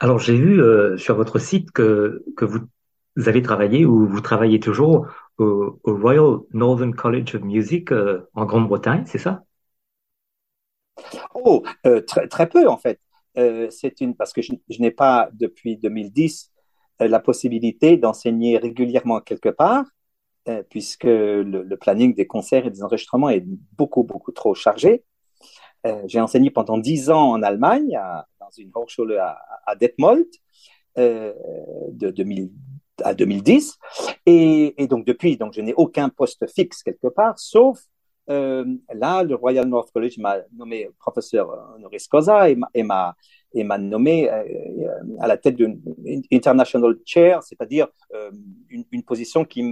Alors 0.03 0.17
j'ai 0.17 0.35
vu 0.35 0.59
euh, 0.59 0.97
sur 0.97 1.15
votre 1.15 1.37
site 1.37 1.69
que, 1.71 2.25
vous 2.41 3.27
avez 3.27 3.43
travaillé 3.43 3.85
ou 3.85 4.07
vous 4.07 4.19
travaillez 4.19 4.59
toujours 4.59 5.05
au, 5.37 5.79
Royal 5.83 6.39
Northern 6.53 6.95
College 6.95 7.35
of 7.35 7.43
Music 7.43 7.91
euh, 7.91 8.27
en 8.33 8.45
Grande-Bretagne, 8.45 9.03
c'est 9.05 9.19
ça? 9.19 9.43
Oh, 11.35 11.61
euh, 11.85 12.01
très, 12.01 12.27
très, 12.27 12.49
peu 12.49 12.67
en 12.67 12.77
fait. 12.77 12.99
c'est 13.69 14.01
une 14.01 14.15
parce 14.15 14.33
que 14.33 14.41
je, 14.41 14.53
n'ai 14.79 14.89
pas 14.89 15.29
depuis 15.33 15.77
2010 15.77 16.51
la 16.99 17.19
possibilité 17.19 17.95
d'enseigner 17.95 18.57
régulièrement 18.57 19.21
quelque 19.21 19.49
part, 19.49 19.85
puisque 20.71 21.03
le, 21.03 21.43
le, 21.43 21.77
planning 21.77 22.15
des 22.15 22.25
concerts 22.25 22.65
et 22.65 22.71
des 22.71 22.81
enregistrements 22.81 23.29
est 23.29 23.45
beaucoup 23.77 24.03
beaucoup 24.03 24.31
trop 24.31 24.55
chargé. 24.55 25.03
J'ai 26.05 26.19
enseigné 26.19 26.49
pendant 26.51 26.77
dix 26.77 27.09
ans 27.09 27.31
en 27.31 27.43
Allemagne, 27.43 27.95
à, 27.95 28.27
une 28.57 28.71
Hochschule 28.75 29.17
à, 29.17 29.39
à 29.65 29.75
Detmold 29.75 30.27
euh, 30.97 31.33
de 31.91 32.09
2000 32.09 32.51
à 33.03 33.13
2010. 33.13 33.79
Et, 34.25 34.75
donc 34.89 35.05
depuis, 35.05 35.37
donc 35.37 35.53
je 35.53 35.61
n'ai 35.61 35.73
aucun 35.73 36.09
poste 36.09 36.45
fixe 36.53 36.83
quelque 36.83 37.07
part, 37.07 37.39
sauf 37.39 37.79
euh, 38.29 38.65
là, 38.93 39.23
le 39.23 39.35
Royal 39.35 39.67
North 39.67 39.91
College 39.91 40.17
m'a 40.19 40.37
nommé 40.53 40.89
professeur 40.99 41.73
honoris 41.75 42.07
causa 42.07 42.49
et 42.49 42.83
m'a 42.83 43.15
et 43.53 43.63
m'a 43.63 43.77
nommé 43.77 44.29
euh, 44.29 44.43
à 45.19 45.27
la 45.27 45.37
tête 45.37 45.55
d'une 45.55 45.81
international 46.31 46.95
chair, 47.05 47.43
c'est-à-dire 47.43 47.87
euh, 48.13 48.31
une, 48.69 48.85
une, 48.91 49.03
position 49.03 49.43
qui 49.43 49.63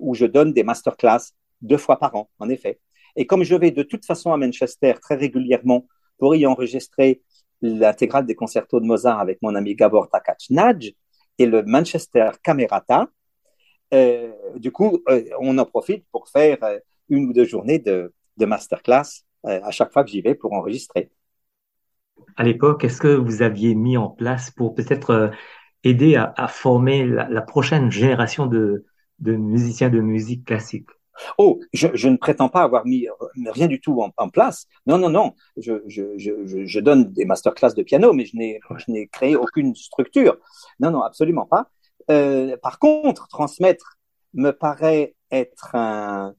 où 0.00 0.14
je 0.14 0.26
donne 0.26 0.52
des 0.52 0.62
masterclass 0.62 1.32
deux 1.60 1.76
fois 1.76 1.98
par 1.98 2.14
an, 2.14 2.28
en 2.38 2.48
effet. 2.48 2.80
Et 3.16 3.26
comme 3.26 3.44
je 3.44 3.54
vais 3.54 3.70
de 3.70 3.82
toute 3.82 4.04
façon 4.04 4.32
à 4.32 4.36
Manchester 4.36 4.94
très 5.00 5.16
régulièrement 5.16 5.86
pour 6.18 6.34
y 6.34 6.46
enregistrer 6.46 7.22
l'intégrale 7.62 8.26
des 8.26 8.34
concertos 8.34 8.80
de 8.80 8.86
Mozart 8.86 9.20
avec 9.20 9.38
mon 9.42 9.54
ami 9.54 9.74
Gabor 9.74 10.08
Takac-Nadj 10.08 10.94
et 11.38 11.46
le 11.46 11.62
Manchester 11.62 12.30
Camerata. 12.42 13.08
Euh, 13.94 14.32
du 14.56 14.72
coup, 14.72 15.02
euh, 15.08 15.22
on 15.40 15.58
en 15.58 15.64
profite 15.64 16.04
pour 16.10 16.28
faire 16.28 16.58
euh, 16.62 16.78
une 17.08 17.26
ou 17.26 17.32
deux 17.32 17.44
journées 17.44 17.78
de, 17.78 18.12
masterclass 18.38 19.24
à 19.44 19.70
chaque 19.70 19.92
fois 19.92 20.02
que 20.02 20.10
j'y 20.10 20.20
vais 20.20 20.34
pour 20.34 20.52
enregistrer. 20.52 21.12
À 22.36 22.42
l'époque, 22.42 22.82
est-ce 22.82 23.00
que 23.00 23.14
vous 23.14 23.42
aviez 23.42 23.76
mis 23.76 23.96
en 23.96 24.08
place 24.08 24.50
pour 24.50 24.74
peut-être 24.74 25.30
aider 25.84 26.16
à, 26.16 26.48
former 26.48 27.06
la, 27.06 27.42
prochaine 27.42 27.90
génération 27.92 28.46
de 28.46 28.84
musiciens 29.20 29.90
de 29.90 30.00
musique 30.00 30.44
classique? 30.44 30.88
Oh, 31.38 31.60
je, 31.72 31.88
je, 31.94 32.08
ne 32.08 32.16
prétends 32.16 32.48
pas 32.48 32.62
avoir 32.62 32.86
mis 32.86 33.06
rien 33.46 33.66
du 33.66 33.80
tout 33.80 34.02
en, 34.02 34.10
en 34.16 34.28
place. 34.28 34.66
Non, 34.86 34.98
non, 34.98 35.10
non. 35.10 35.34
Je, 35.56 35.82
je, 35.86 36.16
je, 36.16 36.80
donne 36.80 37.12
des 37.12 37.24
masterclass 37.24 37.74
de 37.74 37.82
piano, 37.82 38.12
mais 38.12 38.24
je 38.24 38.36
n'ai 38.36 39.08
créé 39.08 39.36
aucune 39.36 39.74
structure. 39.74 40.38
Non, 40.80 40.90
non, 40.90 41.02
absolument 41.02 41.46
pas. 41.46 41.68
Euh, 42.10 42.56
par 42.62 42.78
contre, 42.78 43.28
transmettre 43.28 43.98
me 44.34 44.50
paraît 44.50 45.14
être 45.30 45.74
un, 45.74 46.34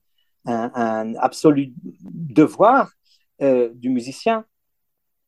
un, 0.45 0.71
un 0.73 1.15
absolu 1.15 1.73
devoir 2.01 2.91
euh, 3.41 3.69
du 3.73 3.89
musicien 3.89 4.45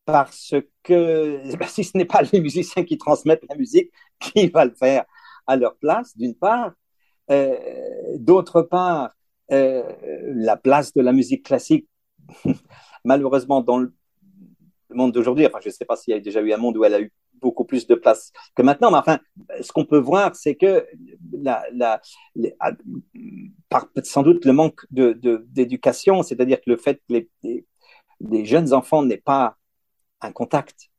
parce 0.05 0.53
que 0.83 1.55
ben, 1.57 1.67
si 1.67 1.83
ce 1.83 1.97
n'est 1.97 2.05
pas 2.05 2.21
les 2.31 2.39
musiciens 2.39 2.83
qui 2.83 2.97
transmettent 2.97 3.45
la 3.49 3.55
musique, 3.55 3.91
qui 4.19 4.47
va 4.47 4.65
le 4.65 4.73
faire 4.73 5.05
à 5.47 5.55
leur 5.55 5.75
place, 5.77 6.15
d'une 6.17 6.35
part. 6.35 6.71
Euh, 7.31 7.57
D'autre 8.17 8.61
part, 8.61 9.05
euh, 9.05 9.09
la 9.49 10.57
place 10.57 10.93
de 10.93 11.01
la 11.01 11.11
musique 11.11 11.45
classique, 11.45 11.87
malheureusement, 13.05 13.61
dans 13.61 13.77
le 13.77 13.93
monde 14.89 15.11
d'aujourd'hui, 15.11 15.45
enfin, 15.45 15.59
je 15.61 15.69
ne 15.69 15.73
sais 15.73 15.85
pas 15.85 15.95
s'il 15.95 16.13
y 16.13 16.17
a 16.17 16.19
déjà 16.19 16.41
eu 16.41 16.51
un 16.53 16.57
monde 16.57 16.77
où 16.77 16.83
elle 16.83 16.93
a 16.93 17.01
eu 17.01 17.11
beaucoup 17.41 17.65
plus 17.65 17.85
de 17.85 17.95
place 17.95 18.31
que 18.55 18.61
maintenant, 18.61 18.91
mais 18.91 18.97
enfin, 18.97 19.19
ce 19.61 19.71
qu'on 19.71 19.85
peut 19.85 19.99
voir, 19.99 20.35
c'est 20.35 20.55
que 20.55 20.85
la, 21.31 21.63
la, 21.73 22.01
ah, 22.59 22.71
par 23.69 23.87
sans 24.03 24.23
doute 24.23 24.45
le 24.45 24.53
manque 24.53 24.81
d'éducation, 24.89 26.19
de, 26.19 26.23
c'est-à-dire 26.23 26.57
que 26.57 26.69
le 26.69 26.77
fait 26.77 26.95
que 27.07 27.25
les, 27.43 27.65
les, 28.21 28.45
jeunes 28.45 28.73
enfants 28.73 29.03
n'aient 29.03 29.17
pas 29.17 29.57
un 30.21 30.31
contact 30.31 30.89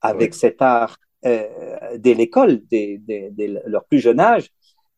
avec 0.00 0.34
cet 0.34 0.60
art 0.60 0.98
euh, 1.24 1.96
dès 1.96 2.14
l'école, 2.14 2.60
dès, 2.70 2.98
dès, 2.98 3.62
leur 3.66 3.84
plus 3.86 4.00
jeune 4.00 4.20
âge, 4.20 4.50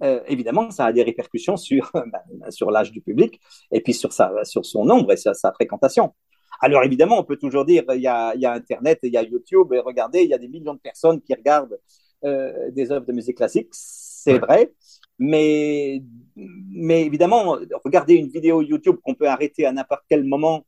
euh, 0.02 0.20
évidemment, 0.26 0.70
ça 0.70 0.86
a 0.86 0.92
des 0.92 1.02
répercussions 1.02 1.56
sur, 1.56 1.90
ben, 1.94 2.50
sur 2.50 2.70
l'âge 2.70 2.92
du 2.92 3.00
public 3.00 3.40
et 3.70 3.80
puis 3.80 3.94
sur, 3.94 4.12
sa, 4.12 4.44
sur 4.44 4.64
son 4.66 4.84
nombre 4.84 5.12
et 5.12 5.16
sa, 5.16 5.34
sa 5.34 5.52
fréquentation. 5.52 6.14
Alors 6.60 6.84
évidemment, 6.84 7.18
on 7.18 7.24
peut 7.24 7.36
toujours 7.36 7.64
dire 7.64 7.84
il 7.94 8.00
y 8.00 8.06
a, 8.06 8.34
il 8.34 8.40
y 8.40 8.46
a 8.46 8.52
Internet, 8.52 9.00
il 9.02 9.12
y 9.12 9.16
a 9.16 9.22
YouTube, 9.22 9.72
et 9.72 9.78
regardez, 9.78 10.22
il 10.22 10.30
y 10.30 10.34
a 10.34 10.38
des 10.38 10.48
millions 10.48 10.74
de 10.74 10.80
personnes 10.80 11.20
qui 11.20 11.34
regardent 11.34 11.78
euh, 12.24 12.70
des 12.70 12.90
œuvres 12.90 13.06
de 13.06 13.12
musique 13.12 13.36
classique, 13.36 13.68
c'est 13.72 14.38
vrai, 14.38 14.72
mais, 15.18 16.02
mais 16.34 17.02
évidemment, 17.02 17.58
regarder 17.84 18.14
une 18.14 18.28
vidéo 18.28 18.62
YouTube 18.62 18.96
qu'on 19.02 19.14
peut 19.14 19.28
arrêter 19.28 19.66
à 19.66 19.72
n'importe 19.72 20.02
quel 20.08 20.24
moment 20.24 20.66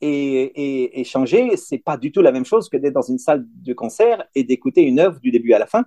et, 0.00 0.08
et, 0.08 1.00
et 1.00 1.04
changer, 1.04 1.56
c'est 1.56 1.78
pas 1.78 1.98
du 1.98 2.10
tout 2.10 2.22
la 2.22 2.32
même 2.32 2.46
chose 2.46 2.70
que 2.70 2.78
d'être 2.78 2.94
dans 2.94 3.02
une 3.02 3.18
salle 3.18 3.46
de 3.46 3.74
concert 3.74 4.24
et 4.34 4.42
d'écouter 4.42 4.82
une 4.82 4.98
œuvre 4.98 5.20
du 5.20 5.30
début 5.30 5.52
à 5.52 5.58
la 5.58 5.66
fin 5.66 5.84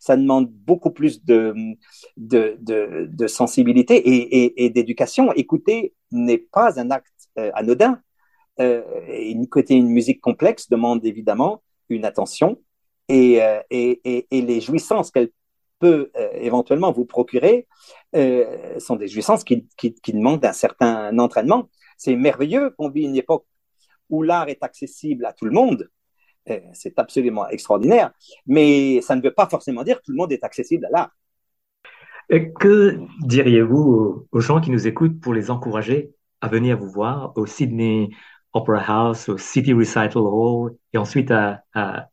ça 0.00 0.16
demande 0.16 0.50
beaucoup 0.50 0.90
plus 0.90 1.22
de, 1.24 1.54
sensibilité 3.28 4.64
et, 4.64 4.70
d'éducation. 4.70 5.32
Écouter 5.34 5.94
n'est 6.10 6.38
pas 6.38 6.80
un 6.80 6.90
acte 6.90 7.12
euh, 7.38 7.50
anodin. 7.54 8.00
Euh, 8.58 8.82
écouter 9.08 9.74
une 9.74 9.90
musique 9.90 10.20
complexe 10.20 10.68
demande 10.68 11.04
évidemment 11.06 11.62
une 11.88 12.04
attention 12.04 12.60
et, 13.08 13.42
euh, 13.42 13.60
les 13.70 14.60
jouissances 14.60 15.10
qu'elle 15.10 15.30
peut 15.78 16.10
éventuellement 16.34 16.92
vous 16.92 17.04
procurer 17.06 17.66
sont 18.78 18.96
des 18.96 19.08
jouissances 19.08 19.44
qui, 19.44 19.66
qui, 19.76 19.94
qui 19.94 20.12
demandent 20.12 20.44
un 20.44 20.52
certain 20.52 21.18
entraînement. 21.18 21.68
C'est 21.96 22.16
merveilleux 22.16 22.70
qu'on 22.70 22.88
vit 22.88 23.04
une 23.04 23.16
époque 23.16 23.46
où 24.08 24.22
l'art 24.22 24.48
est 24.48 24.62
accessible 24.62 25.24
à 25.24 25.32
tout 25.32 25.44
le 25.44 25.52
monde, 25.52 25.88
c'est 26.72 26.98
absolument 26.98 27.48
extraordinaire, 27.48 28.12
mais 28.46 29.00
ça 29.02 29.14
ne 29.14 29.22
veut 29.22 29.32
pas 29.32 29.46
forcément 29.46 29.84
dire 29.84 29.98
que 29.98 30.06
tout 30.06 30.12
le 30.12 30.16
monde 30.16 30.32
est 30.32 30.42
accessible 30.42 30.86
à 30.86 30.90
l'art. 30.90 31.10
Que 32.60 32.98
diriez-vous 33.22 34.26
aux 34.30 34.40
gens 34.40 34.60
qui 34.60 34.70
nous 34.70 34.86
écoutent 34.86 35.20
pour 35.20 35.34
les 35.34 35.50
encourager 35.50 36.12
à 36.40 36.48
venir 36.48 36.78
vous 36.78 36.88
voir 36.88 37.32
au 37.36 37.46
Sydney 37.46 38.10
Opera 38.52 38.80
House, 38.80 39.28
au 39.28 39.38
City 39.38 39.72
Recital 39.72 40.10
Hall 40.16 40.76
et 40.92 40.98
ensuite 40.98 41.30
à, 41.30 41.62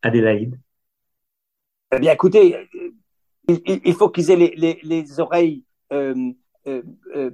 Adelaide 0.01 0.59
Eh 1.91 1.99
bien, 1.99 2.13
écoutez, 2.13 2.67
il, 3.47 3.93
faut 3.93 4.09
qu'ils 4.09 4.31
aient 4.31 4.35
les, 4.35 4.79
les, 4.81 5.19
oreilles, 5.19 5.63
euh, 5.93 6.31
euh, 6.67 6.81
euh, 7.15 7.31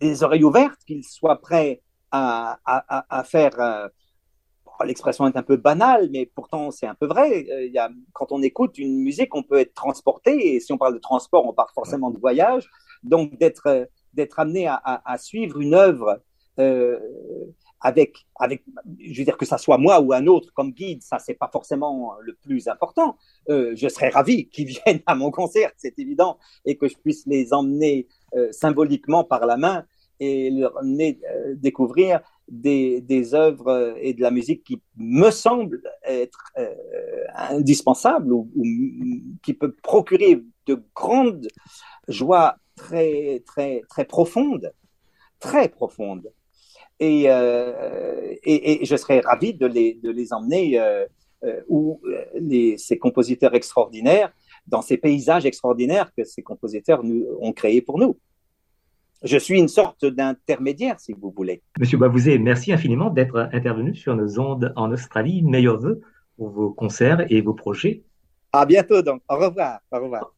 les 0.00 0.22
oreilles 0.22 0.44
ouvertes, 0.44 0.80
qu'ils 0.86 1.04
soient 1.04 1.40
prêts 1.40 1.82
à, 2.10 2.58
à, 2.64 3.18
à 3.18 3.24
faire. 3.24 3.90
L'expression 4.84 5.26
est 5.26 5.36
un 5.36 5.42
peu 5.42 5.56
banale, 5.56 6.08
mais 6.12 6.26
pourtant 6.26 6.70
c'est 6.70 6.86
un 6.86 6.94
peu 6.94 7.06
vrai. 7.06 7.46
A, 7.76 7.88
quand 8.12 8.32
on 8.32 8.42
écoute 8.42 8.78
une 8.78 8.98
musique, 8.98 9.34
on 9.34 9.42
peut 9.42 9.58
être 9.58 9.74
transporté, 9.74 10.54
et 10.54 10.60
si 10.60 10.72
on 10.72 10.78
parle 10.78 10.94
de 10.94 10.98
transport, 10.98 11.46
on 11.46 11.52
parle 11.52 11.70
forcément 11.74 12.10
de 12.10 12.18
voyage. 12.18 12.68
Donc 13.02 13.38
d'être 13.38 13.88
d'être 14.12 14.38
amené 14.38 14.66
à, 14.66 15.18
suivre 15.18 15.60
une 15.60 15.74
œuvre 15.74 16.22
euh, 16.58 16.98
avec, 17.80 18.26
je 18.98 19.18
veux 19.18 19.24
dire 19.24 19.36
que 19.36 19.44
ça 19.44 19.58
soit 19.58 19.78
moi 19.78 20.00
ou 20.00 20.12
un 20.12 20.26
autre 20.26 20.52
comme 20.54 20.72
guide, 20.72 21.02
ça 21.02 21.18
c'est 21.18 21.34
pas 21.34 21.48
forcément 21.52 22.14
le 22.22 22.34
plus 22.34 22.68
important. 22.68 23.16
Euh, 23.48 23.72
je 23.76 23.88
serais 23.88 24.08
ravi 24.08 24.48
qu'ils 24.48 24.66
viennent 24.66 25.02
à 25.06 25.14
mon 25.14 25.30
concert, 25.30 25.70
c'est 25.76 25.98
évident, 25.98 26.38
et 26.64 26.76
que 26.76 26.88
je 26.88 26.96
puisse 26.96 27.26
les 27.26 27.52
emmener 27.52 28.08
euh, 28.34 28.50
symboliquement 28.52 29.24
par 29.24 29.46
la 29.46 29.56
main 29.56 29.84
et 30.18 30.50
leur 30.50 30.76
emmener 30.78 31.20
euh, 31.30 31.54
découvrir 31.54 32.20
des, 32.48 33.00
des 33.00 33.34
œuvres 33.34 33.96
et 34.00 34.14
de 34.14 34.22
la 34.22 34.30
musique 34.30 34.64
qui 34.64 34.80
me 34.96 35.30
semblent 35.30 35.82
être 36.04 36.52
euh, 36.58 36.74
indispensables 37.34 38.32
ou, 38.32 38.48
qui 39.42 39.54
peut 39.54 39.74
procurer 39.82 40.42
de 40.66 40.82
grandes 40.94 41.48
joies 42.08 42.56
très 42.76 43.42
très 43.46 43.82
très 43.88 44.04
profondes, 44.04 44.72
très 45.40 45.68
profondes. 45.68 46.30
Euh, 47.02 48.34
et, 48.42 48.82
et, 48.82 48.84
je 48.84 48.96
serais 48.96 49.20
ravi 49.20 49.52
de 49.52 49.66
les, 49.66 49.94
de 49.94 50.10
les 50.10 50.32
emmener 50.32 50.80
euh, 50.80 51.04
euh, 51.44 51.60
où 51.68 52.00
ces 52.78 52.98
compositeurs 52.98 53.54
extraordinaires, 53.54 54.32
dans 54.66 54.82
ces 54.82 54.96
paysages 54.96 55.44
extraordinaires 55.44 56.10
que 56.16 56.24
ces 56.24 56.42
compositeurs 56.42 57.04
nous, 57.04 57.26
ont 57.40 57.52
créés 57.52 57.82
pour 57.82 57.98
nous. 57.98 58.18
Je 59.22 59.38
suis 59.38 59.58
une 59.58 59.68
sorte 59.68 60.04
d'intermédiaire, 60.04 61.00
si 61.00 61.12
vous 61.12 61.32
voulez. 61.34 61.62
Monsieur 61.78 61.98
Bavouzé, 61.98 62.38
merci 62.38 62.72
infiniment 62.72 63.10
d'être 63.10 63.48
intervenu 63.52 63.94
sur 63.94 64.14
nos 64.14 64.38
ondes 64.38 64.72
en 64.76 64.92
Australie. 64.92 65.42
Meilleurs 65.42 65.80
vœux 65.80 66.00
pour 66.36 66.50
vos 66.50 66.70
concerts 66.70 67.24
et 67.30 67.40
vos 67.40 67.54
projets. 67.54 68.02
À 68.52 68.66
bientôt 68.66 69.02
donc. 69.02 69.22
Au 69.28 69.36
revoir. 69.36 69.80
Au 69.90 70.00
revoir. 70.00 70.32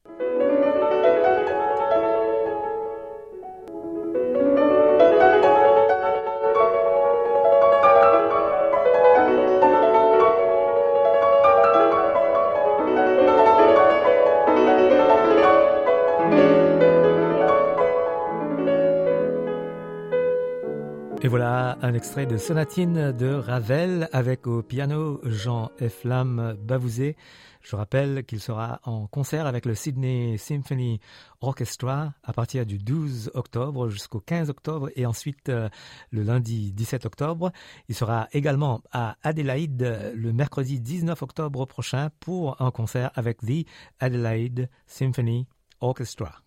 Un 21.83 21.93
extrait 21.93 22.25
de 22.25 22.39
Sonatine 22.39 23.13
de 23.13 23.35
Ravel 23.35 24.09
avec 24.13 24.47
au 24.47 24.63
piano 24.63 25.21
Jean 25.25 25.71
Eflam 25.79 26.57
Bavouzé. 26.59 27.15
Je 27.61 27.77
rappelle 27.77 28.25
qu'il 28.25 28.41
sera 28.41 28.81
en 28.85 29.07
concert 29.07 29.47
avec 29.47 29.67
le 29.67 29.75
Sydney 29.75 30.39
Symphony 30.39 30.99
Orchestra 31.43 32.15
à 32.25 32.33
partir 32.33 32.65
du 32.65 32.79
12 32.79 33.33
octobre 33.35 33.91
jusqu'au 33.91 34.21
15 34.21 34.49
octobre 34.49 34.89
et 34.97 35.05
ensuite 35.05 35.51
euh, 35.51 35.69
le 36.11 36.23
lundi 36.23 36.73
17 36.73 37.05
octobre. 37.05 37.53
Il 37.89 37.95
sera 37.95 38.29
également 38.33 38.81
à 38.91 39.17
Adelaide 39.23 40.13
le 40.15 40.33
mercredi 40.33 40.81
19 40.81 41.21
octobre 41.23 41.67
prochain 41.67 42.09
pour 42.21 42.63
un 42.63 42.71
concert 42.71 43.11
avec 43.15 43.39
The 43.39 43.67
Adelaide 44.01 44.71
Symphony 44.87 45.47
Orchestra. 45.81 46.43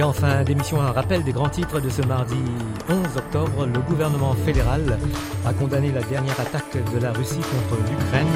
Et 0.00 0.02
enfin, 0.02 0.44
d'émission, 0.44 0.80
un 0.80 0.92
rappel 0.92 1.22
des 1.24 1.32
grands 1.32 1.50
titres 1.50 1.78
de 1.78 1.90
ce 1.90 2.00
mardi 2.00 2.40
11 2.88 3.18
octobre. 3.18 3.66
Le 3.66 3.80
gouvernement 3.80 4.32
fédéral 4.32 4.96
a 5.44 5.52
condamné 5.52 5.92
la 5.92 6.00
dernière 6.00 6.40
attaque 6.40 6.72
de 6.72 6.98
la 7.00 7.12
Russie 7.12 7.44
contre 7.44 7.76
l'Ukraine. 7.84 8.32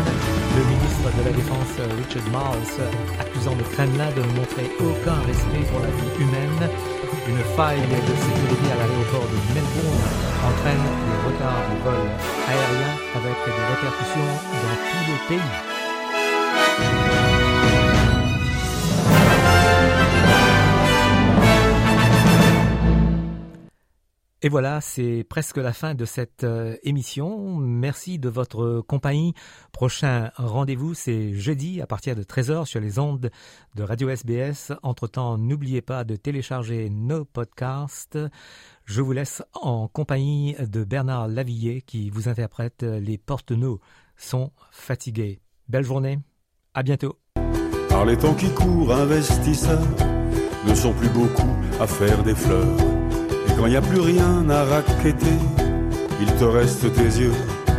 Le 0.59 0.65
ministre 0.69 1.09
de 1.17 1.25
la 1.25 1.33
Défense, 1.33 1.73
Richard 1.97 2.29
Marles, 2.29 2.69
accusant 3.19 3.57
le 3.57 3.65
Kremlin 3.73 4.13
de 4.13 4.21
ne 4.21 4.33
montrer 4.37 4.69
aucun 4.77 5.17
respect 5.25 5.65
pour 5.73 5.81
la 5.81 5.89
vie 5.89 6.13
humaine. 6.21 6.69
Une 7.33 7.45
faille 7.57 7.81
de 7.81 8.13
sécurité 8.13 8.67
à 8.69 8.85
l'aéroport 8.85 9.25
de 9.25 9.39
Melbourne 9.57 10.05
entraîne 10.45 10.85
des 10.85 11.19
retards 11.25 11.65
de 11.73 11.77
vols 11.81 12.13
aériens 12.45 12.97
avec 13.17 13.37
des 13.41 13.65
répercussions 13.73 14.33
dans 14.53 14.77
tout 14.85 15.05
le 15.09 15.17
pays. 15.33 15.84
Et 24.45 24.51
voilà, 24.51 24.83
c'est 24.83 25.25
presque 25.27 25.57
la 25.57 25.73
fin 25.73 25.95
de 25.95 26.05
cette 26.05 26.45
euh, 26.45 26.77
émission. 26.83 27.57
Merci 27.57 28.19
de 28.19 28.29
votre 28.29 28.83
compagnie. 28.83 29.33
Prochain 29.73 30.33
rendez-vous, 30.37 30.93
c'est 30.93 31.33
jeudi 31.33 31.81
à 31.81 31.87
partir 31.87 32.15
de 32.15 32.23
13h 32.23 32.67
sur 32.67 32.79
les 32.79 32.99
ondes 32.99 33.31
de 33.75 33.83
Radio 33.83 34.11
SBS. 34.11 34.73
Entre-temps, 34.83 35.39
n'oubliez 35.39 35.81
pas 35.81 36.05
de 36.05 36.15
télécharger 36.15 36.91
nos 36.91 37.25
podcasts. 37.25 38.19
Je 38.85 39.01
vous 39.01 39.13
laisse 39.13 39.43
en 39.55 39.89
compagnie 39.89 40.55
de 40.61 40.85
Bernard 40.85 41.29
Lavillier 41.29 41.81
qui 41.81 42.11
vous 42.11 42.29
interprète 42.29 42.83
Les 42.83 43.17
porte-nos 43.17 43.81
sont 44.19 44.53
fatigués. 44.71 45.41
Belle 45.71 45.85
journée. 45.85 46.19
À 46.75 46.83
bientôt. 46.83 47.19
Par 47.89 48.05
les 48.05 48.19
temps 48.19 48.35
qui 48.35 48.53
courent, 48.53 48.93
investisseurs 48.93 49.89
ne 50.67 50.75
sont 50.75 50.93
plus 50.93 51.09
beaucoup 51.09 51.57
à 51.81 51.87
faire 51.87 52.23
des 52.23 52.35
fleurs 52.35 53.04
quand 53.57 53.67
il 53.67 53.71
n'y 53.71 53.77
a 53.77 53.83
plus 53.83 54.01
rien 54.01 54.49
à 54.51 54.65
raqueter, 54.65 55.39
il 56.21 56.33
te 56.35 56.45
reste 56.45 56.93
tes 56.93 57.21
yeux 57.21 57.33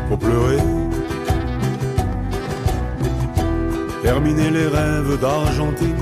pour 0.10 0.20
pleurer. 0.20 0.58
Terminer 4.04 4.52
les 4.52 4.68
rêves 4.68 5.20
d'Argentine, 5.20 5.96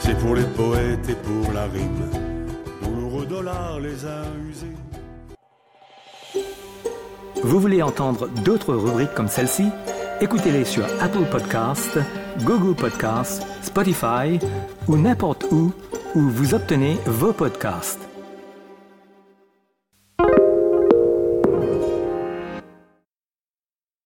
c'est 0.00 0.18
pour 0.18 0.34
les 0.34 0.44
poètes 0.44 1.08
et 1.08 1.14
pour 1.14 1.52
la 1.52 1.64
rime. 1.64 2.10
Douloureux 2.82 3.26
dollars 3.26 3.80
les 3.80 4.04
a 4.04 4.24
usés. 4.48 4.66
Vous 7.42 7.60
voulez 7.60 7.82
entendre 7.82 8.28
d'autres 8.44 8.74
rubriques 8.74 9.14
comme 9.14 9.28
celle-ci? 9.28 9.68
Écoutez-les 10.20 10.64
sur 10.64 10.84
Apple 11.00 11.24
Podcasts, 11.30 11.98
Google 12.42 12.74
Podcasts, 12.74 13.46
Spotify 13.62 14.38
ou 14.86 14.96
n'importe 14.96 15.46
où 15.50 15.72
où 16.14 16.20
vous 16.20 16.54
obtenez 16.54 16.98
vos 17.06 17.32
podcasts. 17.32 18.00